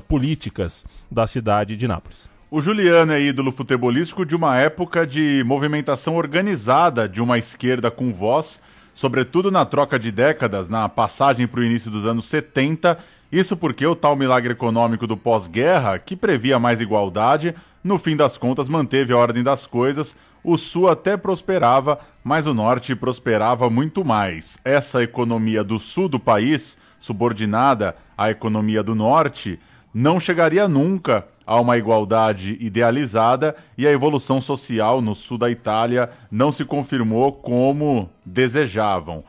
políticas 0.08 0.86
da 1.10 1.26
cidade 1.26 1.76
de 1.76 1.88
Nápoles. 1.88 2.35
O 2.56 2.62
Juliano 2.62 3.12
é 3.12 3.22
ídolo 3.22 3.52
futebolístico 3.52 4.26
de 4.26 4.34
uma 4.34 4.58
época 4.58 5.06
de 5.06 5.44
movimentação 5.46 6.16
organizada 6.16 7.06
de 7.06 7.22
uma 7.22 7.38
esquerda 7.38 7.92
com 7.92 8.14
voz, 8.14 8.62
sobretudo 8.94 9.52
na 9.52 9.66
troca 9.66 10.00
de 10.00 10.10
décadas, 10.10 10.70
na 10.70 10.88
passagem 10.88 11.48
para 11.48 11.60
o 11.60 11.64
início 11.66 11.92
dos 11.92 12.06
anos 12.06 12.28
70. 12.28 12.98
Isso 13.30 13.58
porque 13.58 13.86
o 13.86 13.94
tal 13.94 14.16
milagre 14.16 14.54
econômico 14.54 15.06
do 15.06 15.18
pós-guerra, 15.18 16.00
que 16.00 16.16
previa 16.16 16.58
mais 16.58 16.80
igualdade, 16.80 17.54
no 17.84 17.98
fim 17.98 18.16
das 18.16 18.38
contas 18.38 18.70
manteve 18.70 19.12
a 19.12 19.18
ordem 19.18 19.44
das 19.44 19.68
coisas. 19.68 20.16
O 20.42 20.56
sul 20.56 20.88
até 20.88 21.18
prosperava, 21.18 22.00
mas 22.24 22.48
o 22.48 22.54
norte 22.54 22.96
prosperava 22.96 23.70
muito 23.70 24.06
mais. 24.06 24.58
Essa 24.64 25.04
economia 25.04 25.62
do 25.62 25.78
sul 25.78 26.08
do 26.08 26.22
país, 26.22 26.78
subordinada 27.00 27.98
à 28.18 28.32
economia 28.32 28.82
do 28.82 28.96
norte, 28.96 29.60
não 29.94 30.22
chegaria 30.22 30.70
nunca 30.70 31.26
a 31.46 31.60
uma 31.60 31.78
igualdade 31.78 32.58
idealizada 32.60 33.56
e 33.78 33.86
a 33.86 33.92
evolução 33.92 34.42
social 34.42 35.02
no 35.02 35.14
sul 35.14 35.38
da 35.38 35.50
Itália 35.50 36.10
não 36.32 36.52
se 36.52 36.66
confirmou 36.66 37.32
como 37.32 38.10
desejavam. 38.26 39.24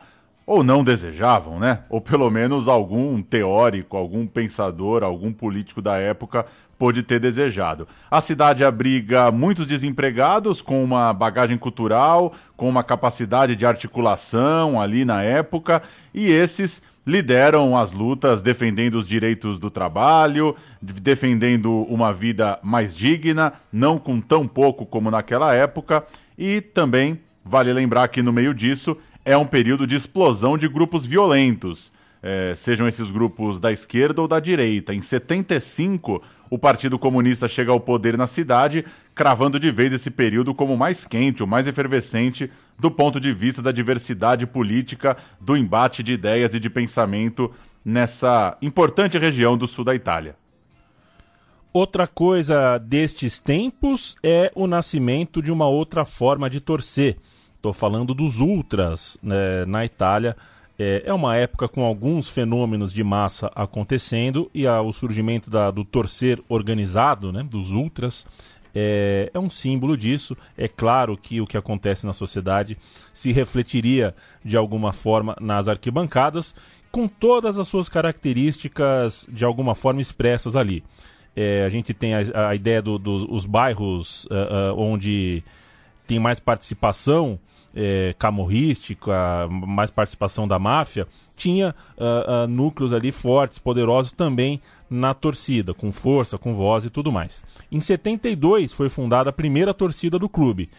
ou 0.47 0.63
não 0.63 0.81
desejavam, 0.81 1.59
né? 1.59 1.79
Ou 1.89 1.99
pelo 1.99 2.31
menos 2.31 2.69
algum 2.69 3.21
teórico, 3.21 3.97
algum 3.97 4.25
pensador, 4.25 5.03
algum 5.03 5.33
político 5.33 5.81
da 5.81 5.97
época 5.97 6.45
pôde 6.79 7.03
ter 7.03 7.19
desejado. 7.19 7.85
A 8.09 8.21
cidade 8.21 8.63
abriga 8.63 9.29
muitos 9.29 9.67
desempregados 9.67 10.61
com 10.61 10.81
uma 10.81 11.11
bagagem 11.11 11.57
cultural, 11.57 12.33
com 12.55 12.69
uma 12.69 12.81
capacidade 12.81 13.57
de 13.57 13.65
articulação 13.65 14.79
ali 14.79 15.03
na 15.03 15.21
época, 15.21 15.81
e 16.13 16.31
esses 16.31 16.81
lideram 17.07 17.77
as 17.77 17.93
lutas 17.93 18.41
defendendo 18.41 18.95
os 18.95 19.07
direitos 19.07 19.57
do 19.57 19.71
trabalho, 19.71 20.53
defendendo 20.81 21.83
uma 21.83 22.11
vida 22.11 22.59
mais 22.61 22.93
digna, 22.93 23.53
não 23.71 23.97
com 23.97 24.19
tão 24.19 24.45
pouco 24.45 24.85
como 24.85 25.09
naquela 25.09 25.55
época, 25.55 26.05
e 26.37 26.59
também 26.59 27.21
vale 27.45 27.71
lembrar 27.71 28.09
que 28.09 28.21
no 28.21 28.33
meio 28.33 28.53
disso 28.53 28.97
é 29.23 29.37
um 29.37 29.47
período 29.47 29.87
de 29.87 29.95
explosão 29.95 30.57
de 30.57 30.67
grupos 30.67 31.05
violentos, 31.05 31.93
é, 32.27 32.53
sejam 32.55 32.85
esses 32.85 33.09
grupos 33.09 33.57
da 33.57 33.71
esquerda 33.71 34.21
ou 34.21 34.27
da 34.27 34.37
direita. 34.37 34.93
Em 34.93 34.99
75, 34.99 36.21
o 36.49 36.59
Partido 36.59 36.99
Comunista 36.99 37.47
chega 37.47 37.71
ao 37.71 37.79
poder 37.79 38.17
na 38.17 38.27
cidade, 38.27 38.83
cravando 39.15 39.57
de 39.57 39.71
vez 39.71 39.93
esse 39.93 40.11
período 40.11 40.53
como 40.53 40.73
o 40.73 40.77
mais 40.77 41.05
quente, 41.05 41.41
o 41.41 41.47
mais 41.47 41.67
efervescente 41.67 42.51
do 42.77 42.91
ponto 42.91 43.17
de 43.17 43.31
vista 43.31 43.61
da 43.61 43.71
diversidade 43.71 44.45
política, 44.45 45.15
do 45.39 45.55
embate 45.55 46.03
de 46.03 46.11
ideias 46.11 46.53
e 46.53 46.59
de 46.59 46.69
pensamento 46.69 47.49
nessa 47.83 48.57
importante 48.61 49.17
região 49.17 49.57
do 49.57 49.65
sul 49.65 49.85
da 49.85 49.95
Itália. 49.95 50.35
Outra 51.71 52.07
coisa 52.07 52.77
destes 52.77 53.39
tempos 53.39 54.17
é 54.21 54.51
o 54.53 54.67
nascimento 54.67 55.41
de 55.41 55.49
uma 55.51 55.67
outra 55.67 56.03
forma 56.03 56.49
de 56.49 56.59
torcer. 56.59 57.15
Estou 57.55 57.71
falando 57.71 58.13
dos 58.13 58.41
ultras 58.41 59.17
né, 59.23 59.65
na 59.65 59.85
Itália. 59.85 60.35
É, 60.79 61.03
é, 61.05 61.13
uma 61.13 61.35
época 61.35 61.67
com 61.67 61.83
alguns 61.83 62.29
fenômenos 62.29 62.93
de 62.93 63.03
massa 63.03 63.51
acontecendo 63.55 64.49
e 64.53 64.67
a, 64.67 64.79
o 64.79 64.93
surgimento 64.93 65.49
da, 65.49 65.71
do 65.71 65.83
torcer 65.83 66.39
organizado, 66.47 67.31
né, 67.31 67.41
dos 67.43 67.71
ultras, 67.71 68.27
é, 68.75 69.31
é, 69.33 69.39
um 69.39 69.49
símbolo 69.49 69.97
disso. 69.97 70.37
É 70.55 70.67
claro 70.67 71.17
que 71.17 71.41
o 71.41 71.47
que 71.47 71.57
acontece 71.57 72.05
na 72.05 72.13
sociedade 72.13 72.77
se 73.11 73.31
refletiria 73.31 74.13
de 74.45 74.55
alguma 74.55 74.93
forma 74.93 75.35
nas 75.41 75.67
arquibancadas, 75.67 76.53
com 76.91 77.07
todas 77.07 77.57
as 77.57 77.67
suas 77.67 77.89
características 77.89 79.27
de 79.31 79.43
alguma 79.43 79.73
forma 79.73 79.99
expressas 79.99 80.55
ali. 80.55 80.83
É, 81.35 81.63
a 81.65 81.69
gente 81.69 81.93
tem 81.93 82.13
a, 82.13 82.49
a 82.49 82.55
ideia 82.55 82.81
dos 82.81 82.99
do, 82.99 83.25
do, 83.25 83.47
bairros 83.47 84.25
uh, 84.25 84.73
uh, 84.73 84.79
onde 84.79 85.43
tem 86.05 86.19
mais 86.19 86.39
participação 86.39 87.39
é, 87.75 88.15
camorrística, 88.17 89.47
mais 89.49 89.91
participação 89.91 90.47
da 90.47 90.57
máfia, 90.57 91.07
tinha 91.35 91.75
uh, 91.97 92.45
uh, 92.45 92.47
núcleos 92.47 92.91
ali 92.91 93.11
fortes, 93.11 93.59
poderosos 93.59 94.11
também 94.11 94.59
na 94.89 95.13
torcida, 95.13 95.73
com 95.73 95.91
força, 95.91 96.37
com 96.37 96.55
voz 96.55 96.85
e 96.85 96.89
tudo 96.89 97.11
mais. 97.11 97.43
Em 97.71 97.79
72 97.79 98.73
foi 98.73 98.89
fundada 98.89 99.29
a 99.29 99.33
primeira 99.33 99.73
torcida 99.73 100.17
do 100.17 100.27
clube. 100.27 100.69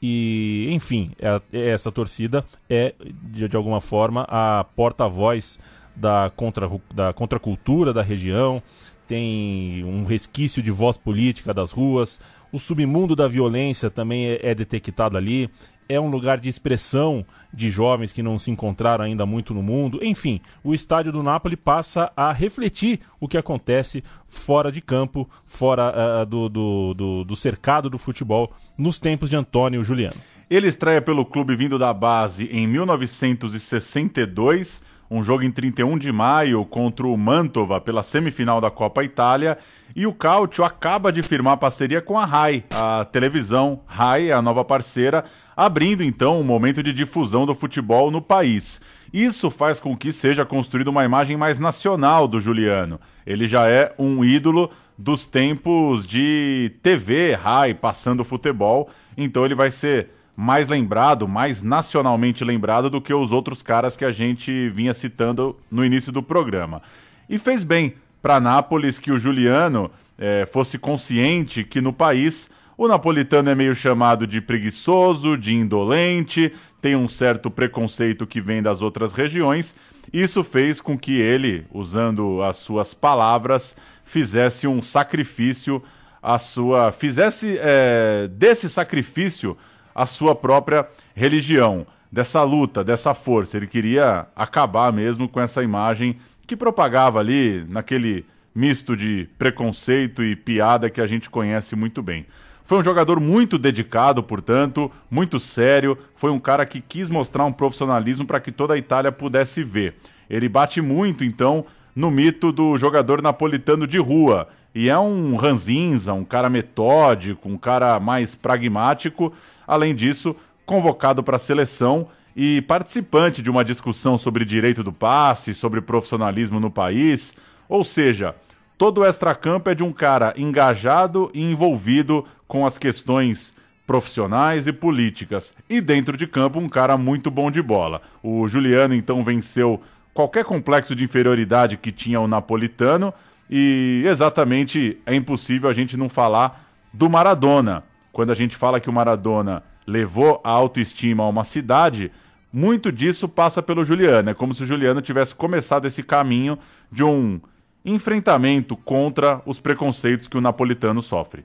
E, 0.00 0.68
enfim, 0.70 1.10
é, 1.18 1.40
é, 1.52 1.68
essa 1.70 1.90
torcida 1.90 2.44
é, 2.68 2.94
de, 3.30 3.48
de 3.48 3.56
alguma 3.56 3.80
forma, 3.80 4.26
a 4.28 4.64
porta-voz 4.76 5.58
da, 5.94 6.30
contra, 6.34 6.70
da 6.94 7.12
contracultura 7.12 7.92
da 7.92 8.02
região, 8.02 8.62
tem 9.06 9.82
um 9.84 10.04
resquício 10.04 10.62
de 10.62 10.70
voz 10.70 10.96
política 10.96 11.52
das 11.52 11.72
ruas, 11.72 12.20
o 12.52 12.58
submundo 12.58 13.16
da 13.16 13.26
violência 13.26 13.90
também 13.90 14.28
é, 14.28 14.50
é 14.50 14.54
detectado 14.54 15.16
ali 15.16 15.50
é 15.88 15.98
um 15.98 16.10
lugar 16.10 16.38
de 16.38 16.48
expressão 16.48 17.24
de 17.52 17.70
jovens 17.70 18.12
que 18.12 18.22
não 18.22 18.38
se 18.38 18.50
encontraram 18.50 19.04
ainda 19.04 19.24
muito 19.24 19.54
no 19.54 19.62
mundo. 19.62 19.98
Enfim, 20.02 20.40
o 20.62 20.74
estádio 20.74 21.12
do 21.12 21.22
Napoli 21.22 21.56
passa 21.56 22.12
a 22.16 22.32
refletir 22.32 23.00
o 23.18 23.26
que 23.26 23.38
acontece 23.38 24.04
fora 24.26 24.70
de 24.70 24.80
campo, 24.80 25.28
fora 25.46 26.22
uh, 26.22 26.26
do, 26.26 26.48
do, 26.48 26.94
do, 26.94 27.24
do 27.24 27.36
cercado 27.36 27.88
do 27.88 27.98
futebol, 27.98 28.52
nos 28.76 29.00
tempos 29.00 29.30
de 29.30 29.36
Antônio 29.36 29.82
Juliano. 29.82 30.16
Ele 30.50 30.66
estreia 30.66 31.00
pelo 31.00 31.24
clube 31.24 31.56
vindo 31.56 31.78
da 31.78 31.92
base 31.92 32.46
em 32.46 32.66
1962 32.66 34.86
um 35.10 35.22
jogo 35.22 35.42
em 35.42 35.50
31 35.50 35.96
de 35.96 36.12
maio 36.12 36.64
contra 36.64 37.06
o 37.06 37.16
Mantova 37.16 37.80
pela 37.80 38.02
semifinal 38.02 38.60
da 38.60 38.70
Copa 38.70 39.02
Itália. 39.02 39.58
E 39.96 40.06
o 40.06 40.12
Cautio 40.12 40.64
acaba 40.64 41.12
de 41.12 41.22
firmar 41.22 41.56
parceria 41.56 42.00
com 42.00 42.18
a 42.18 42.24
RAI, 42.24 42.64
a 42.70 43.04
televisão 43.04 43.80
RAI, 43.86 44.30
a 44.30 44.42
nova 44.42 44.64
parceira, 44.64 45.24
abrindo 45.56 46.02
então 46.02 46.38
um 46.38 46.44
momento 46.44 46.82
de 46.82 46.92
difusão 46.92 47.46
do 47.46 47.54
futebol 47.54 48.10
no 48.10 48.20
país. 48.20 48.80
Isso 49.12 49.50
faz 49.50 49.80
com 49.80 49.96
que 49.96 50.12
seja 50.12 50.44
construída 50.44 50.90
uma 50.90 51.04
imagem 51.04 51.36
mais 51.36 51.58
nacional 51.58 52.28
do 52.28 52.38
Juliano. 52.38 53.00
Ele 53.26 53.46
já 53.46 53.68
é 53.68 53.94
um 53.98 54.24
ídolo 54.24 54.70
dos 54.96 55.26
tempos 55.26 56.06
de 56.06 56.72
TV, 56.82 57.34
RAI, 57.34 57.72
passando 57.72 58.24
futebol, 58.24 58.90
então 59.16 59.44
ele 59.44 59.54
vai 59.54 59.70
ser 59.70 60.10
mais 60.36 60.68
lembrado, 60.68 61.26
mais 61.26 61.62
nacionalmente 61.62 62.44
lembrado 62.44 62.88
do 62.88 63.00
que 63.00 63.12
os 63.12 63.32
outros 63.32 63.62
caras 63.62 63.96
que 63.96 64.04
a 64.04 64.12
gente 64.12 64.68
vinha 64.68 64.94
citando 64.94 65.56
no 65.70 65.84
início 65.84 66.12
do 66.12 66.22
programa. 66.22 66.82
E 67.28 67.38
fez 67.38 67.64
bem 67.64 67.94
para 68.20 68.40
Nápoles 68.40 68.98
que 68.98 69.12
o 69.12 69.18
Juliano 69.18 69.90
é, 70.18 70.46
fosse 70.46 70.78
consciente 70.78 71.64
que 71.64 71.80
no 71.80 71.92
país 71.92 72.50
o 72.76 72.86
napolitano 72.86 73.50
é 73.50 73.54
meio 73.56 73.74
chamado 73.74 74.26
de 74.26 74.40
preguiçoso, 74.40 75.36
de 75.36 75.52
indolente, 75.52 76.52
tem 76.80 76.94
um 76.94 77.08
certo 77.08 77.50
preconceito 77.50 78.24
que 78.24 78.40
vem 78.40 78.62
das 78.62 78.82
outras 78.82 79.12
regiões. 79.12 79.74
Isso 80.12 80.44
fez 80.44 80.80
com 80.80 80.96
que 80.96 81.20
ele, 81.20 81.66
usando 81.72 82.40
as 82.42 82.56
suas 82.58 82.94
palavras, 82.94 83.76
fizesse 84.04 84.68
um 84.68 84.80
sacrifício, 84.80 85.82
a 86.22 86.38
sua 86.38 86.92
fizesse 86.92 87.58
é, 87.60 88.28
desse 88.30 88.68
sacrifício 88.68 89.56
a 89.92 90.06
sua 90.06 90.32
própria 90.32 90.86
religião, 91.16 91.84
dessa 92.10 92.44
luta, 92.44 92.84
dessa 92.84 93.12
força. 93.12 93.56
Ele 93.56 93.66
queria 93.66 94.28
acabar 94.36 94.92
mesmo 94.92 95.28
com 95.28 95.40
essa 95.40 95.64
imagem 95.64 96.16
que 96.48 96.56
propagava 96.56 97.20
ali 97.20 97.64
naquele 97.68 98.26
misto 98.52 98.96
de 98.96 99.28
preconceito 99.38 100.24
e 100.24 100.34
piada 100.34 100.90
que 100.90 101.00
a 101.00 101.06
gente 101.06 101.30
conhece 101.30 101.76
muito 101.76 102.02
bem. 102.02 102.26
Foi 102.64 102.78
um 102.78 102.84
jogador 102.84 103.20
muito 103.20 103.56
dedicado, 103.56 104.22
portanto, 104.22 104.90
muito 105.08 105.38
sério. 105.38 105.96
Foi 106.16 106.30
um 106.30 106.40
cara 106.40 106.66
que 106.66 106.80
quis 106.80 107.08
mostrar 107.08 107.44
um 107.44 107.52
profissionalismo 107.52 108.26
para 108.26 108.40
que 108.40 108.50
toda 108.50 108.74
a 108.74 108.78
Itália 108.78 109.12
pudesse 109.12 109.62
ver. 109.62 109.94
Ele 110.28 110.48
bate 110.48 110.80
muito, 110.80 111.22
então, 111.22 111.64
no 111.94 112.10
mito 112.10 112.50
do 112.50 112.76
jogador 112.76 113.22
napolitano 113.22 113.86
de 113.86 113.98
rua. 113.98 114.48
E 114.74 114.90
é 114.90 114.98
um 114.98 115.36
ranzinza, 115.36 116.12
um 116.12 116.24
cara 116.24 116.48
metódico, 116.50 117.48
um 117.48 117.56
cara 117.56 118.00
mais 118.00 118.34
pragmático, 118.34 119.32
Além 119.68 119.94
disso, 119.94 120.34
convocado 120.64 121.22
para 121.22 121.36
a 121.36 121.38
seleção 121.38 122.08
e 122.36 122.62
participante 122.62 123.42
de 123.42 123.50
uma 123.50 123.64
discussão 123.64 124.16
sobre 124.16 124.44
direito 124.44 124.82
do 124.82 124.92
passe, 124.92 125.54
sobre 125.54 125.80
profissionalismo 125.80 126.60
no 126.60 126.70
país. 126.70 127.34
Ou 127.68 127.82
seja, 127.84 128.34
todo 128.76 129.00
o 129.00 129.06
extracampo 129.06 129.70
é 129.70 129.74
de 129.74 129.82
um 129.82 129.92
cara 129.92 130.32
engajado 130.36 131.30
e 131.34 131.42
envolvido 131.42 132.24
com 132.46 132.64
as 132.64 132.78
questões 132.78 133.54
profissionais 133.86 134.66
e 134.66 134.72
políticas. 134.72 135.54
E 135.68 135.80
dentro 135.80 136.16
de 136.16 136.26
campo, 136.26 136.58
um 136.58 136.68
cara 136.68 136.96
muito 136.96 137.30
bom 137.30 137.50
de 137.50 137.62
bola. 137.62 138.02
O 138.22 138.46
Juliano 138.46 138.94
então 138.94 139.24
venceu 139.24 139.82
qualquer 140.12 140.44
complexo 140.44 140.94
de 140.94 141.04
inferioridade 141.04 141.76
que 141.76 141.90
tinha 141.90 142.20
o 142.20 142.28
napolitano 142.28 143.14
e 143.48 144.02
exatamente 144.06 144.98
é 145.06 145.14
impossível 145.14 145.70
a 145.70 145.72
gente 145.72 145.96
não 145.96 146.08
falar 146.08 146.68
do 146.92 147.08
Maradona 147.08 147.82
quando 148.12 148.30
a 148.30 148.34
gente 148.34 148.56
fala 148.56 148.80
que 148.80 148.90
o 148.90 148.92
Maradona 148.92 149.62
levou 149.88 150.38
a 150.44 150.50
autoestima 150.50 151.24
a 151.24 151.28
uma 151.28 151.44
cidade, 151.44 152.12
muito 152.52 152.92
disso 152.92 153.26
passa 153.26 153.62
pelo 153.62 153.84
Juliano. 153.84 154.28
É 154.28 154.34
como 154.34 154.52
se 154.52 154.62
o 154.62 154.66
Juliano 154.66 155.00
tivesse 155.00 155.34
começado 155.34 155.86
esse 155.86 156.02
caminho 156.02 156.58
de 156.92 157.02
um 157.02 157.40
enfrentamento 157.84 158.76
contra 158.76 159.40
os 159.46 159.58
preconceitos 159.58 160.28
que 160.28 160.36
o 160.36 160.40
napolitano 160.42 161.00
sofre. 161.00 161.44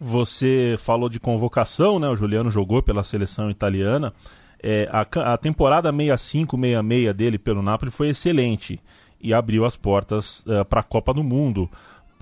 Você 0.00 0.74
falou 0.80 1.08
de 1.08 1.20
convocação, 1.20 2.00
né? 2.00 2.08
O 2.08 2.16
Juliano 2.16 2.50
jogou 2.50 2.82
pela 2.82 3.04
seleção 3.04 3.48
italiana. 3.48 4.12
É, 4.60 4.88
a, 4.90 5.32
a 5.32 5.36
temporada 5.36 5.92
65-66 5.92 7.12
dele 7.12 7.38
pelo 7.38 7.62
Napoli 7.62 7.92
foi 7.92 8.08
excelente 8.08 8.80
e 9.20 9.32
abriu 9.32 9.64
as 9.64 9.76
portas 9.76 10.40
uh, 10.40 10.54
é, 10.54 10.64
para 10.64 10.80
a 10.80 10.84
Copa 10.84 11.14
do 11.14 11.22
Mundo 11.22 11.70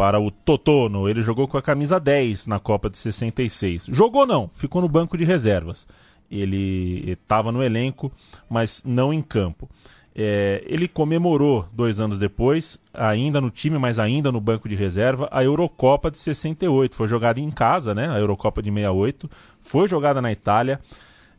para 0.01 0.19
o 0.19 0.31
Totono. 0.31 1.11
Ele 1.11 1.21
jogou 1.21 1.47
com 1.47 1.59
a 1.59 1.63
camisa 1.63 2.01
10 2.01 2.47
na 2.47 2.59
Copa 2.59 2.89
de 2.89 2.97
66. 2.97 3.85
Jogou 3.93 4.27
não, 4.27 4.51
ficou 4.55 4.81
no 4.81 4.89
banco 4.89 5.15
de 5.19 5.27
reservas. 5.27 5.87
Ele 6.31 7.11
estava 7.11 7.53
no 7.53 7.63
elenco, 7.63 8.11
mas 8.49 8.83
não 8.83 9.13
em 9.13 9.21
campo. 9.21 9.69
É, 10.17 10.65
ele 10.67 10.89
comemorou 10.89 11.69
dois 11.71 12.01
anos 12.01 12.19
depois, 12.19 12.81
ainda 12.95 13.43
no 13.43 13.51
time, 13.51 13.77
mas 13.77 13.99
ainda 13.99 14.33
no 14.33 14.41
banco 14.41 14.71
de 14.71 14.75
reserva, 14.75 15.29
a 15.31 15.45
Eurocopa 15.45 16.11
de 16.11 16.17
68. 16.17 16.97
Foi 16.97 17.07
jogada 17.07 17.39
em 17.39 17.51
casa, 17.51 17.95
né? 17.95 18.09
A 18.09 18.19
Eurocopa 18.19 18.63
de 18.63 18.71
68. 18.71 19.31
Foi 19.61 19.87
jogada 19.87 20.23
na 20.23 20.33
Itália. 20.33 20.81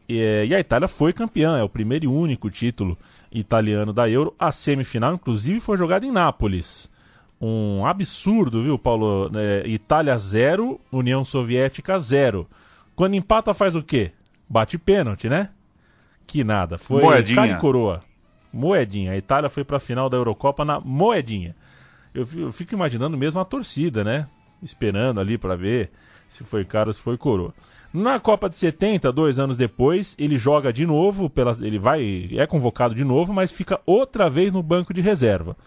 E, 0.08 0.46
e 0.48 0.54
a 0.54 0.60
Itália 0.60 0.88
foi 0.88 1.14
campeã, 1.14 1.58
é 1.58 1.64
o 1.64 1.70
primeiro 1.70 2.06
e 2.06 2.08
único 2.08 2.48
título 2.48 2.96
italiano 3.32 3.92
da 3.92 4.08
Euro. 4.08 4.36
A 4.38 4.52
semifinal, 4.52 5.16
inclusive, 5.16 5.60
foi 5.60 5.78
jogada 5.78 6.06
em 6.06 6.12
Nápoles. 6.12 6.91
Um 7.42 7.86
absurdo, 7.86 8.62
viu, 8.62 8.78
Paulo? 8.78 9.32
É, 9.36 9.68
Itália 9.68 10.16
0, 10.18 10.80
União 10.92 11.26
Soviética 11.26 11.98
0. 11.98 12.48
Quando 12.96 13.16
empata, 13.16 13.54
faz 13.54 13.76
o 13.76 13.82
quê? 13.82 14.12
Bate 14.48 14.78
pênalti, 14.78 15.28
né? 15.28 15.50
Que 16.28 16.44
nada. 16.44 16.78
Foi 16.78 17.02
Moedinha. 17.02 17.36
cara 17.36 17.52
e 17.52 17.58
coroa. 17.58 18.00
Moedinha. 18.54 19.14
A 19.14 19.18
Itália 19.18 19.50
foi 19.50 19.64
para 19.64 19.78
a 19.78 19.80
final 19.80 20.08
da 20.08 20.18
Eurocopa 20.18 20.64
na 20.64 20.80
moedinha. 20.80 21.56
Eu, 22.14 22.28
eu 22.36 22.52
fico 22.52 22.76
imaginando 22.76 23.18
mesmo 23.18 23.42
a 23.42 23.46
torcida, 23.46 24.04
né? 24.04 24.28
Esperando 24.62 25.20
ali 25.20 25.38
para 25.38 25.56
ver 25.56 25.90
se 26.30 26.44
foi 26.44 26.64
cara 26.64 26.90
ou 26.90 26.94
se 26.94 27.02
foi 27.02 27.18
coroa. 27.18 27.54
Na 27.94 28.20
Copa 28.20 28.50
de 28.50 28.56
70, 28.56 29.12
dois 29.12 29.38
anos 29.40 29.58
depois, 29.58 30.16
ele 30.18 30.38
joga 30.38 30.72
de 30.72 30.86
novo, 30.86 31.30
pela, 31.30 31.52
ele 31.60 31.78
vai, 31.78 32.30
é 32.34 32.48
convocado 32.48 32.96
de 32.96 33.04
novo, 33.04 33.34
mas 33.34 33.52
fica 33.52 33.82
outra 33.86 34.30
vez 34.30 34.54
no 34.54 34.64
banco 34.64 34.94
de 34.94 35.02
reserva. 35.02 35.58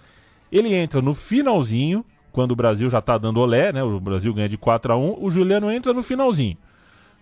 Ele 0.54 0.72
entra 0.72 1.02
no 1.02 1.14
finalzinho, 1.14 2.04
quando 2.30 2.52
o 2.52 2.56
Brasil 2.56 2.88
já 2.88 3.00
tá 3.00 3.18
dando 3.18 3.40
olé, 3.40 3.72
né? 3.72 3.82
O 3.82 3.98
Brasil 3.98 4.32
ganha 4.32 4.48
de 4.48 4.56
4 4.56 4.92
a 4.92 4.96
1 4.96 5.16
o 5.20 5.28
Juliano 5.28 5.68
entra 5.68 5.92
no 5.92 6.00
finalzinho. 6.00 6.56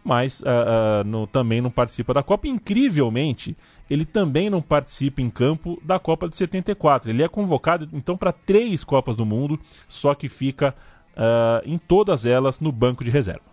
Mas 0.04 0.42
ah, 0.44 1.00
ah, 1.00 1.04
no- 1.04 1.26
também 1.26 1.62
não 1.62 1.70
participa 1.70 2.12
da 2.12 2.22
Copa. 2.22 2.46
Incrivelmente, 2.46 3.56
ele 3.88 4.04
também 4.04 4.50
não 4.50 4.60
participa 4.60 5.22
em 5.22 5.30
campo 5.30 5.80
da 5.82 5.98
Copa 5.98 6.28
de 6.28 6.36
74. 6.36 7.08
Ele 7.08 7.22
é 7.22 7.28
convocado, 7.28 7.88
então, 7.90 8.18
para 8.18 8.32
três 8.32 8.84
Copas 8.84 9.16
do 9.16 9.24
Mundo, 9.24 9.58
só 9.88 10.14
que 10.14 10.28
fica 10.28 10.74
ah, 11.16 11.62
em 11.64 11.78
todas 11.78 12.26
elas 12.26 12.60
no 12.60 12.70
banco 12.70 13.02
de 13.02 13.10
reserva. 13.10 13.50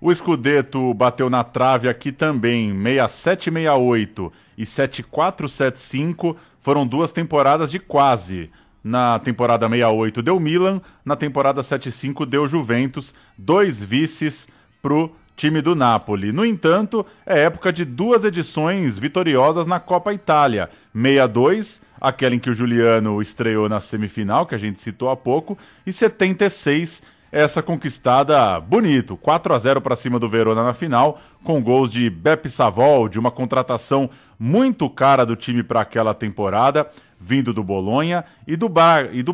O 0.00 0.12
Scudetto 0.12 0.92
bateu 0.94 1.30
na 1.30 1.44
trave 1.44 1.88
aqui 1.88 2.10
também, 2.10 2.72
6768 2.72 4.32
e 4.58 4.66
7475 4.66 6.36
foram 6.58 6.84
duas 6.84 7.12
temporadas 7.12 7.70
de 7.70 7.78
quase. 7.78 8.50
Na 8.82 9.18
temporada 9.18 9.68
68 9.68 10.22
deu 10.22 10.40
Milan, 10.40 10.80
na 11.04 11.14
temporada 11.14 11.62
75 11.62 12.26
deu 12.26 12.48
Juventus, 12.48 13.14
dois 13.38 13.82
vices 13.82 14.48
pro 14.80 15.14
time 15.36 15.62
do 15.62 15.74
Napoli. 15.74 16.32
No 16.32 16.44
entanto, 16.44 17.06
é 17.24 17.44
época 17.44 17.72
de 17.72 17.84
duas 17.84 18.24
edições 18.24 18.98
vitoriosas 18.98 19.66
na 19.66 19.80
Copa 19.80 20.12
Itália. 20.12 20.68
62, 20.94 21.80
aquela 22.00 22.34
em 22.34 22.38
que 22.38 22.50
o 22.50 22.54
Juliano 22.54 23.22
estreou 23.22 23.68
na 23.68 23.80
semifinal, 23.80 24.46
que 24.46 24.54
a 24.54 24.58
gente 24.58 24.80
citou 24.80 25.10
há 25.10 25.16
pouco, 25.16 25.56
e 25.86 25.92
76, 25.92 27.02
essa 27.30 27.62
conquistada 27.62 28.60
bonito, 28.60 29.16
4 29.16 29.54
a 29.54 29.58
0 29.58 29.80
para 29.80 29.96
cima 29.96 30.18
do 30.18 30.28
Verona 30.28 30.62
na 30.62 30.74
final, 30.74 31.20
com 31.42 31.62
gols 31.62 31.90
de 31.90 32.10
Beppe 32.10 32.50
Savol, 32.50 33.08
de 33.08 33.18
uma 33.18 33.30
contratação 33.30 34.10
muito 34.38 34.90
cara 34.90 35.24
do 35.24 35.34
time 35.34 35.62
para 35.62 35.80
aquela 35.80 36.12
temporada, 36.12 36.90
vindo 37.24 37.52
do 37.52 37.62
Bolonha, 37.62 38.24
e 38.48 38.56
do, 38.56 38.68
Bra 38.68 39.08
e 39.12 39.22
do 39.22 39.32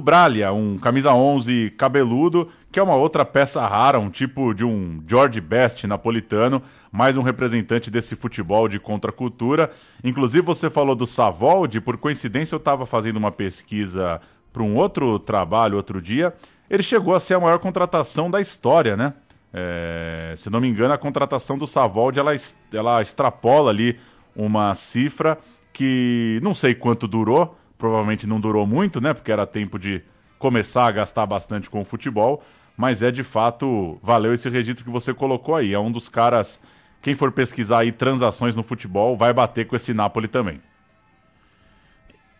um 0.54 0.78
camisa 0.78 1.14
11 1.14 1.70
cabeludo, 1.78 2.50
que 2.70 2.78
é 2.78 2.82
uma 2.82 2.94
outra 2.94 3.24
peça 3.24 3.66
rara, 3.66 3.98
um 3.98 4.10
tipo 4.10 4.52
de 4.52 4.62
um 4.62 5.02
George 5.08 5.40
Best 5.40 5.86
napolitano, 5.86 6.62
mais 6.92 7.16
um 7.16 7.22
representante 7.22 7.90
desse 7.90 8.14
futebol 8.14 8.68
de 8.68 8.78
contracultura. 8.78 9.70
Inclusive 10.04 10.44
você 10.44 10.68
falou 10.68 10.94
do 10.94 11.06
Savoldi, 11.06 11.80
por 11.80 11.96
coincidência 11.96 12.54
eu 12.54 12.58
estava 12.58 12.84
fazendo 12.84 13.16
uma 13.16 13.32
pesquisa 13.32 14.20
para 14.52 14.62
um 14.62 14.76
outro 14.76 15.18
trabalho 15.18 15.78
outro 15.78 16.02
dia, 16.02 16.34
ele 16.68 16.82
chegou 16.82 17.14
a 17.14 17.20
ser 17.20 17.34
a 17.34 17.40
maior 17.40 17.58
contratação 17.58 18.30
da 18.30 18.38
história, 18.38 18.98
né? 18.98 19.14
É, 19.50 20.34
se 20.36 20.50
não 20.50 20.60
me 20.60 20.68
engano, 20.68 20.92
a 20.92 20.98
contratação 20.98 21.56
do 21.56 21.66
Savoldi 21.66 22.20
ela, 22.20 22.32
ela 22.70 23.00
extrapola 23.00 23.70
ali 23.70 23.98
uma 24.36 24.74
cifra 24.74 25.38
que 25.72 26.38
não 26.42 26.52
sei 26.52 26.74
quanto 26.74 27.08
durou, 27.08 27.56
provavelmente 27.78 28.26
não 28.26 28.40
durou 28.40 28.66
muito, 28.66 29.00
né? 29.00 29.14
Porque 29.14 29.32
era 29.32 29.46
tempo 29.46 29.78
de 29.78 30.02
começar 30.38 30.86
a 30.86 30.90
gastar 30.90 31.24
bastante 31.26 31.70
com 31.70 31.80
o 31.80 31.84
futebol, 31.84 32.42
mas 32.76 33.02
é 33.02 33.10
de 33.10 33.22
fato, 33.22 33.98
valeu 34.02 34.34
esse 34.34 34.48
registro 34.50 34.84
que 34.84 34.90
você 34.90 35.14
colocou 35.14 35.56
aí. 35.56 35.72
É 35.72 35.78
um 35.78 35.90
dos 35.90 36.08
caras, 36.08 36.60
quem 37.00 37.14
for 37.14 37.32
pesquisar 37.32 37.80
aí 37.80 37.92
transações 37.92 38.54
no 38.54 38.62
futebol, 38.62 39.16
vai 39.16 39.32
bater 39.32 39.66
com 39.66 39.76
esse 39.76 39.94
Napoli 39.94 40.28
também. 40.28 40.60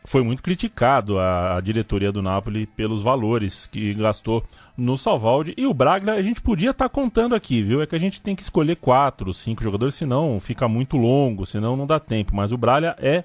foi 0.04 0.22
muito 0.22 0.42
criticado 0.42 1.18
a, 1.18 1.60
diretoria 1.60 2.10
do 2.10 2.22
Napoli 2.22 2.66
pelos 2.66 3.02
valores 3.02 3.66
que 3.66 3.92
gastou 3.94 4.42
no 4.76 4.96
Salvaldi. 4.96 5.54
E 5.56 5.66
o 5.66 5.74
Braga 5.74 6.14
a 6.14 6.22
gente 6.22 6.40
podia 6.40 6.70
estar 6.70 6.88
contando 6.88 7.34
aqui, 7.34 7.62
viu? 7.62 7.82
É 7.82 7.86
que 7.86 7.96
a 7.96 8.00
gente 8.00 8.20
tem 8.20 8.34
que 8.34 8.42
escolher 8.42 8.76
quatro, 8.76 9.34
cinco 9.34 9.62
jogadores, 9.62 9.96
senão 9.96 10.40
fica 10.40 10.66
muito 10.66 10.96
longo, 10.96 11.44
senão 11.44 11.76
não 11.76 11.86
dá 11.86 12.00
tempo. 12.00 12.34
Mas 12.34 12.52
o 12.52 12.56
Braga 12.56 12.96
é 12.98 13.24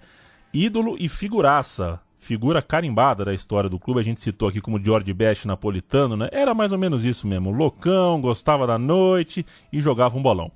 ídolo 0.54 0.96
e 1.00 1.08
figuraça. 1.08 2.00
Figura 2.24 2.62
carimbada 2.62 3.26
da 3.26 3.34
história 3.34 3.70
do 3.70 3.78
clube. 3.78 4.00
A 4.00 4.04
gente 4.04 4.22
citou 4.22 4.48
aqui 4.48 4.62
como 4.62 4.84
George 4.84 5.14
Best 5.14 5.46
napolitano, 5.46 6.16
né? 6.16 6.30
Era 6.32 6.54
mais 6.54 6.72
ou 6.72 6.78
menos 6.78 7.04
isso 7.04 7.28
mesmo. 7.28 7.52
Loucão, 7.52 8.22
gostava 8.22 8.66
da 8.66 8.80
noite 8.80 9.46
e 9.72 9.82
jogava 9.82 10.18
um 10.18 10.22
bolão. 10.22 10.50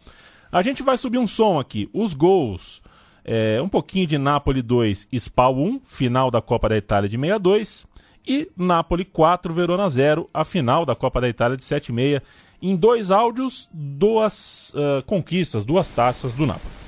A 0.49 0.61
gente 0.61 0.81
vai 0.81 0.97
subir 0.97 1.17
um 1.17 1.27
som 1.27 1.59
aqui. 1.59 1.89
Os 1.93 2.13
gols. 2.13 2.81
É, 3.25 3.61
um 3.61 3.67
pouquinho 3.67 4.07
de 4.07 4.17
Napoli 4.17 4.61
2, 4.61 5.09
Spal 5.11 5.57
1, 5.57 5.81
final 5.83 6.31
da 6.31 6.41
Copa 6.41 6.69
da 6.69 6.77
Itália 6.77 7.09
de 7.09 7.17
62. 7.17 7.85
E 8.25 8.49
Napoli 8.55 9.03
4, 9.03 9.53
Verona 9.53 9.89
0, 9.89 10.29
a 10.33 10.45
final 10.45 10.85
da 10.85 10.95
Copa 10.95 11.19
da 11.19 11.27
Itália 11.27 11.57
de 11.57 11.63
76. 11.65 12.21
Em 12.61 12.75
dois 12.75 13.11
áudios, 13.11 13.69
duas 13.73 14.73
ah, 14.73 15.03
conquistas, 15.05 15.65
duas 15.65 15.89
taças 15.89 16.33
do 16.33 16.45
Napoli. 16.45 16.86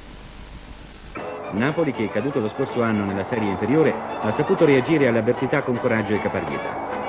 Napoli, 1.54 1.92
che 1.92 2.06
è 2.06 2.12
caduto 2.12 2.40
lo 2.40 2.48
scorso 2.48 2.82
anno 2.82 3.06
nella 3.06 3.24
serie 3.24 3.50
inferiore, 3.50 3.94
ha 4.22 4.32
saputo 4.32 4.66
reagire 4.66 5.08
alle 5.08 5.20
avversità 5.20 5.62
con 5.62 5.80
coraggio 5.80 6.14
e 6.14 6.22
caparbietà. 6.22 7.00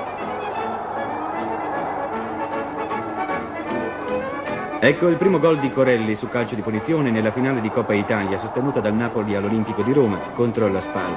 Ecco 4.83 5.09
il 5.09 5.15
primo 5.17 5.37
gol 5.37 5.59
di 5.59 5.71
Corelli 5.71 6.15
su 6.15 6.27
calcio 6.27 6.55
di 6.55 6.61
punizione 6.61 7.11
nella 7.11 7.31
finale 7.31 7.61
di 7.61 7.69
Coppa 7.69 7.93
Italia 7.93 8.37
sostenuta 8.37 8.79
dal 8.79 8.95
Napoli 8.95 9.35
all'Olimpico 9.35 9.83
di 9.83 9.93
Roma 9.93 10.17
contro 10.33 10.67
la 10.67 10.79
Spal. 10.79 11.11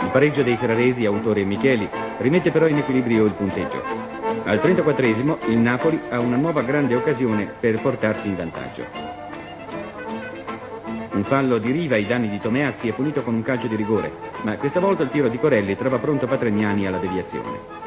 Il 0.00 0.08
pareggio 0.10 0.42
dei 0.42 0.56
ferraresi, 0.56 1.04
autore 1.04 1.44
Micheli, 1.44 1.86
rimette 2.18 2.50
però 2.50 2.66
in 2.66 2.78
equilibrio 2.78 3.26
il 3.26 3.32
punteggio. 3.32 3.82
Al 4.44 4.60
34esimo 4.62 5.50
il 5.50 5.58
Napoli 5.58 6.00
ha 6.08 6.20
una 6.20 6.36
nuova 6.36 6.62
grande 6.62 6.94
occasione 6.94 7.44
per 7.44 7.80
portarsi 7.80 8.28
in 8.28 8.36
vantaggio. 8.36 9.23
Un 11.14 11.22
fallo 11.22 11.58
di 11.58 11.70
Riva 11.70 11.94
ai 11.94 12.06
danni 12.06 12.28
di 12.28 12.40
Tomeazzi 12.40 12.88
è 12.88 12.92
punito 12.92 13.22
con 13.22 13.34
un 13.34 13.42
calcio 13.42 13.68
di 13.68 13.76
rigore, 13.76 14.10
ma 14.42 14.56
questa 14.56 14.80
volta 14.80 15.04
il 15.04 15.10
tiro 15.10 15.28
di 15.28 15.38
Corelli 15.38 15.76
trova 15.76 15.98
pronto 15.98 16.26
Patrignani 16.26 16.88
alla 16.88 16.98
deviazione. 16.98 17.82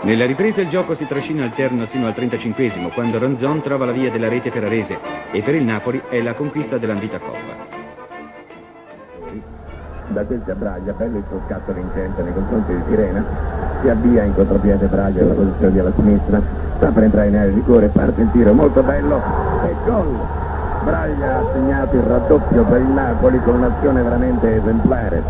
Nella 0.00 0.24
ripresa 0.24 0.62
il 0.62 0.68
gioco 0.68 0.94
si 0.94 1.06
trascina 1.06 1.44
alterno 1.44 1.84
sino 1.84 2.06
al 2.06 2.14
35esimo, 2.16 2.90
quando 2.90 3.18
Ronzon 3.18 3.60
trova 3.60 3.84
la 3.84 3.92
via 3.92 4.10
della 4.10 4.28
rete 4.28 4.50
ferrarese 4.50 4.98
e 5.30 5.42
per 5.42 5.54
il 5.56 5.62
Napoli 5.62 6.00
è 6.08 6.22
la 6.22 6.32
conquista 6.32 6.78
dell'Anvita 6.78 7.18
Coppa. 7.18 7.73
Da 10.08 10.22
questi 10.24 10.50
a 10.50 10.54
Braglia, 10.54 10.92
bello 10.92 11.18
il 11.18 11.24
suo 11.28 11.40
scatto 11.46 11.72
vincente 11.72 12.22
nei 12.22 12.32
confronti 12.32 12.74
di 12.74 12.82
Sirena, 12.88 13.24
si 13.80 13.88
avvia 13.88 14.22
in 14.22 14.34
contropiede 14.34 14.86
Braglia 14.86 15.22
nella 15.22 15.34
posizione 15.34 15.72
di 15.72 15.78
alla 15.78 15.92
sinistra, 15.94 16.40
sta 16.76 16.88
per 16.88 17.02
entrare 17.02 17.28
in 17.28 17.36
area 17.36 17.48
di 17.48 17.54
rigore, 17.54 17.86
parte 17.88 18.20
il 18.20 18.30
tiro 18.30 18.52
molto 18.52 18.82
bello 18.82 19.20
e 19.64 19.74
gol! 19.84 20.42
Braglia 20.84 21.38
ha 21.38 21.44
segnato 21.52 21.96
il 21.96 22.02
raddoppio 22.02 22.64
per 22.64 22.80
il 22.80 22.88
Napoli 22.88 23.40
con 23.40 23.54
un'azione 23.54 24.02
veramente 24.02 24.56
esemplare. 24.56 25.22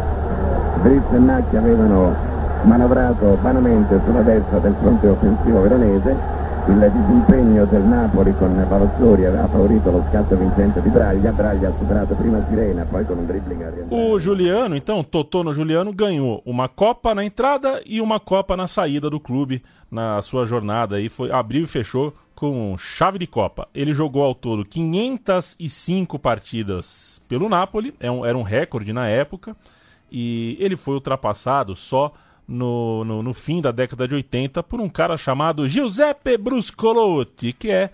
Brizz 0.83 1.13
e 1.13 1.19
Nacchi 1.19 1.57
avevano 1.57 2.15
manovrato 2.63 3.39
vanamente 3.41 4.01
sulla 4.05 4.23
destra 4.23 4.59
del 4.59 4.75
fronte 4.81 5.09
offensivo 5.09 5.61
veronese, 5.61 6.17
il 6.67 6.91
disimpegno 6.93 7.67
del 7.67 7.83
Napoli 7.83 8.35
con 8.37 8.65
Palazzori 8.69 9.27
aveva 9.27 9.47
favorito 9.49 9.91
lo 9.91 10.05
scatto 10.09 10.35
vincente 10.37 10.81
di 10.81 10.89
Braglia, 10.89 11.31
Braglia 11.31 11.69
ha 11.69 11.73
superato 11.79 12.15
prima 12.15 12.43
Sirena, 12.49 12.85
poi 12.85 13.05
con 13.05 13.19
un 13.19 13.27
dribbling 13.27 13.63
a 13.63 13.71
rientrare. 13.71 14.03
O 14.03 14.19
Juliano, 14.19 14.75
então, 14.75 15.03
Totono 15.05 15.53
Juliano 15.53 15.93
ganhou 15.93 16.43
uma 16.47 16.69
Copa 16.69 17.15
na 17.15 17.23
entrada 17.25 17.83
e 17.85 18.01
uma 18.01 18.19
Copa 18.19 18.57
na 18.57 18.67
saída 18.67 19.11
do 19.11 19.21
clube 19.21 19.63
na 19.91 20.21
sua 20.23 20.47
jornada 20.47 20.97
aí 20.97 21.09
foi 21.09 21.31
abriu 21.31 21.65
e 21.65 21.67
fechou 21.67 22.13
com 22.35 22.75
chave 22.79 23.19
de 23.19 23.27
Copa. 23.27 23.69
Ele 23.75 23.93
jogou 23.93 24.25
ao 24.25 24.35
todo 24.35 24.65
505 24.65 26.19
partidas 26.19 27.21
pelo 27.29 27.49
Napoli, 27.49 27.95
é 28.01 28.11
um- 28.11 28.25
era 28.25 28.37
um 28.37 28.43
recorde 28.43 28.93
na 28.93 29.07
época 29.07 29.55
e 30.11 30.57
ele 30.59 30.77
foi 30.77 30.95
ultrapassado 30.95 31.77
só 31.77 32.13
no, 32.47 33.05
no, 33.05 33.23
no 33.23 33.35
fim 33.35 33.61
da 33.61 33.71
década 33.71 34.07
de 34.07 34.15
80 34.15 34.63
por 34.63 34.81
um 34.81 34.89
cara 34.89 35.17
chamado 35.17 35.67
Giuseppe 35.67 36.37
Bruscolotti, 36.37 37.53
que 37.53 37.71
é 37.71 37.91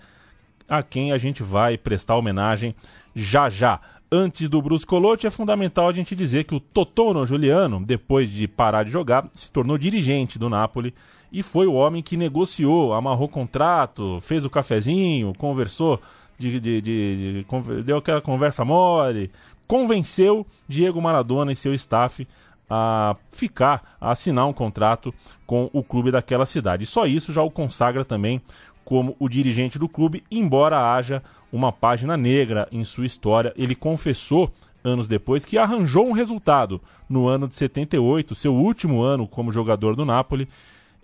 a 0.67 0.83
quem 0.83 1.11
a 1.11 1.17
gente 1.17 1.43
vai 1.43 1.77
prestar 1.77 2.15
homenagem 2.15 2.75
já 3.15 3.49
já. 3.49 3.79
Antes 4.11 4.49
do 4.49 4.61
Bruscolotti, 4.61 5.25
é 5.25 5.29
fundamental 5.29 5.87
a 5.87 5.93
gente 5.93 6.15
dizer 6.15 6.43
que 6.43 6.53
o 6.53 6.59
Totono 6.59 7.25
Juliano, 7.25 7.81
depois 7.85 8.29
de 8.29 8.45
parar 8.47 8.83
de 8.83 8.91
jogar, 8.91 9.29
se 9.31 9.49
tornou 9.49 9.77
dirigente 9.77 10.37
do 10.37 10.49
Napoli 10.49 10.93
e 11.31 11.41
foi 11.41 11.65
o 11.65 11.73
homem 11.73 12.03
que 12.03 12.17
negociou, 12.17 12.93
amarrou 12.93 13.29
contrato, 13.29 14.19
fez 14.21 14.43
o 14.43 14.49
cafezinho, 14.49 15.33
conversou, 15.37 16.01
de, 16.37 16.59
de, 16.59 16.81
de, 16.81 17.43
de 17.43 17.83
deu 17.83 17.97
aquela 17.97 18.19
conversa 18.19 18.65
mole, 18.65 19.31
convenceu 19.65 20.45
Diego 20.67 21.01
Maradona 21.01 21.53
e 21.53 21.55
seu 21.55 21.73
staff 21.73 22.27
a 22.73 23.17
ficar, 23.29 23.97
a 23.99 24.11
assinar 24.11 24.47
um 24.47 24.53
contrato 24.53 25.13
com 25.45 25.69
o 25.73 25.83
clube 25.83 26.09
daquela 26.09 26.45
cidade. 26.45 26.85
só 26.85 27.05
isso 27.05 27.33
já 27.33 27.43
o 27.43 27.51
consagra 27.51 28.05
também 28.05 28.41
como 28.85 29.13
o 29.19 29.27
dirigente 29.27 29.77
do 29.77 29.89
clube, 29.89 30.23
embora 30.31 30.93
haja 30.93 31.21
uma 31.51 31.73
página 31.73 32.15
negra 32.15 32.69
em 32.71 32.85
sua 32.85 33.05
história. 33.05 33.53
Ele 33.57 33.75
confessou 33.75 34.53
anos 34.81 35.05
depois 35.05 35.43
que 35.43 35.57
arranjou 35.57 36.07
um 36.07 36.13
resultado 36.13 36.81
no 37.09 37.27
ano 37.27 37.45
de 37.45 37.55
78, 37.55 38.33
seu 38.35 38.55
último 38.55 39.01
ano 39.01 39.27
como 39.27 39.51
jogador 39.51 39.93
do 39.93 40.05
Napoli. 40.05 40.47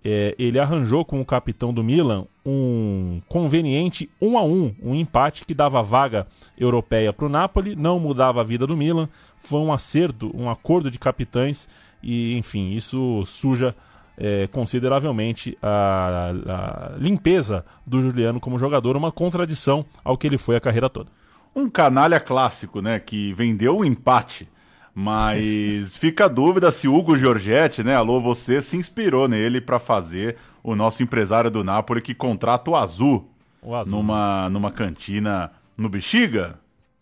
É, 0.05 0.35
ele 0.39 0.59
arranjou 0.59 1.03
com 1.03 1.19
o 1.19 1.25
capitão 1.25 1.73
do 1.73 1.83
Milan 1.83 2.25
um 2.45 3.19
conveniente 3.27 4.09
1 4.21 4.27
um 4.27 4.37
a 4.37 4.43
1 4.43 4.53
um, 4.53 4.75
um 4.81 4.95
empate 4.95 5.43
que 5.43 5.53
dava 5.53 5.83
vaga 5.83 6.27
europeia 6.57 7.11
para 7.11 7.25
o 7.25 7.29
Napoli, 7.29 7.75
não 7.75 7.99
mudava 7.99 8.39
a 8.39 8.43
vida 8.43 8.65
do 8.65 8.77
Milan, 8.77 9.09
foi 9.47 9.59
um 9.61 9.71
acerto, 9.71 10.31
um 10.35 10.49
acordo 10.49 10.91
de 10.91 10.99
capitães 10.99 11.67
e, 12.03 12.37
enfim, 12.37 12.71
isso 12.71 13.23
suja 13.25 13.75
é, 14.17 14.47
consideravelmente 14.47 15.57
a, 15.61 16.31
a 16.47 16.97
limpeza 16.97 17.63
do 17.85 18.01
Juliano 18.01 18.39
como 18.39 18.57
jogador, 18.57 18.97
uma 18.97 19.11
contradição 19.11 19.85
ao 20.03 20.17
que 20.17 20.27
ele 20.27 20.37
foi 20.37 20.55
a 20.55 20.61
carreira 20.61 20.89
toda. 20.89 21.09
Um 21.55 21.69
canalha 21.69 22.19
clássico, 22.19 22.81
né, 22.81 22.99
que 22.99 23.33
vendeu 23.33 23.77
o 23.77 23.85
empate. 23.85 24.49
Mas 24.93 25.95
fica 25.97 26.25
a 26.25 26.27
dúvida 26.27 26.71
se 26.71 26.87
Hugo 26.87 27.15
Giorgetti, 27.15 27.83
né, 27.83 27.95
alô 27.95 28.19
você, 28.19 28.61
se 28.61 28.75
inspirou 28.75 29.27
nele 29.27 29.61
para 29.61 29.79
fazer 29.79 30.37
o 30.63 30.75
nosso 30.75 31.03
empresário 31.03 31.49
do 31.49 31.63
Napoli 31.63 32.01
que 32.01 32.13
contrata 32.13 32.69
o 32.69 32.75
Azul, 32.75 33.29
o 33.61 33.75
Azul. 33.75 33.91
Numa, 33.91 34.49
numa 34.49 34.71
cantina 34.71 35.51
no 35.77 35.87
Bexiga. 35.87 36.59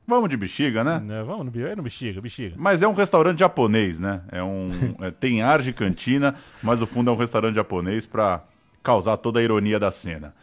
Vamos 0.07 0.29
de 0.29 0.37
bexiga, 0.37 0.83
né? 0.83 1.01
É, 1.09 1.23
vamos 1.23 1.51
no, 1.51 1.67
é 1.67 1.75
no 1.75 1.81
bexiga, 1.81 2.21
bexiga. 2.21 2.55
Mas 2.57 2.83
é 2.83 2.87
um 2.87 2.93
restaurante 2.93 3.39
japonês, 3.39 3.99
né? 3.99 4.21
É 4.31 4.43
um 4.43 4.69
é, 5.01 5.11
tem 5.11 5.41
ar 5.41 5.61
de 5.61 5.73
cantina, 5.73 6.35
mas 6.61 6.79
no 6.79 6.85
fundo 6.85 7.09
é 7.09 7.13
um 7.13 7.17
restaurante 7.17 7.55
japonês 7.55 8.05
para 8.05 8.43
causar 8.83 9.17
toda 9.17 9.39
a 9.39 9.43
ironia 9.43 9.79
da 9.79 9.91
cena. 9.91 10.33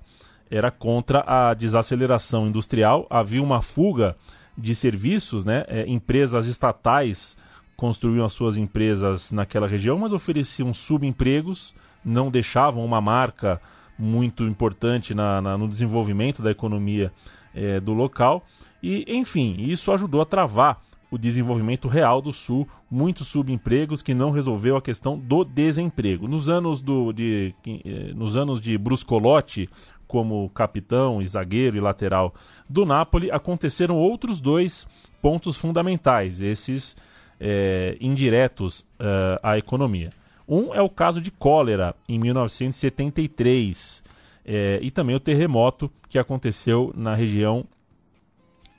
era 0.49 0.69
contra 0.69 1.23
a 1.25 1.53
desaceleração 1.55 2.45
industrial. 2.45 3.07
Havia 3.09 3.41
uma 3.41 3.61
fuga 3.61 4.15
de 4.55 4.75
serviços, 4.75 5.43
né? 5.43 5.65
É, 5.67 5.89
empresas 5.89 6.45
estatais 6.45 7.35
construíam 7.75 8.25
as 8.25 8.33
suas 8.33 8.55
empresas 8.55 9.31
naquela 9.31 9.67
região, 9.67 9.97
mas 9.97 10.13
ofereciam 10.13 10.73
subempregos, 10.73 11.73
não 12.05 12.29
deixavam 12.29 12.85
uma 12.85 13.01
marca 13.01 13.59
muito 13.97 14.43
importante 14.43 15.13
na, 15.13 15.41
na 15.41 15.57
no 15.57 15.67
desenvolvimento 15.67 16.41
da 16.41 16.51
economia 16.51 17.11
é, 17.53 17.79
do 17.79 17.93
local. 17.93 18.45
E, 18.83 19.03
enfim, 19.07 19.55
isso 19.59 19.91
ajudou 19.91 20.21
a 20.21 20.25
travar 20.25 20.81
o 21.11 21.17
desenvolvimento 21.17 21.87
real 21.87 22.21
do 22.21 22.33
Sul, 22.33 22.67
muitos 22.89 23.27
subempregos 23.27 24.01
que 24.01 24.13
não 24.13 24.31
resolveu 24.31 24.75
a 24.75 24.81
questão 24.81 25.17
do 25.17 25.43
desemprego. 25.43 26.27
Nos 26.27 26.49
anos, 26.49 26.81
do, 26.81 27.13
de, 27.13 27.53
eh, 27.65 28.13
nos 28.13 28.35
anos 28.35 28.59
de 28.59 28.77
Bruscolotti, 28.77 29.69
como 30.07 30.49
capitão 30.49 31.21
e 31.21 31.27
zagueiro 31.27 31.77
e 31.77 31.79
lateral 31.79 32.33
do 32.69 32.85
Napoli, 32.85 33.31
aconteceram 33.31 33.97
outros 33.97 34.39
dois 34.39 34.87
pontos 35.21 35.57
fundamentais, 35.57 36.41
esses 36.41 36.95
é, 37.39 37.97
indiretos 37.99 38.81
uh, 38.99 39.39
à 39.41 39.57
economia. 39.57 40.09
Um 40.47 40.73
é 40.73 40.81
o 40.81 40.89
caso 40.89 41.19
de 41.19 41.31
cólera 41.31 41.95
em 42.07 42.19
1973 42.19 44.03
é, 44.45 44.79
e 44.81 44.91
também 44.91 45.15
o 45.15 45.19
terremoto 45.19 45.91
que 46.07 46.19
aconteceu 46.19 46.93
na 46.95 47.15
região 47.15 47.65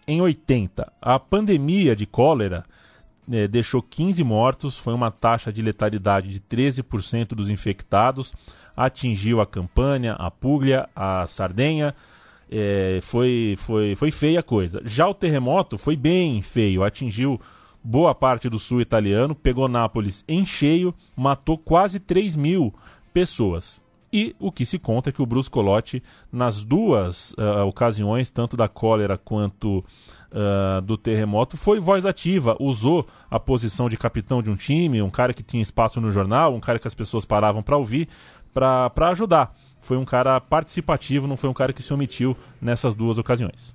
em 0.07 0.21
80, 0.21 0.93
a 1.01 1.19
pandemia 1.19 1.97
de 1.97 2.07
cólera 2.07 2.65
né, 3.27 3.49
deixou 3.49 3.83
15 3.83 4.23
mortos, 4.23 4.79
foi 4.79 4.95
uma 4.95 5.11
taxa 5.11 5.53
de 5.53 5.61
letalidade 5.61 6.29
de 6.29 6.41
13% 6.41 7.29
dos 7.29 7.51
infectados, 7.51 8.33
atingiu 8.77 9.41
a 9.41 9.47
Campanha, 9.47 10.13
a 10.15 10.31
Puglia, 10.31 10.89
a 10.95 11.27
Sardenha, 11.27 11.95
é, 12.51 13.01
foi, 13.03 13.57
foi, 13.59 13.97
foi 13.97 14.11
feia 14.11 14.41
a 14.41 14.43
coisa. 14.43 14.81
Já 14.85 15.09
o 15.09 15.15
terremoto 15.15 15.77
foi 15.77 15.97
bem 15.97 16.41
feio, 16.43 16.85
atingiu 16.85 17.41
boa 17.83 18.15
parte 18.15 18.49
do 18.49 18.59
sul 18.59 18.81
italiano, 18.81 19.35
pegou 19.35 19.69
Nápoles 19.69 20.25
em 20.29 20.45
cheio, 20.45 20.95
matou 21.17 21.59
quase 21.59 21.99
3 21.99 22.37
mil 22.37 22.73
pessoas. 23.13 23.81
E 24.13 24.35
o 24.39 24.53
que 24.53 24.65
se 24.65 24.79
conta 24.79 25.11
é 25.11 25.13
que 25.13 25.21
o 25.21 25.27
Bruce 25.27 25.51
Colotti, 25.51 26.03
nas 26.33 26.63
duas 26.63 27.33
uh, 27.33 27.67
ocasiões, 27.67 28.31
tanto 28.31 28.57
da 28.57 28.69
cólera 28.69 29.19
quanto 29.19 29.79
uh, 29.79 30.81
do 30.83 30.97
terremoto, 30.97 31.57
foi 31.57 31.81
voz 31.81 32.07
ativa, 32.07 32.57
usou 32.61 33.07
a 33.31 33.41
posição 33.41 33.89
de 33.89 33.97
capitão 33.97 34.43
de 34.43 34.51
um 34.51 34.57
time, 34.57 35.03
um 35.03 35.11
cara 35.11 35.35
que 35.35 35.43
tinha 35.43 35.63
espaço 35.63 36.01
no 36.01 36.11
jornal, 36.13 36.55
um 36.55 36.61
cara 36.61 36.79
que 36.79 36.89
as 36.89 36.95
pessoas 36.95 37.25
paravam 37.25 37.63
para 37.63 37.77
ouvir, 37.77 38.09
para 38.55 39.09
ajudar. 39.11 39.55
Foi 39.81 39.97
um 39.97 40.05
cara 40.05 40.41
participativo, 40.41 41.27
não 41.27 41.37
foi 41.37 41.51
um 41.51 41.55
cara 41.55 41.73
que 41.73 41.83
se 41.83 41.93
omitiu 41.93 42.37
nessas 42.61 42.95
duas 42.95 43.19
ocasiões. 43.19 43.75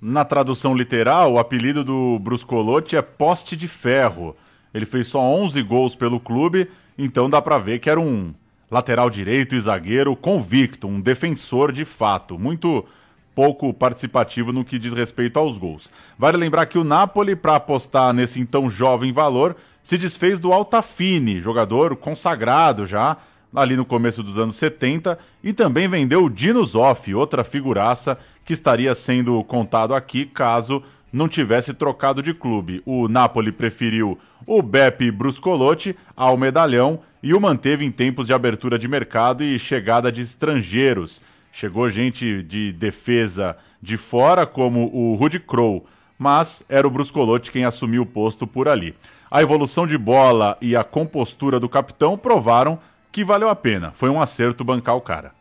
Na 0.00 0.24
tradução 0.24 0.74
literal, 0.74 1.34
o 1.34 1.38
apelido 1.38 1.84
do 1.84 2.18
Bruscolotti 2.18 2.96
é 2.96 3.02
poste 3.02 3.56
de 3.56 3.68
ferro. 3.68 4.34
Ele 4.74 4.86
fez 4.86 5.06
só 5.06 5.20
11 5.20 5.62
gols 5.62 5.94
pelo 5.94 6.18
clube, 6.18 6.68
então 6.96 7.28
dá 7.28 7.40
para 7.40 7.58
ver 7.58 7.78
que 7.78 7.90
era 7.90 8.00
um 8.00 8.34
lateral 8.72 9.10
direito 9.10 9.54
e 9.54 9.60
zagueiro 9.60 10.16
convicto, 10.16 10.88
um 10.88 10.98
defensor 10.98 11.70
de 11.72 11.84
fato, 11.84 12.38
muito 12.38 12.82
pouco 13.34 13.72
participativo 13.74 14.50
no 14.50 14.64
que 14.64 14.78
diz 14.78 14.94
respeito 14.94 15.38
aos 15.38 15.58
gols. 15.58 15.90
Vale 16.18 16.38
lembrar 16.38 16.64
que 16.64 16.78
o 16.78 16.84
Napoli, 16.84 17.36
para 17.36 17.56
apostar 17.56 18.14
nesse 18.14 18.40
então 18.40 18.70
jovem 18.70 19.12
valor, 19.12 19.56
se 19.82 19.98
desfez 19.98 20.40
do 20.40 20.54
Altafine, 20.54 21.38
jogador 21.38 21.96
consagrado 21.96 22.86
já 22.86 23.18
ali 23.54 23.76
no 23.76 23.84
começo 23.84 24.22
dos 24.22 24.38
anos 24.38 24.56
70, 24.56 25.18
e 25.44 25.52
também 25.52 25.86
vendeu 25.86 26.24
o 26.24 26.30
Dino 26.30 26.64
Zoff, 26.64 27.14
outra 27.14 27.44
figuraça 27.44 28.18
que 28.42 28.54
estaria 28.54 28.94
sendo 28.94 29.44
contado 29.44 29.94
aqui 29.94 30.24
caso 30.24 30.82
não 31.12 31.28
tivesse 31.28 31.74
trocado 31.74 32.22
de 32.22 32.32
clube. 32.32 32.82
O 32.86 33.06
Napoli 33.06 33.52
preferiu 33.52 34.18
o 34.46 34.62
Beppe 34.62 35.10
Bruscolotti 35.10 35.96
ao 36.16 36.36
medalhão 36.36 37.00
e 37.22 37.34
o 37.34 37.40
manteve 37.40 37.84
em 37.84 37.90
tempos 37.90 38.26
de 38.26 38.34
abertura 38.34 38.78
de 38.78 38.88
mercado 38.88 39.44
e 39.44 39.58
chegada 39.58 40.10
de 40.10 40.22
estrangeiros. 40.22 41.20
Chegou 41.52 41.90
gente 41.90 42.42
de 42.42 42.72
defesa 42.72 43.56
de 43.80 43.96
fora, 43.96 44.46
como 44.46 44.90
o 44.92 45.14
Rudy 45.14 45.38
Crow, 45.38 45.84
mas 46.18 46.64
era 46.68 46.86
o 46.86 46.90
Bruscolotti 46.90 47.50
quem 47.50 47.64
assumiu 47.64 48.02
o 48.02 48.06
posto 48.06 48.46
por 48.46 48.68
ali. 48.68 48.94
a 49.30 49.40
evolução 49.40 49.86
de 49.86 49.96
bola 49.96 50.58
e 50.60 50.76
a 50.76 50.84
compostura 50.84 51.58
do 51.58 51.66
capitão 51.66 52.18
provaram 52.18 52.78
que 53.10 53.24
valeu 53.24 53.48
a 53.48 53.56
pena. 53.56 53.90
Foi 53.94 54.10
um 54.10 54.20
acerto 54.20 54.62
bancar 54.62 54.94
o 54.94 55.00
cara. 55.00 55.32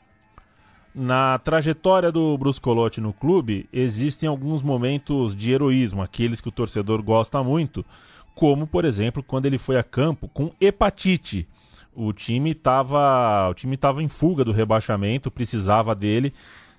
Na 0.94 1.40
trajetória 1.40 2.12
do 2.12 2.38
Bruscolotti 2.38 3.00
no 3.00 3.14
clube, 3.14 3.68
existem 3.72 4.28
alguns 4.28 4.62
momentos 4.62 5.34
de 5.34 5.52
heroísmo, 5.52 6.02
aqueles 6.02 6.42
que 6.42 6.50
o 6.50 6.52
torcedor 6.52 7.02
gosta 7.02 7.42
muito, 7.42 7.86
como, 8.36 8.68
por 8.68 8.84
exemplo, 8.84 9.24
quando 9.24 9.46
ele 9.46 9.58
foi 9.58 9.78
a 9.78 9.84
campo 9.84 10.28
com 10.28 10.52
hepatite. 10.60 11.48
O 11.94 12.12
time 12.12 12.52
estava 12.52 13.50
o 13.50 13.54
time 13.54 13.78
tava 13.78 14.04
em 14.04 14.08
fuga 14.08 14.44
do 14.44 14.52
rebaixamento, 14.52 15.32
precisava 15.32 15.96
dele, 15.96 16.34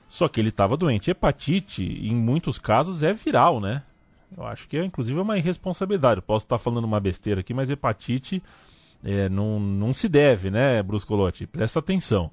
só 0.08 0.28
que 0.28 0.40
ele 0.40 0.50
estava 0.50 0.76
doente. 0.76 1.10
Hepatite, 1.10 1.82
em 1.82 2.14
muitos 2.14 2.58
casos, 2.58 3.02
é 3.02 3.14
viral, 3.14 3.60
né? 3.60 3.82
Eu 4.36 4.44
acho 4.46 4.68
que 4.68 4.76
é, 4.76 4.84
inclusive, 4.84 5.18
uma 5.18 5.38
irresponsabilidade. 5.38 6.18
Eu 6.18 6.22
posso 6.22 6.44
estar 6.44 6.58
falando 6.58 6.84
uma 6.84 7.00
besteira 7.00 7.40
aqui, 7.40 7.54
mas 7.54 7.70
hepatite 7.70 8.42
é, 9.04 9.28
não, 9.28 9.58
não 9.58 9.94
se 9.94 10.08
deve, 10.08 10.50
né, 10.50 10.82
Bruscolotti? 10.82 11.46
Presta 11.46 11.78
atenção. 11.78 12.30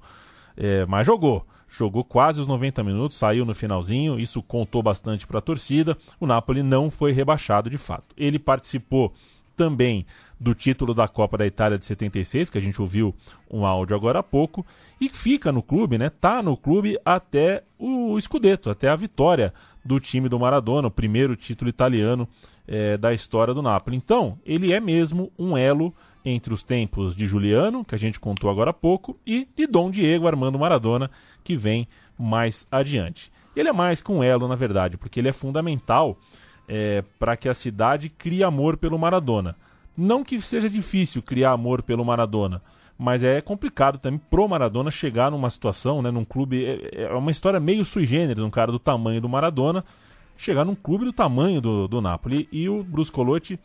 É, 0.56 0.84
mas 0.86 1.06
jogou 1.06 1.46
jogou 1.70 2.02
quase 2.02 2.40
os 2.40 2.48
90 2.48 2.82
minutos, 2.82 3.16
saiu 3.16 3.44
no 3.44 3.54
finalzinho, 3.54 4.18
isso 4.18 4.42
contou 4.42 4.82
bastante 4.82 5.26
para 5.26 5.38
a 5.38 5.42
torcida. 5.42 5.96
O 6.18 6.26
Napoli 6.26 6.62
não 6.62 6.90
foi 6.90 7.12
rebaixado 7.12 7.70
de 7.70 7.78
fato. 7.78 8.14
Ele 8.16 8.38
participou 8.38 9.14
também 9.56 10.04
do 10.38 10.54
título 10.54 10.94
da 10.94 11.06
Copa 11.06 11.36
da 11.36 11.46
Itália 11.46 11.78
de 11.78 11.84
76, 11.84 12.48
que 12.48 12.56
a 12.56 12.60
gente 12.60 12.80
ouviu 12.80 13.14
um 13.50 13.66
áudio 13.66 13.94
agora 13.94 14.20
há 14.20 14.22
pouco, 14.22 14.64
e 14.98 15.08
fica 15.10 15.52
no 15.52 15.62
clube, 15.62 15.98
né? 15.98 16.10
Tá 16.10 16.42
no 16.42 16.56
clube 16.56 16.98
até 17.04 17.62
o 17.78 18.18
Scudetto, 18.18 18.70
até 18.70 18.88
a 18.88 18.96
vitória 18.96 19.52
do 19.84 20.00
time 20.00 20.28
do 20.28 20.40
Maradona, 20.40 20.88
o 20.88 20.90
primeiro 20.90 21.36
título 21.36 21.68
italiano 21.68 22.26
é, 22.66 22.96
da 22.96 23.12
história 23.12 23.52
do 23.52 23.60
Napoli. 23.60 23.96
Então, 23.96 24.38
ele 24.44 24.72
é 24.72 24.80
mesmo 24.80 25.30
um 25.38 25.56
elo 25.58 25.94
entre 26.24 26.52
os 26.52 26.62
tempos 26.62 27.16
de 27.16 27.26
Juliano, 27.26 27.84
que 27.84 27.94
a 27.94 27.98
gente 27.98 28.20
contou 28.20 28.50
agora 28.50 28.70
há 28.70 28.74
pouco, 28.74 29.18
e 29.26 29.48
de 29.56 29.66
Dom 29.66 29.90
Diego 29.90 30.26
Armando 30.26 30.58
Maradona, 30.58 31.10
que 31.42 31.56
vem 31.56 31.88
mais 32.18 32.66
adiante. 32.70 33.32
Ele 33.56 33.68
é 33.68 33.72
mais 33.72 34.00
que 34.00 34.12
um 34.12 34.22
elo, 34.22 34.46
na 34.46 34.54
verdade, 34.54 34.96
porque 34.96 35.20
ele 35.20 35.28
é 35.28 35.32
fundamental 35.32 36.18
é, 36.68 37.02
para 37.18 37.36
que 37.36 37.48
a 37.48 37.54
cidade 37.54 38.08
crie 38.08 38.44
amor 38.44 38.76
pelo 38.76 38.98
Maradona. 38.98 39.56
Não 39.96 40.22
que 40.22 40.40
seja 40.40 40.70
difícil 40.70 41.22
criar 41.22 41.52
amor 41.52 41.82
pelo 41.82 42.04
Maradona, 42.04 42.62
mas 42.96 43.22
é 43.22 43.40
complicado 43.40 43.98
também 43.98 44.20
pro 44.30 44.48
Maradona 44.48 44.90
chegar 44.90 45.30
numa 45.30 45.50
situação, 45.50 46.00
né, 46.00 46.10
num 46.10 46.24
clube. 46.24 46.64
É, 46.64 47.04
é 47.04 47.12
uma 47.14 47.30
história 47.30 47.58
meio 47.58 47.84
sui 47.84 48.06
generis, 48.06 48.42
um 48.42 48.50
cara 48.50 48.70
do 48.70 48.78
tamanho 48.78 49.20
do 49.20 49.28
Maradona, 49.28 49.84
chegar 50.36 50.64
num 50.64 50.74
clube 50.74 51.04
do 51.04 51.12
tamanho 51.12 51.60
do, 51.60 51.88
do 51.88 52.00
Napoli. 52.00 52.48
E 52.52 52.68
o 52.68 52.84
Bruscolotti 52.84 53.58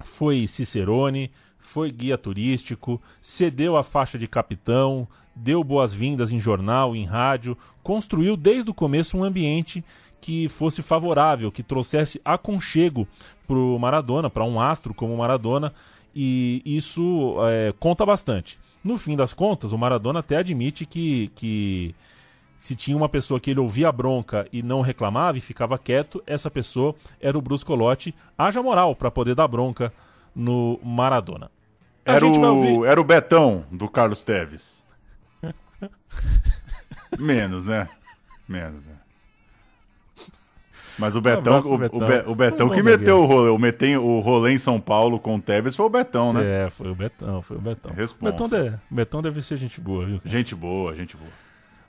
foi 0.00 0.46
Cicerone, 0.46 1.30
foi 1.64 1.90
guia 1.90 2.16
turístico, 2.16 3.00
cedeu 3.20 3.76
a 3.76 3.82
faixa 3.82 4.18
de 4.18 4.28
capitão, 4.28 5.08
deu 5.34 5.64
boas-vindas 5.64 6.30
em 6.30 6.38
jornal, 6.38 6.94
em 6.94 7.04
rádio, 7.04 7.56
construiu 7.82 8.36
desde 8.36 8.70
o 8.70 8.74
começo 8.74 9.16
um 9.16 9.24
ambiente 9.24 9.82
que 10.20 10.48
fosse 10.48 10.82
favorável, 10.82 11.50
que 11.50 11.62
trouxesse 11.62 12.20
aconchego 12.24 13.08
para 13.46 13.56
o 13.56 13.78
Maradona, 13.78 14.30
para 14.30 14.44
um 14.44 14.60
astro 14.60 14.94
como 14.94 15.14
o 15.14 15.18
Maradona, 15.18 15.74
e 16.14 16.62
isso 16.64 17.36
é, 17.48 17.74
conta 17.80 18.06
bastante. 18.06 18.58
No 18.82 18.96
fim 18.96 19.16
das 19.16 19.32
contas, 19.32 19.72
o 19.72 19.78
Maradona 19.78 20.20
até 20.20 20.36
admite 20.36 20.86
que, 20.86 21.30
que 21.34 21.94
se 22.58 22.76
tinha 22.76 22.96
uma 22.96 23.08
pessoa 23.08 23.40
que 23.40 23.50
ele 23.50 23.60
ouvia 23.60 23.90
bronca 23.90 24.46
e 24.52 24.62
não 24.62 24.80
reclamava 24.80 25.38
e 25.38 25.40
ficava 25.40 25.78
quieto, 25.78 26.22
essa 26.26 26.50
pessoa 26.50 26.94
era 27.20 27.36
o 27.36 27.42
Bruscolotti. 27.42 28.14
Haja 28.38 28.62
moral 28.62 28.94
para 28.94 29.10
poder 29.10 29.34
dar 29.34 29.48
bronca 29.48 29.92
no 30.34 30.78
Maradona. 30.82 31.50
era, 32.04 32.26
o, 32.26 32.84
era 32.84 33.00
o 33.00 33.04
Betão 33.04 33.64
do 33.70 33.88
Carlos 33.88 34.22
Teves. 34.22 34.82
Menos, 37.18 37.66
né? 37.66 37.88
Menos, 38.48 38.84
né? 38.86 38.94
Mas 40.98 41.16
o 41.16 41.20
Betão, 41.20 41.58
o, 41.58 41.78
Betão. 41.78 41.98
o, 41.98 42.06
Be, 42.06 42.30
o 42.30 42.34
Betão 42.34 42.68
que 42.68 42.82
meteu 42.82 43.20
o 43.20 43.26
rolê, 43.26 43.50
o, 43.50 43.58
metem, 43.58 43.96
o 43.96 44.20
rolê 44.20 44.52
em 44.52 44.58
São 44.58 44.80
Paulo 44.80 45.18
com 45.18 45.36
o 45.36 45.40
Tevez 45.40 45.74
foi 45.74 45.86
o 45.86 45.90
Betão, 45.90 46.32
né? 46.32 46.66
É, 46.66 46.70
foi 46.70 46.90
o 46.90 46.94
Betão, 46.94 47.42
foi 47.42 47.56
o 47.56 47.60
Betão. 47.60 47.92
Responsa. 47.92 48.32
Betão, 48.32 48.48
deve, 48.48 48.76
Betão 48.88 49.22
deve 49.22 49.42
ser 49.42 49.56
gente 49.56 49.80
boa, 49.80 50.06
viu? 50.06 50.20
Gente 50.24 50.54
boa, 50.54 50.94
gente 50.94 51.16
boa. 51.16 51.30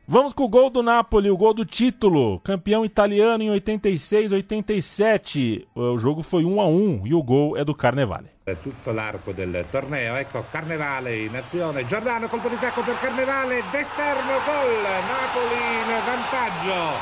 Vamos 0.08 0.34
com 0.34 0.43
o 0.43 0.47
gol 0.47 0.70
do 0.70 0.84
Napoli, 0.84 1.32
o 1.32 1.38
gol 1.38 1.51
do 1.51 1.66
título. 1.66 2.39
Campeão 2.41 2.86
italiano 2.86 3.41
em 3.41 3.49
86, 3.49 4.34
87. 4.34 5.68
O 5.74 5.97
jogo 5.97 6.22
foi 6.22 6.45
1 6.45 6.62
a 6.62 6.68
1 6.68 7.01
e 7.06 7.14
o 7.16 7.24
gol 7.24 7.58
é 7.58 7.66
do 7.66 7.74
Carnevale. 7.74 8.30
Tutto 8.62 8.91
l'arco 8.91 9.34
del 9.34 9.66
torneo, 9.72 10.16
ecco 10.16 10.45
Carnevale 10.47 11.26
in 11.26 11.36
azione, 11.36 11.86
Giordano 11.86 12.28
colpo 12.28 12.49
di 12.49 12.60
tacco 12.60 12.84
per 12.84 12.97
Carnevale, 12.97 13.64
d'esterno 13.72 14.38
gol, 14.45 14.84
Napoli 15.10 15.58
in 15.74 15.89
vantaggio. 16.06 17.01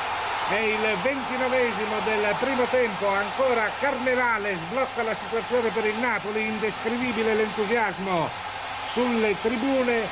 È 0.49 0.59
il 0.59 0.97
ventinovesimo 1.03 1.99
del 2.05 2.33
primo 2.39 2.63
tempo, 2.71 3.07
ancora 3.09 3.67
Carnevale 3.81 4.55
sblocca 4.55 5.03
la 5.03 5.13
situazione 5.13 5.71
per 5.71 5.85
il 5.85 5.99
Napoli, 5.99 6.47
indescrivibile 6.47 7.35
l'entusiasmo 7.35 8.29
sulle 8.87 9.35
tribune, 9.41 10.07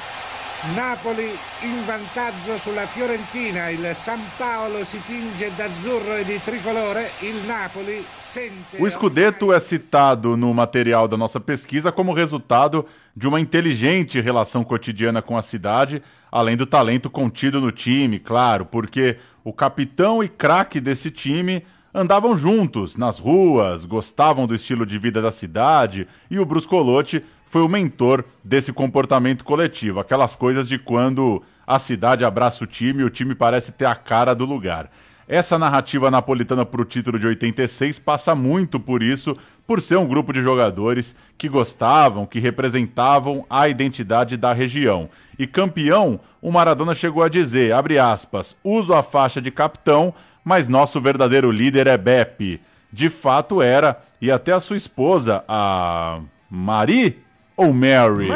Napoli 0.76 1.32
in 1.64 1.84
vantaggio 1.88 2.56
sulla 2.60 2.86
Fiorentina, 2.86 3.70
il 3.70 3.96
San 3.96 4.22
Paolo 4.38 4.86
si 4.86 5.02
tinge 5.08 5.52
d'azzurro 5.56 6.18
e 6.18 6.24
di 6.24 6.40
tricolore, 6.40 7.14
il 7.22 7.44
Napoli 7.48 8.06
sente... 8.20 8.78
O 8.80 8.88
Scudetto 8.88 9.52
é 9.52 9.60
citado 9.60 10.38
no 10.38 10.54
material 10.54 11.08
da 11.08 11.18
nossa 11.18 11.40
pesquisa 11.40 11.92
como 11.92 12.14
resultado 12.14 12.86
de 13.16 13.28
uma 13.28 13.40
inteligente 13.40 14.22
relação 14.22 14.64
cotidiana 14.64 15.20
com 15.20 15.36
a 15.36 15.42
cidade, 15.42 16.04
além 16.32 16.56
do 16.56 16.68
talento 16.68 17.10
contido 17.10 17.60
no 17.60 17.72
time, 17.72 18.20
claro, 18.20 18.64
porque 18.64 19.18
o 19.44 19.52
capitão 19.52 20.24
e 20.24 20.30
craque 20.30 20.80
desse 20.80 21.10
time 21.10 21.66
andavam 21.92 22.38
juntos 22.38 22.96
nas 22.96 23.18
ruas, 23.18 23.84
gostavam 23.84 24.46
do 24.46 24.54
estilo 24.54 24.86
de 24.86 25.00
vida 25.00 25.24
da 25.24 25.32
cidade 25.32 26.08
e 26.30 26.38
o 26.38 26.46
Bruscolotti 26.46 27.26
foi 27.52 27.62
o 27.62 27.68
mentor 27.68 28.24
desse 28.42 28.72
comportamento 28.72 29.44
coletivo, 29.44 30.00
aquelas 30.00 30.34
coisas 30.34 30.70
de 30.70 30.80
quando 30.80 31.44
a 31.68 31.78
cidade 31.80 32.24
abraça 32.24 32.64
o 32.64 32.68
time 32.68 33.02
e 33.02 33.04
o 33.04 33.10
time 33.10 33.36
parece 33.36 33.74
ter 33.74 33.84
a 33.84 33.94
cara 33.94 34.34
do 34.34 34.46
lugar. 34.46 34.90
Essa 35.28 35.60
narrativa 35.60 36.10
napolitana 36.10 36.66
para 36.66 36.82
o 36.82 36.86
título 36.86 37.20
de 37.20 37.28
86 37.28 38.00
passa 38.00 38.34
muito 38.34 38.80
por 38.80 39.04
isso, 39.04 39.36
por 39.68 39.82
ser 39.82 39.98
um 39.98 40.08
grupo 40.08 40.32
de 40.32 40.42
jogadores 40.42 41.14
que 41.38 41.50
gostavam, 41.50 42.26
que 42.26 42.40
representavam 42.40 43.46
a 43.50 43.68
identidade 43.68 44.38
da 44.38 44.54
região. 44.54 45.10
E 45.38 45.46
campeão, 45.46 46.22
o 46.42 46.54
Maradona 46.54 46.96
chegou 46.96 47.22
a 47.22 47.28
dizer, 47.28 47.74
abre 47.74 48.00
aspas, 48.00 48.58
uso 48.64 48.94
a 48.94 49.04
faixa 49.04 49.42
de 49.42 49.52
capitão, 49.52 50.14
mas 50.42 50.70
nosso 50.70 51.02
verdadeiro 51.02 51.52
líder 51.52 51.88
é 51.88 51.98
Beppe. 51.98 52.62
De 52.94 53.10
fato 53.10 53.62
era, 53.62 54.02
e 54.22 54.32
até 54.32 54.54
a 54.54 54.60
sua 54.62 54.78
esposa, 54.78 55.44
a 55.50 56.22
Marie, 56.50 57.20
ou 57.62 57.74
Mary? 57.74 58.30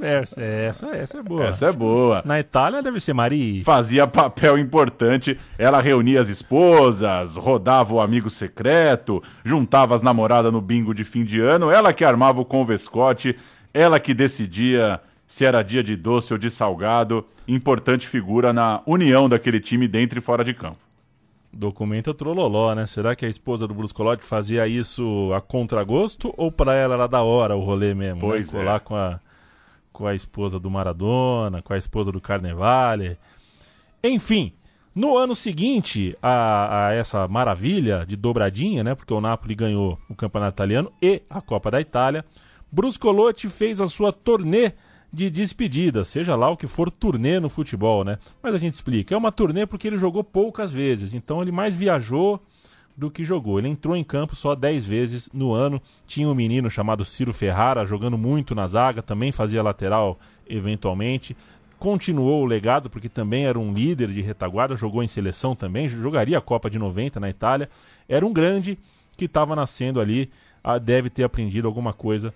Essa, 0.00 0.40
essa, 0.40 0.88
essa 0.90 1.18
é 1.18 1.22
boa. 1.22 1.46
Essa 1.46 1.66
é 1.66 1.72
boa. 1.72 2.22
Na 2.24 2.38
Itália 2.38 2.82
deve 2.82 3.00
ser 3.00 3.12
Marie. 3.12 3.62
Fazia 3.64 4.06
papel 4.06 4.56
importante. 4.58 5.38
Ela 5.58 5.80
reunia 5.80 6.20
as 6.20 6.28
esposas, 6.28 7.36
rodava 7.36 7.94
o 7.94 8.00
amigo 8.00 8.30
secreto, 8.30 9.22
juntava 9.44 9.94
as 9.94 10.02
namoradas 10.02 10.52
no 10.52 10.60
bingo 10.60 10.94
de 10.94 11.04
fim 11.04 11.24
de 11.24 11.40
ano. 11.40 11.70
Ela 11.70 11.92
que 11.92 12.04
armava 12.04 12.40
o 12.40 12.44
convescote, 12.44 13.36
ela 13.74 13.98
que 13.98 14.14
decidia 14.14 15.00
se 15.26 15.44
era 15.44 15.62
dia 15.62 15.82
de 15.82 15.96
doce 15.96 16.32
ou 16.32 16.38
de 16.38 16.50
salgado. 16.50 17.26
Importante 17.46 18.06
figura 18.06 18.52
na 18.52 18.80
união 18.86 19.28
daquele 19.28 19.58
time 19.60 19.88
dentro 19.88 20.18
e 20.18 20.22
fora 20.22 20.44
de 20.44 20.54
campo. 20.54 20.87
Documenta 21.52 22.12
trololó, 22.12 22.74
né? 22.74 22.86
Será 22.86 23.16
que 23.16 23.24
a 23.24 23.28
esposa 23.28 23.66
do 23.66 23.74
Bruscolotti 23.74 24.24
fazia 24.24 24.68
isso 24.68 25.32
a 25.34 25.40
contragosto 25.40 26.32
ou 26.36 26.52
para 26.52 26.74
ela 26.74 26.94
era 26.94 27.06
da 27.06 27.22
hora 27.22 27.56
o 27.56 27.60
rolê 27.60 27.94
mesmo? 27.94 28.16
Né? 28.16 28.20
Pois 28.20 28.52
né? 28.52 28.60
é. 28.60 28.62
Colar 28.62 28.80
com 28.80 28.94
a, 28.94 29.20
com 29.92 30.06
a 30.06 30.14
esposa 30.14 30.60
do 30.60 30.70
Maradona, 30.70 31.62
com 31.62 31.72
a 31.72 31.78
esposa 31.78 32.12
do 32.12 32.20
Carnevale. 32.20 33.18
Enfim, 34.04 34.52
no 34.94 35.16
ano 35.16 35.34
seguinte 35.34 36.16
a, 36.22 36.88
a, 36.88 36.92
essa 36.92 37.26
maravilha 37.26 38.04
de 38.06 38.16
dobradinha, 38.16 38.84
né? 38.84 38.94
Porque 38.94 39.14
o 39.14 39.20
Napoli 39.20 39.54
ganhou 39.54 39.98
o 40.08 40.14
Campeonato 40.14 40.56
Italiano 40.56 40.92
e 41.00 41.22
a 41.30 41.40
Copa 41.40 41.70
da 41.70 41.80
Itália. 41.80 42.24
Bruscolotti 42.70 43.48
fez 43.48 43.80
a 43.80 43.86
sua 43.86 44.12
turnê 44.12 44.72
de 45.12 45.30
despedida, 45.30 46.04
seja 46.04 46.36
lá 46.36 46.50
o 46.50 46.56
que 46.56 46.66
for 46.66 46.90
turnê 46.90 47.40
no 47.40 47.48
futebol, 47.48 48.04
né? 48.04 48.18
Mas 48.42 48.54
a 48.54 48.58
gente 48.58 48.74
explica. 48.74 49.14
É 49.14 49.18
uma 49.18 49.32
turnê 49.32 49.66
porque 49.66 49.88
ele 49.88 49.98
jogou 49.98 50.22
poucas 50.22 50.72
vezes, 50.72 51.14
então 51.14 51.40
ele 51.40 51.50
mais 51.50 51.74
viajou 51.74 52.40
do 52.96 53.10
que 53.10 53.24
jogou. 53.24 53.58
Ele 53.58 53.68
entrou 53.68 53.96
em 53.96 54.04
campo 54.04 54.36
só 54.36 54.54
10 54.54 54.84
vezes 54.84 55.30
no 55.32 55.52
ano. 55.52 55.80
Tinha 56.06 56.28
um 56.28 56.34
menino 56.34 56.68
chamado 56.68 57.04
Ciro 57.04 57.32
Ferrara 57.32 57.86
jogando 57.86 58.18
muito 58.18 58.54
na 58.54 58.66
zaga, 58.66 59.00
também 59.00 59.32
fazia 59.32 59.62
lateral 59.62 60.18
eventualmente. 60.48 61.36
Continuou 61.78 62.42
o 62.42 62.46
legado 62.46 62.90
porque 62.90 63.08
também 63.08 63.46
era 63.46 63.58
um 63.58 63.72
líder 63.72 64.08
de 64.08 64.20
retaguarda, 64.20 64.76
jogou 64.76 65.02
em 65.02 65.08
seleção 65.08 65.54
também, 65.54 65.88
jogaria 65.88 66.36
a 66.36 66.40
Copa 66.40 66.68
de 66.68 66.78
90 66.78 67.20
na 67.20 67.30
Itália. 67.30 67.70
Era 68.08 68.26
um 68.26 68.32
grande 68.32 68.76
que 69.16 69.26
estava 69.26 69.54
nascendo 69.54 70.00
ali 70.00 70.30
deve 70.82 71.08
ter 71.08 71.22
aprendido 71.22 71.66
alguma 71.66 71.92
coisa 71.92 72.34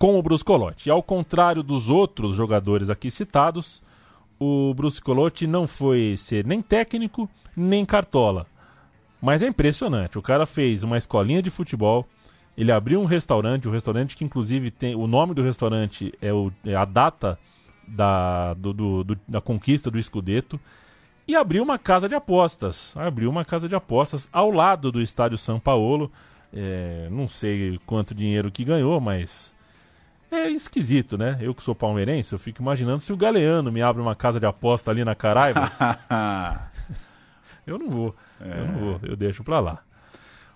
com 0.00 0.18
o 0.18 0.22
Bruscolotti. 0.22 0.88
E 0.88 0.90
ao 0.90 1.02
contrário 1.02 1.62
dos 1.62 1.90
outros 1.90 2.34
jogadores 2.34 2.88
aqui 2.88 3.10
citados, 3.10 3.82
o 4.38 4.72
Bruscolotti 4.72 5.46
não 5.46 5.66
foi 5.66 6.14
ser 6.16 6.46
nem 6.46 6.62
técnico, 6.62 7.28
nem 7.54 7.84
cartola. 7.84 8.46
Mas 9.20 9.42
é 9.42 9.46
impressionante. 9.46 10.18
O 10.18 10.22
cara 10.22 10.46
fez 10.46 10.82
uma 10.82 10.96
escolinha 10.96 11.42
de 11.42 11.50
futebol, 11.50 12.06
ele 12.56 12.72
abriu 12.72 12.98
um 12.98 13.04
restaurante, 13.04 13.68
um 13.68 13.70
restaurante 13.70 14.16
que 14.16 14.24
inclusive 14.24 14.70
tem. 14.70 14.94
O 14.94 15.06
nome 15.06 15.34
do 15.34 15.42
restaurante 15.42 16.14
é, 16.22 16.32
o, 16.32 16.50
é 16.64 16.74
a 16.74 16.86
data 16.86 17.38
da, 17.86 18.54
do, 18.54 18.72
do, 18.72 19.04
do, 19.04 19.20
da 19.28 19.42
conquista 19.42 19.90
do 19.90 20.02
Scudetto. 20.02 20.58
E 21.28 21.36
abriu 21.36 21.62
uma 21.62 21.78
casa 21.78 22.08
de 22.08 22.14
apostas. 22.14 22.96
Abriu 22.96 23.28
uma 23.28 23.44
casa 23.44 23.68
de 23.68 23.74
apostas 23.74 24.30
ao 24.32 24.50
lado 24.50 24.90
do 24.90 25.02
estádio 25.02 25.36
São 25.36 25.60
Paulo. 25.60 26.10
É, 26.54 27.06
não 27.10 27.28
sei 27.28 27.78
quanto 27.84 28.14
dinheiro 28.14 28.50
que 28.50 28.64
ganhou, 28.64 28.98
mas 28.98 29.54
é 30.30 30.50
esquisito, 30.50 31.18
né? 31.18 31.38
Eu 31.40 31.54
que 31.54 31.62
sou 31.62 31.74
palmeirense, 31.74 32.32
eu 32.32 32.38
fico 32.38 32.62
imaginando 32.62 33.00
se 33.00 33.12
o 33.12 33.16
Galeano 33.16 33.70
me 33.72 33.82
abre 33.82 34.00
uma 34.00 34.14
casa 34.14 34.38
de 34.38 34.46
aposta 34.46 34.90
ali 34.90 35.04
na 35.04 35.14
Caraibas. 35.14 35.70
eu 37.66 37.78
não 37.78 37.90
vou. 37.90 38.16
É. 38.40 38.60
Eu 38.60 38.66
não 38.66 38.78
vou, 38.78 39.00
eu 39.02 39.16
deixo 39.16 39.42
pra 39.42 39.60
lá. 39.60 39.80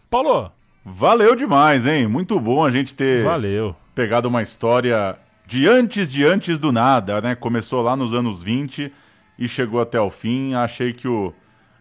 Paulo! 0.08 0.52
Valeu 0.84 1.34
demais, 1.34 1.86
hein? 1.86 2.06
Muito 2.06 2.38
bom 2.38 2.62
a 2.62 2.70
gente 2.70 2.94
ter 2.94 3.24
Valeu. 3.24 3.74
pegado 3.94 4.28
uma 4.28 4.42
história 4.42 5.18
de 5.46 5.66
antes 5.66 6.12
de 6.12 6.24
antes 6.24 6.58
do 6.58 6.70
nada, 6.70 7.20
né? 7.20 7.34
Começou 7.34 7.82
lá 7.82 7.96
nos 7.96 8.12
anos 8.12 8.42
20 8.42 8.92
e 9.38 9.48
chegou 9.48 9.80
até 9.80 9.98
o 9.98 10.10
fim. 10.10 10.54
Achei 10.54 10.92
que 10.92 11.08
o 11.08 11.32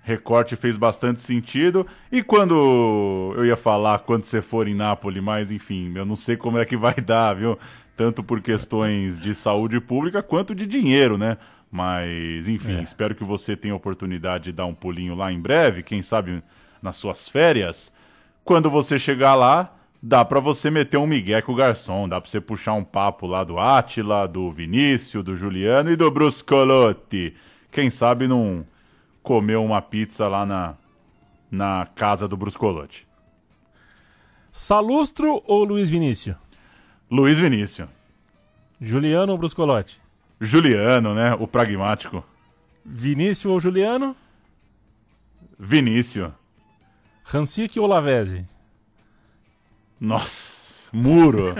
recorte 0.03 0.55
fez 0.55 0.77
bastante 0.77 1.21
sentido. 1.21 1.87
E 2.11 2.21
quando 2.21 3.33
eu 3.35 3.45
ia 3.45 3.55
falar 3.55 3.99
quando 3.99 4.25
você 4.25 4.41
for 4.41 4.67
em 4.67 4.75
Nápoles, 4.75 5.23
mas 5.23 5.51
enfim, 5.51 5.91
eu 5.95 6.05
não 6.05 6.15
sei 6.15 6.35
como 6.35 6.59
é 6.59 6.65
que 6.65 6.77
vai 6.77 6.95
dar, 7.01 7.33
viu? 7.33 7.57
Tanto 7.95 8.23
por 8.23 8.41
questões 8.41 9.17
de 9.17 9.33
saúde 9.33 9.79
pública 9.79 10.21
quanto 10.21 10.53
de 10.53 10.67
dinheiro, 10.67 11.17
né? 11.17 11.37
Mas, 11.71 12.47
enfim, 12.47 12.77
é. 12.77 12.83
espero 12.83 13.15
que 13.15 13.23
você 13.23 13.55
tenha 13.55 13.73
a 13.73 13.77
oportunidade 13.77 14.45
de 14.45 14.51
dar 14.51 14.67
um 14.67 14.75
pulinho 14.75 15.15
lá 15.15 15.31
em 15.31 15.39
breve, 15.39 15.81
quem 15.81 16.03
sabe 16.03 16.43
nas 16.81 16.97
suas 16.97 17.27
férias. 17.27 17.91
Quando 18.43 18.69
você 18.69 18.99
chegar 18.99 19.33
lá, 19.33 19.73
dá 20.01 20.23
para 20.23 20.39
você 20.39 20.69
meter 20.69 20.97
um 20.97 21.07
migué 21.07 21.41
com 21.41 21.53
o 21.53 21.55
garçom, 21.55 22.07
dá 22.07 22.21
para 22.21 22.29
você 22.29 22.39
puxar 22.39 22.73
um 22.73 22.83
papo 22.83 23.25
lá 23.25 23.43
do 23.43 23.57
Átila, 23.57 24.27
do 24.27 24.51
Vinícius, 24.51 25.23
do 25.23 25.35
Juliano 25.35 25.89
e 25.89 25.95
do 25.95 26.11
Bruscolotti. 26.11 27.33
Quem 27.71 27.89
sabe 27.89 28.27
não 28.27 28.65
comer 29.23 29.55
uma 29.55 29.81
pizza 29.81 30.27
lá 30.27 30.45
na, 30.45 30.75
na 31.49 31.87
casa 31.95 32.27
do 32.27 32.37
Bruscolotti. 32.37 33.07
Salustro 34.51 35.41
ou 35.47 35.63
Luiz 35.63 35.89
Vinícius? 35.89 36.35
Luiz 37.09 37.39
Vinícius. 37.39 37.89
Juliano 38.79 39.31
ou 39.31 39.37
Bruscolotti? 39.37 39.99
Juliano, 40.39 41.15
né? 41.15 41.33
O 41.39 41.47
pragmático. 41.47 42.23
Vinícius 42.85 43.51
ou 43.51 43.59
Juliano? 43.59 44.15
Vinícius. 45.57 46.31
Rancic 47.23 47.79
ou 47.79 47.87
Lavezzi? 47.87 48.45
Nossa, 49.99 50.89
muro. 50.91 51.55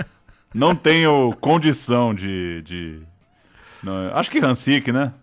Não 0.52 0.76
tenho 0.76 1.34
condição 1.40 2.14
de. 2.14 2.62
de... 2.62 3.02
Não, 3.82 4.14
acho 4.14 4.30
que 4.30 4.38
Rancic, 4.38 4.92
né? 4.92 5.14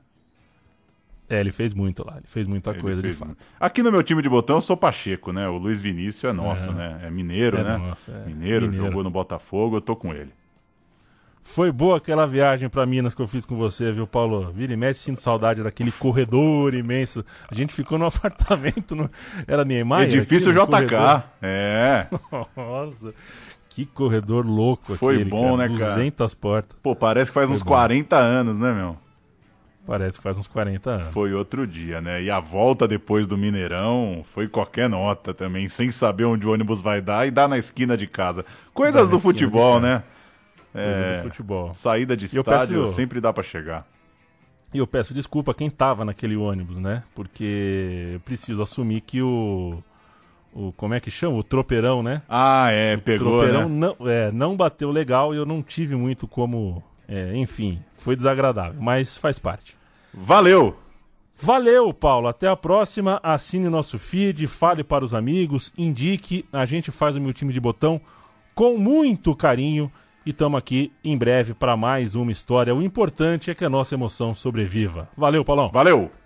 É, 1.31 1.39
ele 1.39 1.51
fez 1.51 1.73
muito 1.73 2.05
lá, 2.05 2.17
ele 2.17 2.27
fez 2.27 2.45
muita 2.45 2.71
ele 2.71 2.81
coisa 2.81 3.01
fez 3.01 3.13
de 3.13 3.19
fato. 3.19 3.27
Muito. 3.29 3.45
Aqui 3.59 3.81
no 3.81 3.91
meu 3.91 4.03
time 4.03 4.21
de 4.21 4.27
botão 4.27 4.57
eu 4.57 4.61
sou 4.61 4.75
Pacheco, 4.75 5.31
né? 5.31 5.47
O 5.47 5.57
Luiz 5.57 5.79
Vinícius 5.79 6.25
é 6.25 6.33
nosso, 6.33 6.69
é. 6.69 6.73
né? 6.73 6.99
É 7.03 7.09
mineiro, 7.09 7.57
é 7.57 7.63
né? 7.63 7.77
Nosso, 7.77 8.11
é. 8.11 8.25
Mineiro, 8.25 8.65
mineiro, 8.65 8.73
jogou 8.73 9.01
no 9.01 9.09
Botafogo, 9.09 9.77
eu 9.77 9.81
tô 9.81 9.95
com 9.95 10.13
ele. 10.13 10.33
Foi 11.41 11.71
boa 11.71 11.97
aquela 11.97 12.27
viagem 12.27 12.69
para 12.69 12.85
Minas 12.85 13.15
que 13.15 13.21
eu 13.21 13.27
fiz 13.27 13.45
com 13.45 13.55
você, 13.55 13.91
viu, 13.91 14.05
Paulo? 14.05 14.51
Vira 14.51 14.73
e 14.73 14.77
mexe, 14.77 15.01
sinto 15.01 15.19
saudade 15.19 15.63
daquele 15.63 15.91
corredor 15.91 16.73
imenso. 16.73 17.25
A 17.49 17.55
gente 17.55 17.73
ficou 17.73 17.97
no 17.97 18.05
apartamento, 18.07 18.95
no... 18.95 19.09
era 19.47 19.65
Neymar? 19.65 20.03
Edifício 20.03 20.51
JK, 20.51 20.67
corredor. 20.67 21.23
é. 21.41 22.07
Nossa, 22.55 23.13
que 23.69 23.85
corredor 23.85 24.45
louco 24.45 24.95
Foi 24.95 25.15
aquele, 25.15 25.29
bom, 25.29 25.57
cara. 25.57 25.69
né, 25.69 25.77
cara? 25.77 25.93
200 25.95 26.33
portas. 26.35 26.77
Pô, 26.83 26.95
parece 26.95 27.31
que 27.31 27.35
faz 27.35 27.47
Foi 27.47 27.55
uns 27.55 27.63
bom. 27.63 27.69
40 27.69 28.17
anos, 28.17 28.59
né, 28.59 28.73
meu? 28.73 28.97
Parece 29.85 30.17
que 30.17 30.23
faz 30.23 30.37
uns 30.37 30.47
40 30.47 30.89
anos. 30.89 31.07
Foi 31.07 31.33
outro 31.33 31.65
dia, 31.65 31.99
né? 31.99 32.21
E 32.21 32.29
a 32.29 32.39
volta 32.39 32.87
depois 32.87 33.25
do 33.27 33.37
Mineirão 33.37 34.23
foi 34.25 34.47
qualquer 34.47 34.87
nota 34.87 35.33
também, 35.33 35.67
sem 35.67 35.91
saber 35.91 36.25
onde 36.25 36.47
o 36.47 36.51
ônibus 36.51 36.81
vai 36.81 37.01
dar 37.01 37.27
e 37.27 37.31
dar 37.31 37.47
na 37.47 37.57
esquina 37.57 37.97
de 37.97 38.07
casa. 38.07 38.45
Coisas 38.73 39.09
do 39.09 39.19
futebol, 39.19 39.79
né? 39.79 40.03
É, 40.73 41.17
do 41.17 41.23
futebol. 41.23 41.73
Saída 41.73 42.15
de 42.15 42.25
estádio 42.25 42.83
peço, 42.83 42.95
sempre 42.95 43.19
dá 43.19 43.33
para 43.33 43.43
chegar. 43.43 43.85
E 44.73 44.77
eu 44.77 44.87
peço 44.87 45.13
desculpa 45.13 45.51
a 45.51 45.55
quem 45.55 45.69
tava 45.69 46.05
naquele 46.05 46.35
ônibus, 46.35 46.79
né? 46.79 47.03
Porque 47.13 48.11
eu 48.13 48.19
preciso 48.21 48.61
assumir 48.61 49.01
que 49.01 49.21
o. 49.21 49.83
O, 50.53 50.73
como 50.73 50.93
é 50.93 50.99
que 50.99 51.09
chama? 51.09 51.37
O 51.37 51.43
tropeirão, 51.43 52.03
né? 52.03 52.21
Ah, 52.27 52.69
é, 52.71 52.95
o 52.95 53.01
pegou. 53.01 53.27
O 53.27 53.31
tropeirão 53.39 53.69
né? 53.69 53.75
não, 53.97 54.09
é, 54.09 54.31
não 54.31 54.55
bateu 54.55 54.91
legal 54.91 55.33
e 55.33 55.37
eu 55.37 55.45
não 55.45 55.61
tive 55.61 55.95
muito 55.95 56.27
como. 56.27 56.83
É, 57.11 57.35
enfim, 57.35 57.83
foi 57.97 58.15
desagradável, 58.15 58.81
mas 58.81 59.17
faz 59.17 59.37
parte. 59.37 59.75
Valeu! 60.13 60.77
Valeu, 61.35 61.91
Paulo. 61.91 62.27
Até 62.27 62.47
a 62.47 62.55
próxima. 62.55 63.19
Assine 63.23 63.67
nosso 63.67 63.97
feed, 63.97 64.45
fale 64.47 64.83
para 64.83 65.03
os 65.03 65.13
amigos, 65.13 65.73
indique. 65.77 66.45
A 66.53 66.65
gente 66.65 66.91
faz 66.91 67.15
o 67.15 67.21
meu 67.21 67.33
time 67.33 67.51
de 67.51 67.59
botão 67.59 67.99
com 68.53 68.77
muito 68.77 69.35
carinho 69.35 69.91
e 70.23 70.29
estamos 70.29 70.57
aqui 70.57 70.91
em 71.03 71.17
breve 71.17 71.53
para 71.55 71.75
mais 71.75 72.13
uma 72.13 72.31
história. 72.31 72.75
O 72.75 72.81
importante 72.81 73.49
é 73.49 73.55
que 73.55 73.65
a 73.65 73.69
nossa 73.69 73.95
emoção 73.95 74.35
sobreviva. 74.35 75.09
Valeu, 75.17 75.43
Paulão. 75.43 75.69
Valeu! 75.69 76.20